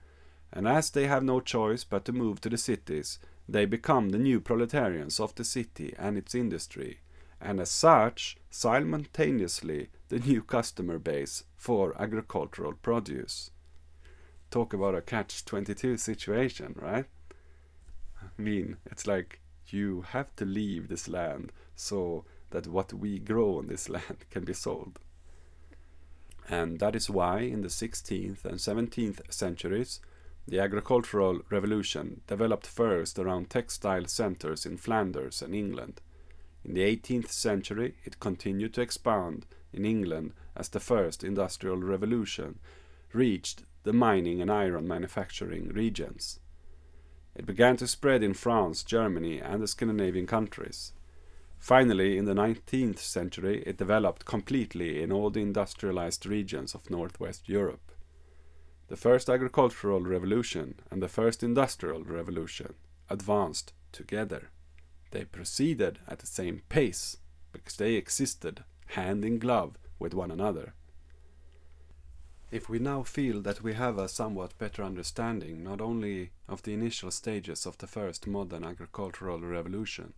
[0.52, 3.18] And as they have no choice but to move to the cities,
[3.48, 7.00] they become the new proletarians of the city and its industry,
[7.40, 13.52] and as such, simultaneously the new customer base for agricultural produce.
[14.50, 17.06] Talk about a catch 22 situation, right?
[18.20, 23.58] I mean, it's like you have to leave this land so that what we grow
[23.58, 24.98] on this land can be sold.
[26.48, 30.00] And that is why in the 16th and 17th centuries,
[30.48, 36.00] the agricultural revolution developed first around textile centers in Flanders and England.
[36.64, 42.58] In the 18th century, it continued to expand in England as the first industrial revolution
[43.12, 46.40] reached the mining and iron manufacturing regions.
[47.34, 50.92] It began to spread in France, Germany, and the Scandinavian countries.
[51.58, 57.48] Finally, in the 19th century, it developed completely in all the industrialized regions of northwest
[57.48, 57.92] Europe.
[58.88, 62.74] The first agricultural revolution and the first industrial revolution
[63.08, 64.50] advanced together.
[65.12, 67.18] They proceeded at the same pace
[67.52, 70.74] because they existed hand in glove with one another.
[72.50, 76.74] If we now feel that we have a somewhat better understanding not only of the
[76.74, 80.14] initial stages of the first modern agricultural revolution,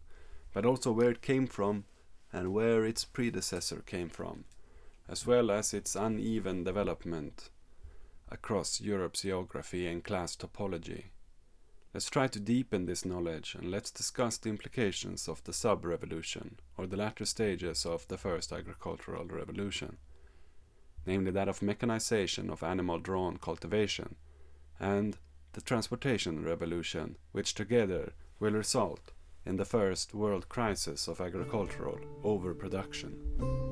[0.55, 1.85] but also where it came from
[2.33, 4.45] and where its predecessor came from,
[5.09, 7.51] as well as its uneven development
[8.31, 11.11] across Europe's geography and class topology.
[11.93, 16.59] Let's try to deepen this knowledge and let's discuss the implications of the sub revolution,
[16.79, 19.99] or the latter stages of the first agricultural revolution,
[21.07, 24.17] namely that of mechanization of animal drawn cultivation,
[24.79, 25.19] and
[25.53, 29.13] the transportation revolution, which together will result
[29.45, 33.72] in the first world crisis of agricultural overproduction.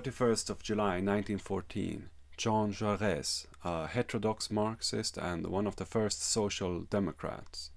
[0.00, 2.08] 31st of July 1914,
[2.38, 7.70] Jean Jaurès, a heterodox Marxist and one of the first social democrats,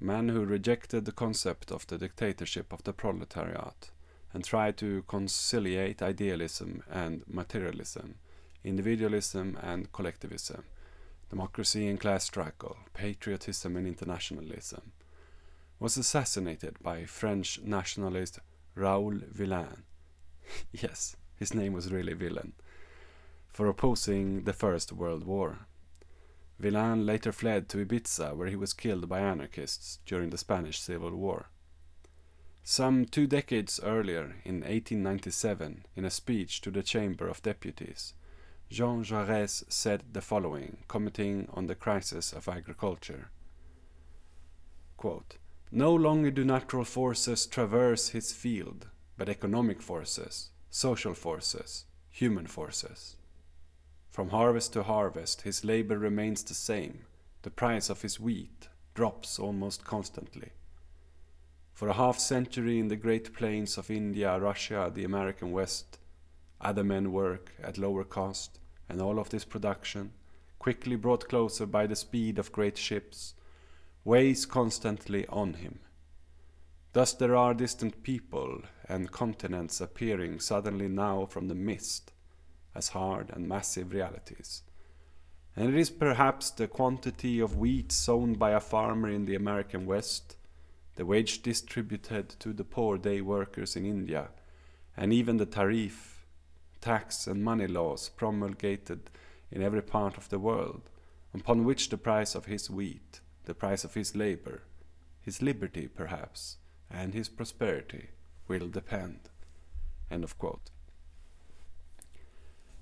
[0.00, 3.90] a man who rejected the concept of the dictatorship of the proletariat
[4.34, 8.16] and tried to conciliate idealism and materialism,
[8.64, 10.64] individualism and collectivism,
[11.30, 14.90] democracy and class struggle, patriotism and internationalism,
[15.78, 18.40] was assassinated by French nationalist
[18.74, 19.84] Raoul Villain.
[20.72, 22.52] Yes, his name was really Villain,
[23.48, 25.66] for opposing the First World War.
[26.58, 31.14] Villain later fled to Ibiza, where he was killed by anarchists during the Spanish Civil
[31.14, 31.50] War.
[32.62, 38.14] Some two decades earlier, in 1897, in a speech to the Chamber of Deputies,
[38.68, 43.30] Jean Jaurès said the following, commenting on the crisis of agriculture.
[44.96, 45.36] Quote,
[45.70, 53.16] no longer do natural forces traverse his field, but economic forces, social forces, human forces.
[54.10, 57.00] From harvest to harvest, his labor remains the same.
[57.42, 60.52] The price of his wheat drops almost constantly.
[61.74, 65.98] For a half century in the great plains of India, Russia, the American West,
[66.60, 70.12] other men work at lower cost, and all of this production,
[70.58, 73.34] quickly brought closer by the speed of great ships,
[74.04, 75.80] weighs constantly on him.
[76.94, 82.12] Thus there are distant people and continents appearing suddenly now from the mist
[82.74, 84.62] as hard and massive realities.
[85.56, 89.86] And it is perhaps the quantity of wheat sown by a farmer in the American
[89.86, 90.36] West,
[90.96, 94.28] the wage distributed to the poor day workers in India,
[94.96, 96.26] and even the tariff,
[96.80, 99.10] tax, and money laws promulgated
[99.50, 100.90] in every part of the world,
[101.34, 104.62] upon which the price of his wheat, the price of his labor,
[105.20, 106.58] his liberty perhaps,
[106.90, 108.08] and his prosperity
[108.48, 109.28] will depend.
[110.10, 110.70] End of quote.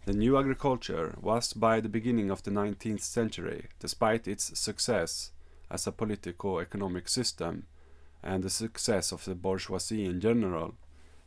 [0.06, 5.30] The new agriculture was by the beginning of the 19th century, despite its success
[5.70, 7.66] as a politico economic system
[8.22, 10.74] and the success of the bourgeoisie in general,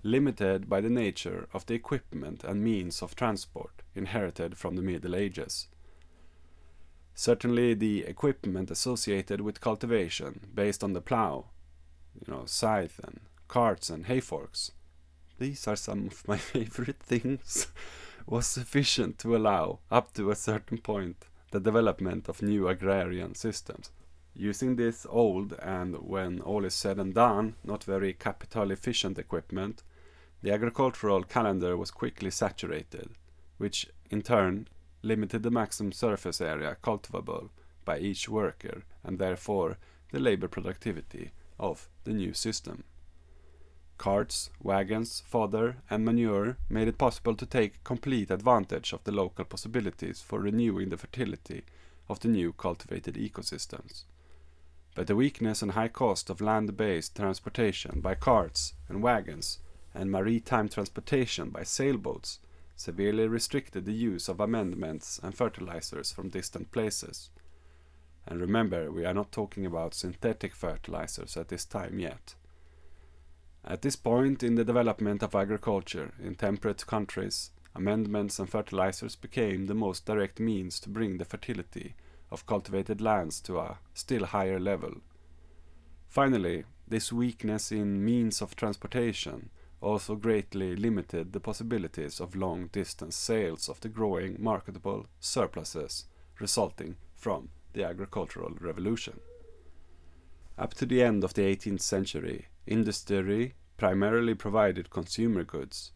[0.04, 5.16] limited by the nature of the equipment and means of transport inherited from the Middle
[5.16, 5.68] Ages.
[7.16, 11.46] Certainly, the equipment associated with cultivation, based on the plough,
[12.14, 14.72] you know, scythe and carts and hay forks,
[15.40, 17.68] these are some of my favorite things,
[18.26, 23.92] was sufficient to allow, up to a certain point, the development of new agrarian systems.
[24.36, 29.84] Using this old and, when all is said and done, not very capital efficient equipment,
[30.42, 33.10] the agricultural calendar was quickly saturated,
[33.58, 34.68] which in turn
[35.02, 37.50] limited the maximum surface area cultivable
[37.86, 39.78] by each worker and therefore
[40.12, 42.84] the labor productivity of the new system.
[43.98, 49.44] Carts, wagons, fodder, and manure made it possible to take complete advantage of the local
[49.44, 51.64] possibilities for renewing the fertility
[52.08, 54.04] of the new cultivated ecosystems.
[54.96, 59.60] But the weakness and high cost of land based transportation by carts and wagons
[59.94, 62.40] and maritime transportation by sailboats
[62.76, 67.30] severely restricted the use of amendments and fertilizers from distant places.
[68.28, 72.36] And remember, we are not talking about synthetic fertilizers at this time yet.
[73.70, 79.66] At this point in the development of agriculture in temperate countries, amendments and fertilizers became
[79.66, 81.94] the most direct means to bring the fertility
[82.32, 85.02] of cultivated lands to a still higher level.
[86.08, 89.50] Finally, this weakness in means of transportation
[89.82, 96.06] also greatly limited the possibilities of long distance sales of the growing marketable surpluses
[96.40, 99.20] resulting from the agricultural revolution.
[100.58, 105.92] Up to the end of the 18th century, industry primarily provided consumer goods.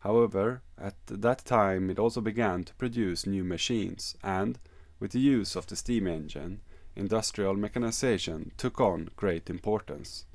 [0.00, 4.58] However, at that time it also began to produce new machines, and,
[5.00, 6.60] with the use of the steam engine,
[6.94, 10.26] industrial mechanization took on great importance.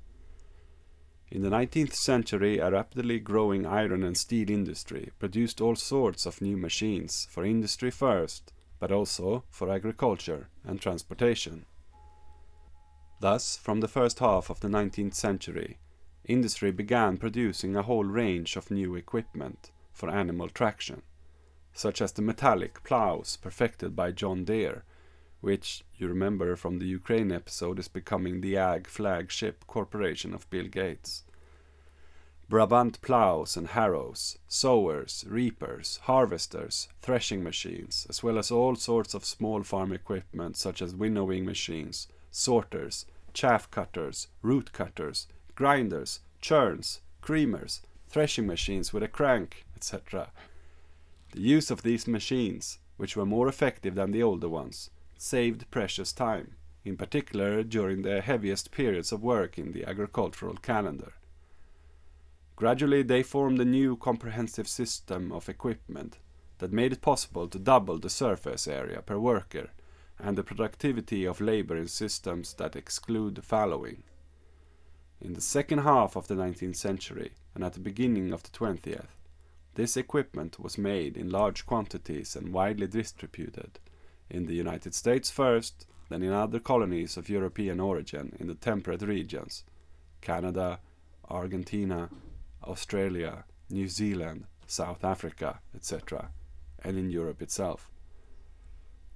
[1.32, 6.42] In the 19th century, a rapidly growing iron and steel industry produced all sorts of
[6.42, 11.66] new machines for industry first, but also for agriculture and transportation.
[13.22, 15.78] Thus, from the first half of the 19th century,
[16.24, 21.02] industry began producing a whole range of new equipment for animal traction,
[21.74, 24.84] such as the metallic plows perfected by John Deere,
[25.42, 30.68] which you remember from the Ukraine episode is becoming the ag flagship corporation of Bill
[30.68, 31.24] Gates.
[32.48, 39.26] Brabant plows and harrows, sowers, reapers, harvesters, threshing machines, as well as all sorts of
[39.26, 47.82] small farm equipment such as winnowing machines, sorters, chaff cutters, root cutters, grinders, churns, creamers,
[48.08, 50.32] threshing machines with a crank, etc.
[51.32, 56.12] The use of these machines, which were more effective than the older ones, saved precious
[56.12, 61.14] time, in particular during the heaviest periods of work in the agricultural calendar.
[62.56, 66.18] Gradually, they formed a new comprehensive system of equipment
[66.58, 69.70] that made it possible to double the surface area per worker
[70.20, 74.04] and the productivity of labor in systems that exclude fallowing.
[75.22, 79.08] In the second half of the 19th century and at the beginning of the 20th,
[79.76, 83.80] this equipment was made in large quantities and widely distributed,
[84.30, 89.02] in the United States first, then in other colonies of European origin in the temperate
[89.02, 89.64] regions
[90.22, 90.80] Canada,
[91.30, 92.10] Argentina,
[92.64, 96.32] Australia, New Zealand, South Africa, etc.,
[96.84, 97.90] and in Europe itself.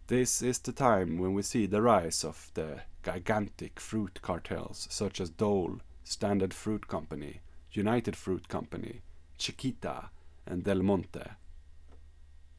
[0.08, 5.22] This is the time when we see the rise of the gigantic fruit cartels such
[5.22, 7.40] as Dole, Standard Fruit Company,
[7.72, 9.02] United Fruit Company,
[9.38, 10.10] Chiquita,
[10.46, 11.22] and Del Monte.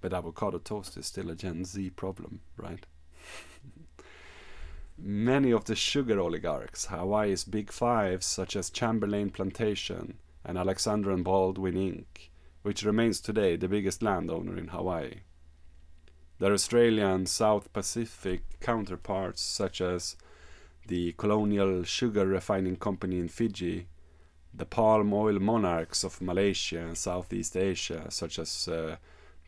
[0.00, 2.86] But avocado toast is still a Gen Z problem, right?
[4.98, 10.14] Many of the sugar oligarchs, Hawaii's big fives such as Chamberlain Plantation
[10.46, 12.30] and Alexander and Baldwin Inc.,
[12.62, 15.20] which remains today the biggest landowner in Hawaii.
[16.38, 20.16] Their Australian South Pacific counterparts, such as
[20.86, 23.86] the Colonial Sugar Refining Company in Fiji,
[24.52, 28.96] the palm oil monarchs of Malaysia and Southeast Asia, such as uh,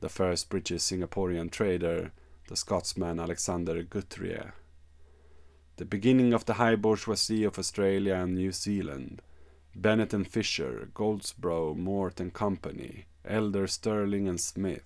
[0.01, 2.13] the first British Singaporean trader,
[2.49, 4.41] the Scotsman Alexander Guthrie.
[5.77, 9.23] The beginning of the high bourgeoisie of Australia and New Zealand,
[9.75, 14.85] Bennett and Fisher, Goldsbrough, Mort and Company, Elder Sterling and Smith,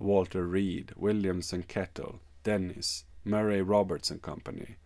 [0.00, 4.76] Walter Reed, Williams and Kettle, Dennis, Murray Roberts and Company,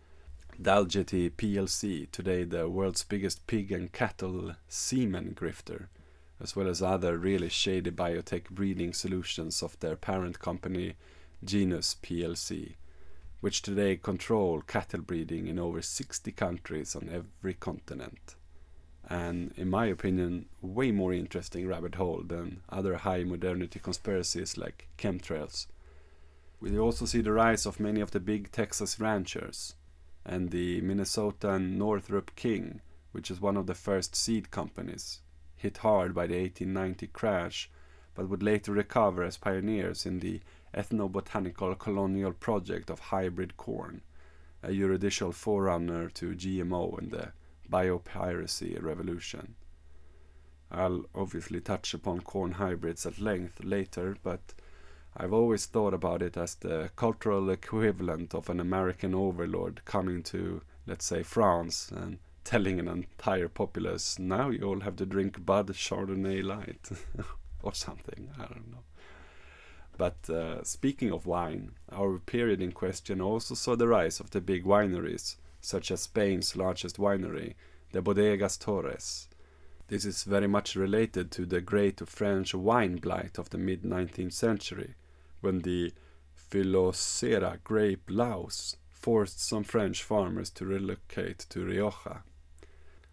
[0.61, 5.87] Dalgety plc, today the world's biggest pig and cattle semen grifter,
[6.41, 10.95] as well as other really shady biotech breeding solutions of their parent company
[11.41, 12.75] Genus plc,
[13.39, 18.34] which today control cattle breeding in over 60 countries on every continent.
[19.07, 24.87] And in my opinion, way more interesting rabbit hole than other high modernity conspiracies like
[24.97, 25.67] chemtrails.
[26.59, 29.75] We also see the rise of many of the big Texas ranchers
[30.25, 35.19] and the Minnesotan Northrup King, which is one of the first seed companies,
[35.55, 37.69] hit hard by the 1890 crash,
[38.15, 40.41] but would later recover as pioneers in the
[40.73, 44.01] ethnobotanical colonial project of hybrid corn,
[44.63, 47.33] a juridical forerunner to GMO and the
[47.69, 49.55] biopiracy revolution.
[50.71, 54.53] I'll obviously touch upon corn hybrids at length later, but
[55.15, 60.61] I've always thought about it as the cultural equivalent of an American overlord coming to,
[60.85, 65.67] let's say, France and telling an entire populace, now you all have to drink Bud
[65.67, 66.89] Chardonnay Light
[67.63, 68.29] or something.
[68.37, 68.83] I don't know.
[69.97, 74.41] But uh, speaking of wine, our period in question also saw the rise of the
[74.41, 77.55] big wineries, such as Spain's largest winery,
[77.91, 79.27] the Bodegas Torres.
[79.87, 84.33] This is very much related to the great French wine blight of the mid 19th
[84.33, 84.95] century,
[85.41, 85.93] when the
[86.35, 92.23] Phylloxera grape louse forced some French farmers to relocate to Rioja.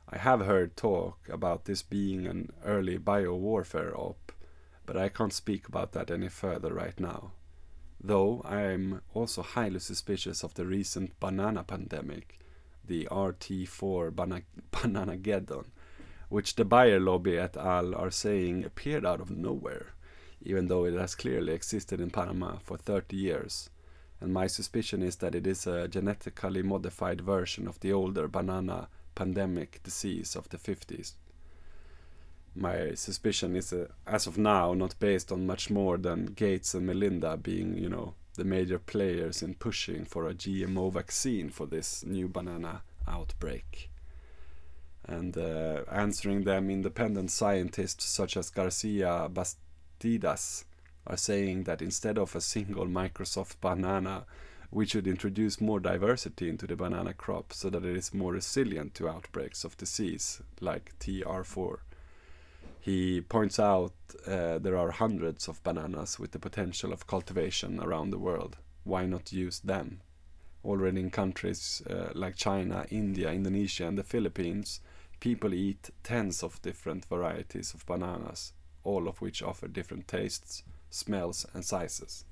[0.09, 4.33] I have heard talk about this being an early biowarfare op,
[4.85, 7.33] but I can't speak about that any further right now.
[7.99, 12.39] Though I am also highly suspicious of the recent banana pandemic,
[12.87, 14.43] the RT4 bana-
[14.73, 15.67] Bananageddon,
[16.29, 17.95] which the Bayer lobby et al.
[17.95, 19.95] are saying appeared out of nowhere,
[20.43, 23.71] even though it has clearly existed in Panama for 30 years.
[24.21, 28.89] And my suspicion is that it is a genetically modified version of the older banana
[29.15, 31.15] pandemic disease of the 50s.
[32.55, 36.87] My suspicion is, uh, as of now, not based on much more than Gates and
[36.87, 42.05] Melinda being, you know, the major players in pushing for a GMO vaccine for this
[42.05, 43.91] new banana outbreak.
[45.05, 50.65] And uh, answering them, independent scientists such as Garcia Bastidas
[51.07, 54.25] are saying that instead of a single Microsoft banana,
[54.71, 58.95] we should introduce more diversity into the banana crop so that it is more resilient
[58.95, 61.79] to outbreaks of disease like TR4.
[62.83, 63.93] He points out
[64.27, 68.57] uh, there are hundreds of bananas with the potential of cultivation around the world.
[68.83, 70.01] Why not use them?
[70.65, 74.81] Already in countries uh, like China, India, Indonesia, and the Philippines,
[75.21, 78.53] people eat tens of different varieties of bananas,
[78.83, 82.25] all of which offer different tastes, smells, and sizes.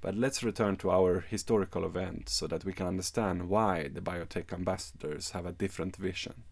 [0.00, 4.52] But let's return to our historical event so that we can understand why the biotech
[4.52, 6.42] ambassadors have a different vision.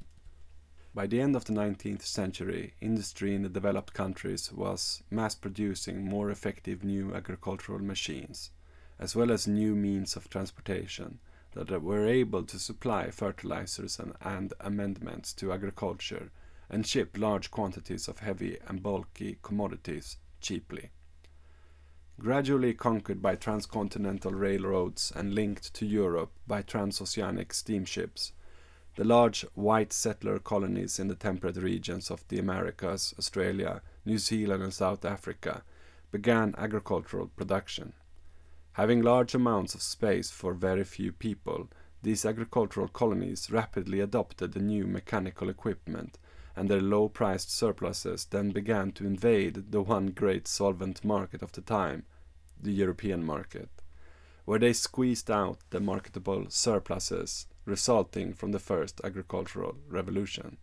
[0.94, 6.04] By the end of the 19th century, industry in the developed countries was mass producing
[6.04, 8.50] more effective new agricultural machines,
[9.00, 11.18] as well as new means of transportation
[11.54, 16.30] that were able to supply fertilizers and, and amendments to agriculture
[16.70, 20.90] and ship large quantities of heavy and bulky commodities cheaply.
[22.20, 28.32] Gradually conquered by transcontinental railroads and linked to Europe by transoceanic steamships,
[28.96, 34.62] the large white settler colonies in the temperate regions of the Americas, Australia, New Zealand,
[34.62, 35.62] and South Africa
[36.12, 37.92] began agricultural production.
[38.74, 41.68] Having large amounts of space for very few people,
[42.02, 46.18] these agricultural colonies rapidly adopted the new mechanical equipment,
[46.54, 51.50] and their low priced surpluses then began to invade the one great solvent market of
[51.52, 52.04] the time,
[52.60, 53.70] the European market,
[54.44, 60.58] where they squeezed out the marketable surpluses resulting from the first agricultural revolution.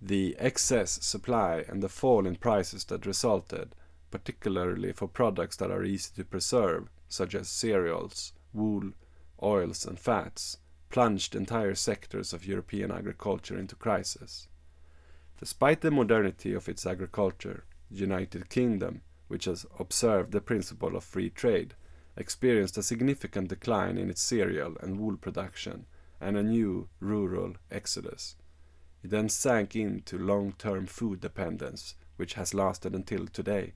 [0.00, 3.74] The excess supply and the fall in prices that resulted,
[4.10, 8.92] particularly for products that are easy to preserve, such as cereals, wool,
[9.42, 10.58] oils, and fats,
[10.88, 14.48] plunged entire sectors of European agriculture into crisis.
[15.38, 21.04] Despite the modernity of its agriculture, the United Kingdom, which has observed the principle of
[21.04, 21.74] free trade,
[22.18, 25.86] experienced a significant decline in its cereal and wool production
[26.20, 28.34] and a new rural exodus.
[29.02, 33.74] It then sank into long term food dependence, which has lasted until today.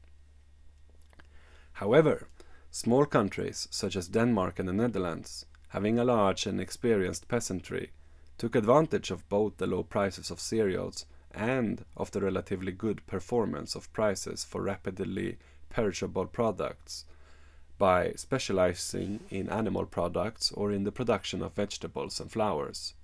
[1.74, 2.28] However,
[2.70, 7.93] small countries such as Denmark and the Netherlands, having a large and experienced peasantry,
[8.39, 13.74] took advantage of both the low prices of cereals and of the relatively good performance
[13.77, 15.39] of prices for rapidly
[15.70, 17.05] perishable products
[17.83, 22.95] by specializing in animal products or in the production of vegetables and flowers.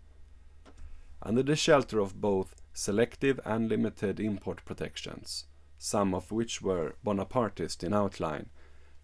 [1.21, 5.47] Under the shelter of both selective and limited import protections,
[5.79, 8.51] some of which were Bonapartist in outline,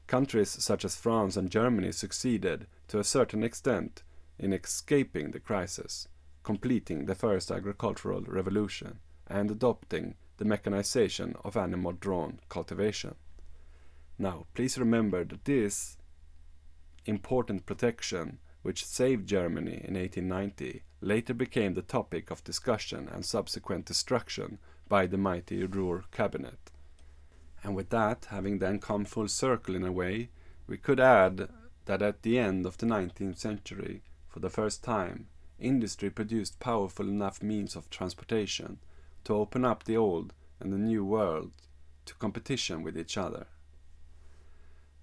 [0.07, 4.05] countries such as France and Germany succeeded, to a certain extent,
[4.39, 6.07] in escaping the crisis,
[6.45, 13.17] completing the first agricultural revolution, and adopting the mechanization of animal drawn cultivation.
[14.19, 15.97] Now, please remember that this
[17.05, 23.87] important protection, which saved Germany in 1890, later became the topic of discussion and subsequent
[23.87, 24.59] destruction
[24.89, 26.71] by the mighty Ruhr cabinet.
[27.63, 30.31] And with that, having then come full circle in a way,
[30.67, 31.49] we could add
[31.87, 35.27] that at the end of the 19th century, for the first time,
[35.59, 38.79] industry produced powerful enough means of transportation
[39.25, 41.53] to open up the old and the new world
[42.07, 43.47] to competition with each other.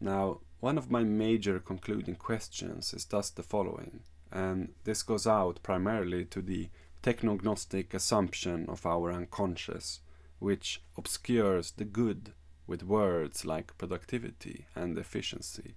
[0.02, 4.02] Now, one of my major concluding questions is thus the following,
[4.32, 6.70] and this goes out primarily to the
[7.04, 10.02] technognostic assumption of our unconscious,
[10.40, 12.34] which obscures the good
[12.66, 15.76] with words like productivity and efficiency.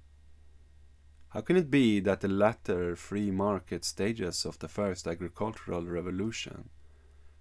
[1.28, 6.70] How can it be that the latter free market stages of the first agricultural revolution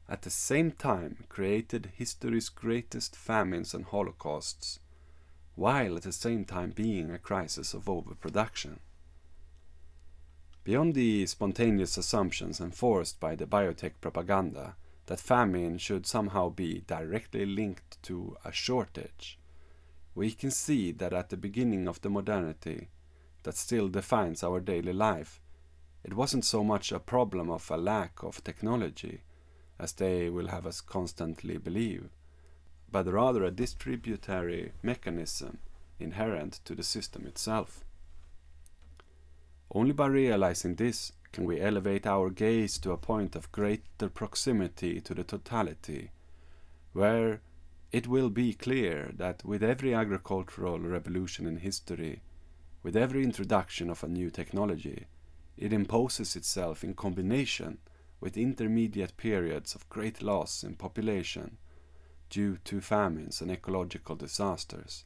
[0.09, 4.79] at the same time created history's greatest famines and holocausts,
[5.55, 8.79] while at the same time being a crisis of overproduction?
[10.63, 14.75] Beyond the spontaneous assumptions enforced by the biotech propaganda
[15.07, 19.37] that famine should somehow be directly linked to a shortage,
[20.15, 22.89] we can see that at the beginning of the modernity
[23.43, 25.41] that still defines our daily life,
[26.03, 29.21] it wasn't so much a problem of a lack of technology,
[29.79, 32.09] as they will have us constantly believe,
[32.93, 35.57] but rather a distributary mechanism
[35.99, 37.83] inherent to the system itself.
[39.71, 45.01] Only by realizing this can we elevate our gaze to a point of greater proximity
[45.01, 46.11] to the totality,
[46.91, 47.41] where
[47.91, 52.21] it will be clear that with every agricultural revolution in history,
[52.83, 55.07] with every introduction of a new technology,
[55.57, 57.79] it imposes itself in combination
[58.19, 61.57] with intermediate periods of great loss in population
[62.33, 65.05] due to famines and ecological disasters.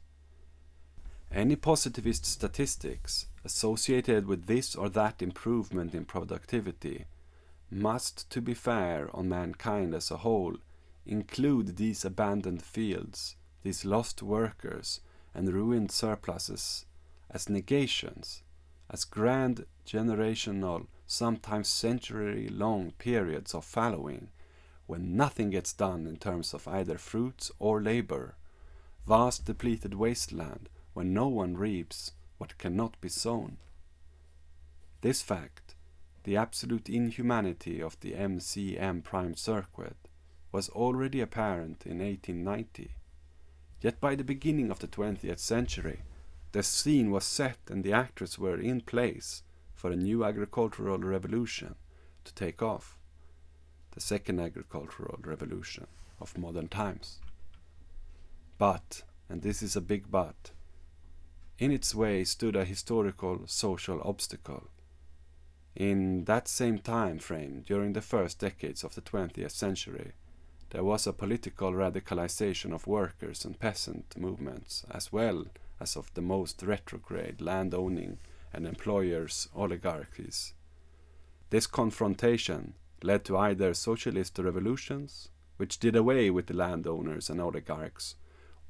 [1.30, 7.04] Any positivist statistics associated with this or that improvement in productivity
[7.70, 10.56] must, to be fair on mankind as a whole,
[11.04, 15.00] include these abandoned fields, these lost workers,
[15.34, 16.86] and ruined surpluses
[17.28, 18.42] as negations,
[18.88, 24.30] as grand generational, sometimes century long periods of fallowing,
[24.88, 28.34] when nothing gets done in terms of either fruits or labor,
[29.06, 33.58] vast depleted wasteland when no one reaps what cannot be sown.
[35.02, 35.74] This fact,
[36.24, 40.08] the absolute inhumanity of the MCM prime circuit,
[40.52, 42.94] was already apparent in 1890.
[43.82, 46.00] Yet by the beginning of the 20th century,
[46.52, 49.42] the scene was set and the actors were in place
[49.74, 51.74] for a new agricultural revolution
[52.24, 52.97] to take off.
[53.98, 55.88] The second agricultural revolution
[56.20, 57.18] of modern times.
[58.56, 60.52] But, and this is a big but,
[61.58, 64.70] in its way stood a historical social obstacle.
[65.74, 70.12] In that same time frame, during the first decades of the 20th century,
[70.70, 75.46] there was a political radicalization of workers and peasant movements, as well
[75.80, 78.18] as of the most retrograde land-owning
[78.52, 80.54] and employers' oligarchies.
[81.50, 88.16] This confrontation led to either socialist revolutions, which did away with the landowners and oligarchs,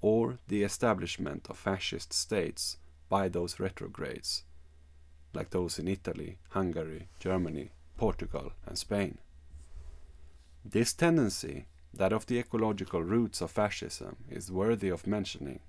[0.00, 2.78] or the establishment of fascist states
[3.08, 4.44] by those retrogrades,
[5.34, 9.18] like those in Italy, Hungary, Germany, Portugal, and Spain.
[10.64, 15.60] This tendency that of the ecological roots of fascism is worthy of mentioning,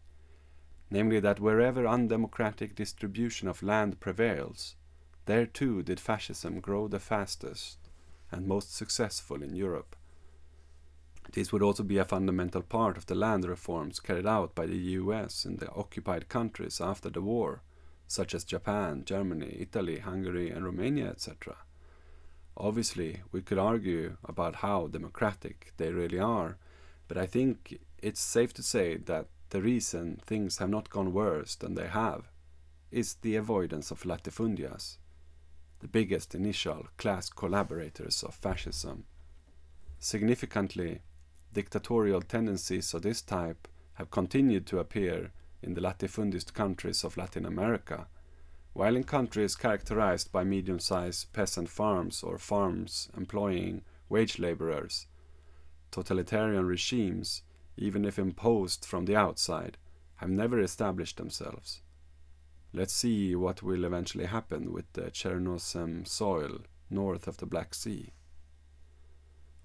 [0.91, 4.75] namely that wherever undemocratic distribution of land prevails,
[5.25, 7.78] there too did fascism grow the fastest
[8.31, 9.95] and most successful in Europe.
[11.31, 14.77] This would also be a fundamental part of the land reforms carried out by the
[14.77, 17.61] US in the occupied countries after the war,
[18.07, 21.57] such as Japan, Germany, Italy, Hungary, and Romania, etc.
[22.57, 26.57] Obviously, we could argue about how democratic they really are,
[27.07, 31.55] but I think it's safe to say that the reason things have not gone worse
[31.55, 32.29] than they have
[32.91, 34.97] is the avoidance of latifundias,
[35.79, 39.05] the biggest initial class collaborators of fascism.
[39.97, 41.01] Significantly,
[41.53, 45.31] dictatorial tendencies of this type have continued to appear
[45.61, 48.07] in the latifundist countries of Latin America
[48.73, 55.07] while in countries characterized by medium sized peasant farms or farms employing wage laborers,
[55.91, 57.41] totalitarian regimes,
[57.77, 59.77] even if imposed from the outside,
[60.15, 61.81] have never established themselves.
[62.71, 66.59] Let's see what will eventually happen with the Chernozem soil
[66.91, 68.11] north of the Black Sea.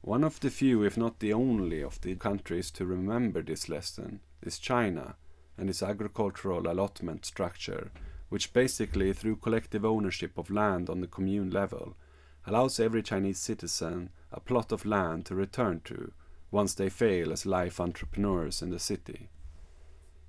[0.00, 4.20] One of the few, if not the only, of the countries to remember this lesson
[4.40, 5.16] is China
[5.58, 7.90] and its agricultural allotment structure,
[8.30, 11.96] which basically, through collective ownership of land on the commune level,
[12.46, 16.12] allows every Chinese citizen a plot of land to return to
[16.50, 19.28] once they fail as life entrepreneurs in the city.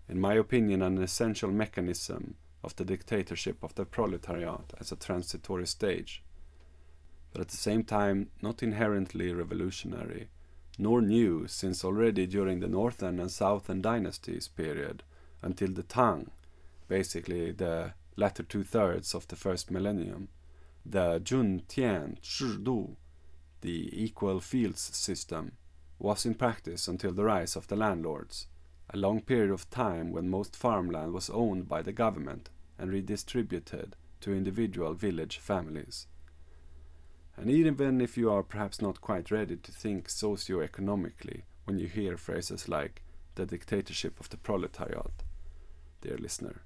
[0.10, 2.36] In my opinion, an essential mechanism
[2.66, 6.24] of the dictatorship of the proletariat as a transitory stage,
[7.32, 10.30] but at the same time not inherently revolutionary,
[10.80, 15.04] nor new, since already during the Northern and Southern dynasties period,
[15.42, 16.32] until the Tang,
[16.88, 20.28] basically the latter two thirds of the first millennium,
[20.84, 22.18] the Jun Tian
[22.64, 22.96] Du,
[23.62, 25.52] the equal fields system,
[26.00, 28.48] was in practice until the rise of the landlords,
[28.90, 33.96] a long period of time when most farmland was owned by the government and redistributed
[34.22, 36.08] to individual village families.
[37.38, 42.18] And even if you are perhaps not quite ready to think socio-economically when you hear
[42.18, 43.02] phrases like
[43.36, 45.24] the dictatorship of the proletariat,
[46.02, 46.62] dear listener,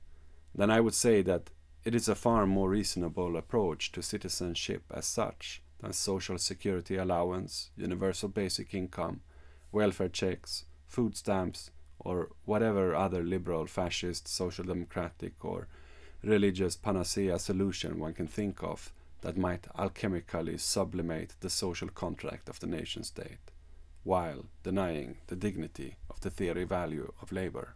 [0.54, 1.50] then I would say that
[1.84, 7.72] it is a far more reasonable approach to citizenship as such than social security allowance,
[7.76, 9.22] universal basic income,
[9.72, 15.68] welfare checks, food stamps, or whatever other liberal, fascist, social democratic, or
[16.24, 18.92] religious panacea solution one can think of
[19.22, 23.52] that might alchemically sublimate the social contract of the nation state,
[24.04, 27.76] while denying the dignity of the theory value of labor.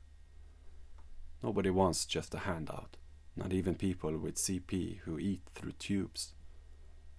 [1.42, 2.96] Nobody wants just a handout,
[3.36, 6.34] not even people with CP who eat through tubes.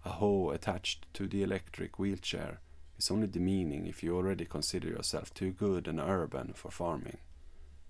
[0.04, 2.60] A hoe attached to the electric wheelchair
[2.98, 7.18] is only demeaning if you already consider yourself too good and urban for farming.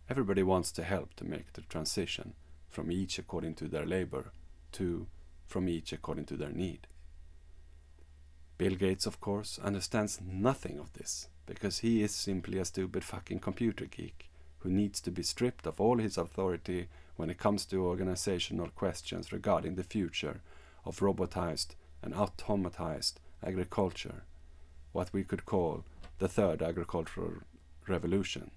[0.09, 2.35] Everybody wants to help to make the transition
[2.75, 4.33] from each according to their labor
[4.73, 5.07] to
[5.47, 6.89] from each according to their need.
[8.59, 13.39] Bill Gates, of course, understands nothing of this because he is simply a stupid fucking
[13.39, 14.29] computer geek
[14.61, 19.33] who needs to be stripped of all his authority when it comes to organizational questions
[19.33, 20.41] regarding the future
[20.85, 24.25] of robotized and automatized agriculture,
[24.93, 25.85] what we could call
[26.19, 27.35] the third agricultural
[27.87, 28.51] revolution.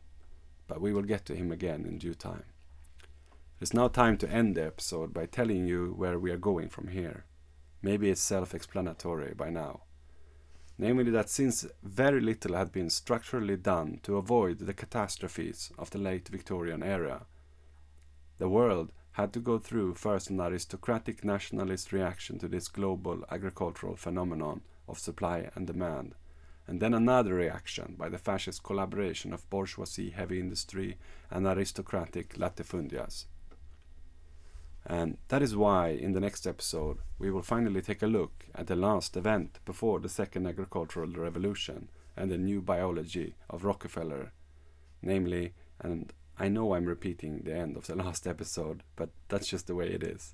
[0.67, 2.43] But we will get to him again in due time.
[3.59, 6.89] It's now time to end the episode by telling you where we are going from
[6.89, 7.25] here.
[7.81, 9.81] Maybe it's self explanatory by now.
[10.77, 15.97] Namely, that since very little had been structurally done to avoid the catastrophes of the
[15.97, 17.25] late Victorian era,
[18.37, 23.95] the world had to go through first an aristocratic nationalist reaction to this global agricultural
[23.95, 26.13] phenomenon of supply and demand,
[26.67, 30.99] and then another reaction by the fascist collaboration of bourgeoisie heavy industry
[31.31, 33.25] and aristocratic latifundias.
[34.89, 38.67] And that is why, in the next episode, we will finally take a look at
[38.67, 44.31] the last event before the second agricultural revolution and the new biology of Rockefeller.
[45.01, 49.67] Namely, and I know I'm repeating the end of the last episode, but that's just
[49.67, 50.33] the way it is.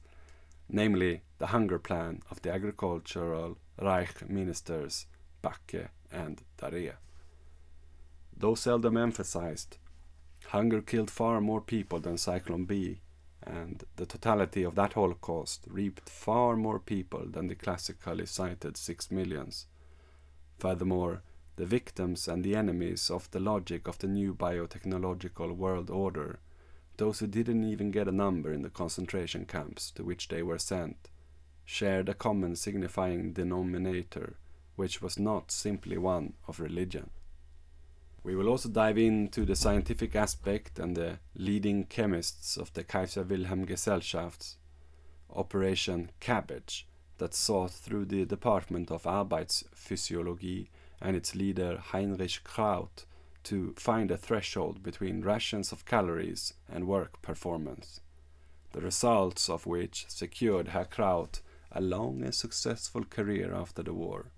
[0.70, 5.08] Namely, the hunger plan of the agricultural Reich ministers
[5.42, 6.94] Backe and Darré.
[8.38, 9.78] Though seldom emphasized,
[10.46, 13.00] hunger killed far more people than Zyklon B
[13.45, 19.11] and the totality of that Holocaust reaped far more people than the classically cited six
[19.11, 19.68] millions.
[20.60, 21.22] Furthermore,
[21.56, 26.40] the victims and the enemies of the logic of the new biotechnological world order,
[26.98, 30.60] those who didn't even get a number in the concentration camps to which they were
[30.60, 31.10] sent,
[31.65, 34.38] shared a common signifying denominator,
[34.76, 37.10] which was not simply one of religion.
[38.24, 43.24] We will also dive into the scientific aspect and the leading chemists of the Kaiser
[43.24, 44.56] Wilhelm Gesellschafts,
[45.30, 46.88] Operation Cabbage,
[47.18, 50.70] that saw through the Department of Arbeitsphysiologie
[51.02, 53.04] and its leader Heinrich Kraut
[53.44, 58.00] to find a threshold between rations of calories and work performance,
[58.72, 61.41] the results of which secured Herr Kraut
[61.74, 64.32] a long and successful career after the war.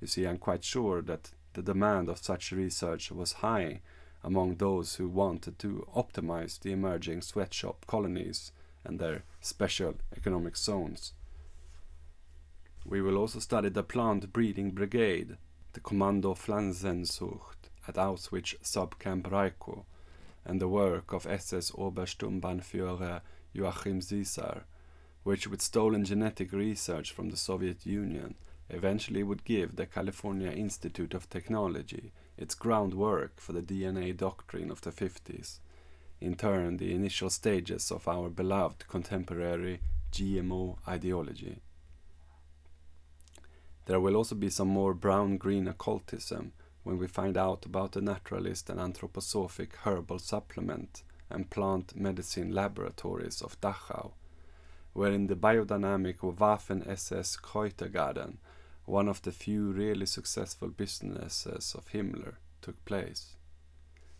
[0.00, 3.80] You see, I'm quite sure that the demand of such research was high
[4.24, 8.52] among those who wanted to optimize the emerging sweatshop colonies
[8.84, 11.12] and their special economic zones.
[12.84, 15.36] We will also study the plant breeding brigade,
[15.72, 19.84] the Kommando Pflanzenzucht at Auschwitz subcamp Rajsko,
[20.44, 23.20] and the work of SS Obersturmbannführer
[23.52, 24.64] Joachim Caesar,
[25.22, 28.34] which with stolen genetic research from the Soviet Union
[28.72, 34.80] eventually would give the California Institute of Technology its groundwork for the DNA doctrine of
[34.80, 35.58] the 50s,
[36.20, 39.80] in turn, the initial stages of our beloved contemporary
[40.12, 41.60] GMO ideology.
[43.86, 46.52] There will also be some more brown green occultism
[46.84, 53.42] when we find out about the naturalist and anthroposophic herbal supplement and plant medicine laboratories
[53.42, 54.12] of Dachau,
[54.92, 58.36] where in the biodynamic Waffen SS Kräutergarden,
[58.84, 63.36] one of the few really successful businesses of Himmler took place.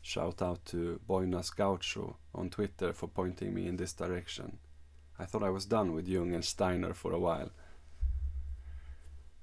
[0.01, 4.59] Shout out to Boinas Gaucho on Twitter for pointing me in this direction.
[5.19, 7.51] I thought I was done with Jung and Steiner for a while.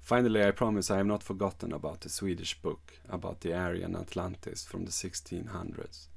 [0.00, 4.64] Finally, I promise I have not forgotten about the Swedish book about the Aryan Atlantis
[4.64, 6.08] from the 1600s.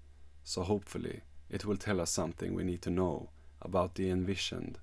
[0.43, 3.29] So hopefully, it will tell us something we need to know
[3.61, 4.79] about the envisioned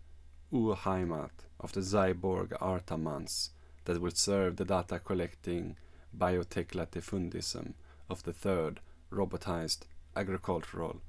[0.52, 3.50] Urheimat of the Zyborg Artamans
[3.84, 5.76] that will serve the data collecting
[6.16, 7.74] biotech latifundism
[8.08, 8.80] of the third
[9.12, 9.82] robotized
[10.16, 11.00] agricultural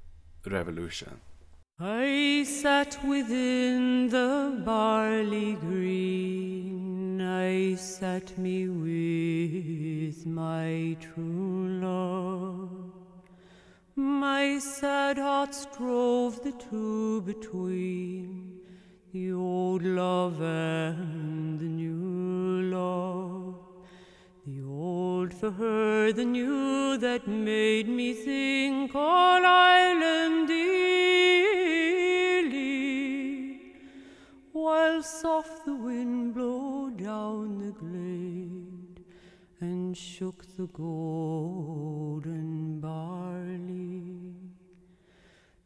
[0.46, 1.20] revolution.
[1.78, 12.70] I sat within the barley green, I sat me with my true love.
[13.96, 18.61] My sad heart strove the two between
[19.12, 23.56] the old love and the new love.
[24.46, 30.72] The old for her, the new that made me think all Ireland dearly,
[34.52, 39.04] while soft the wind blew down the glade
[39.60, 42.00] and shook the golden
[42.80, 44.21] barley.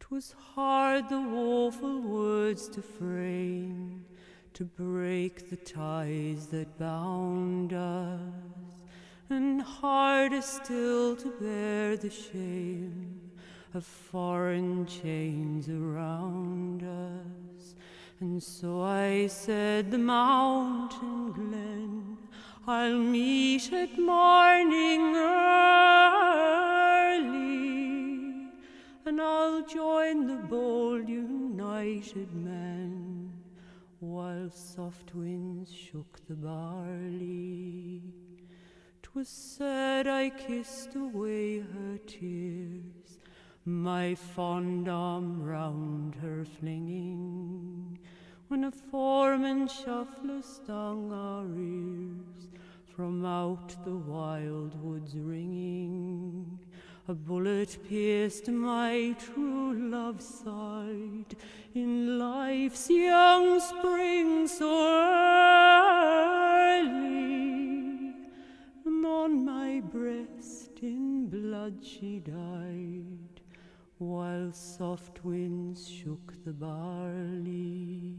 [0.09, 4.05] 'Twas hard the woeful words to frame,
[4.53, 8.21] to break the ties that bound us,
[9.29, 13.21] and harder still to bear the shame
[13.75, 17.75] of foreign chains around us.
[18.21, 22.17] And so I said, The mountain glen
[22.65, 26.47] I'll meet at morning early,
[29.07, 33.33] and I'll join the bold united men
[34.01, 38.03] while soft winds shook the barley.
[39.03, 43.21] 'Twas said I kissed away her tears,
[43.65, 48.01] my fond arm round her flinging,
[48.49, 52.49] when a foreman shuffler stung our ears
[52.97, 56.59] from out the wild woods ringing.
[57.09, 61.37] A bullet pierced my true love's side
[61.73, 64.69] in life's young spring so
[66.73, 66.93] early,
[68.85, 73.41] and on my breast in blood she died,
[73.99, 78.17] while soft winds shook the barley.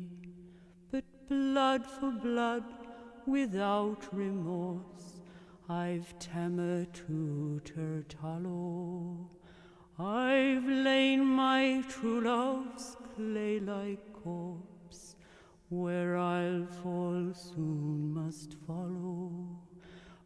[0.92, 2.64] But blood for blood,
[3.26, 5.17] without remorse,
[5.70, 9.28] I've tamer to Turtalo.
[10.00, 15.18] I've lain my true love's clay like corpse,
[15.68, 19.60] where I'll fall soon must follow.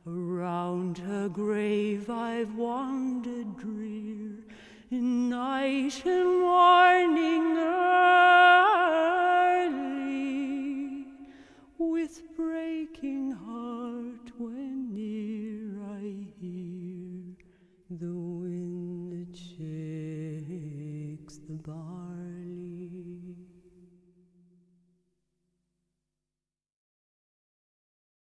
[0.06, 4.46] Around her grave I've wandered drear,
[4.92, 8.02] in night and morning early,
[11.90, 17.34] with breaking heart when near I hear
[17.90, 22.11] the wind that shakes the barley.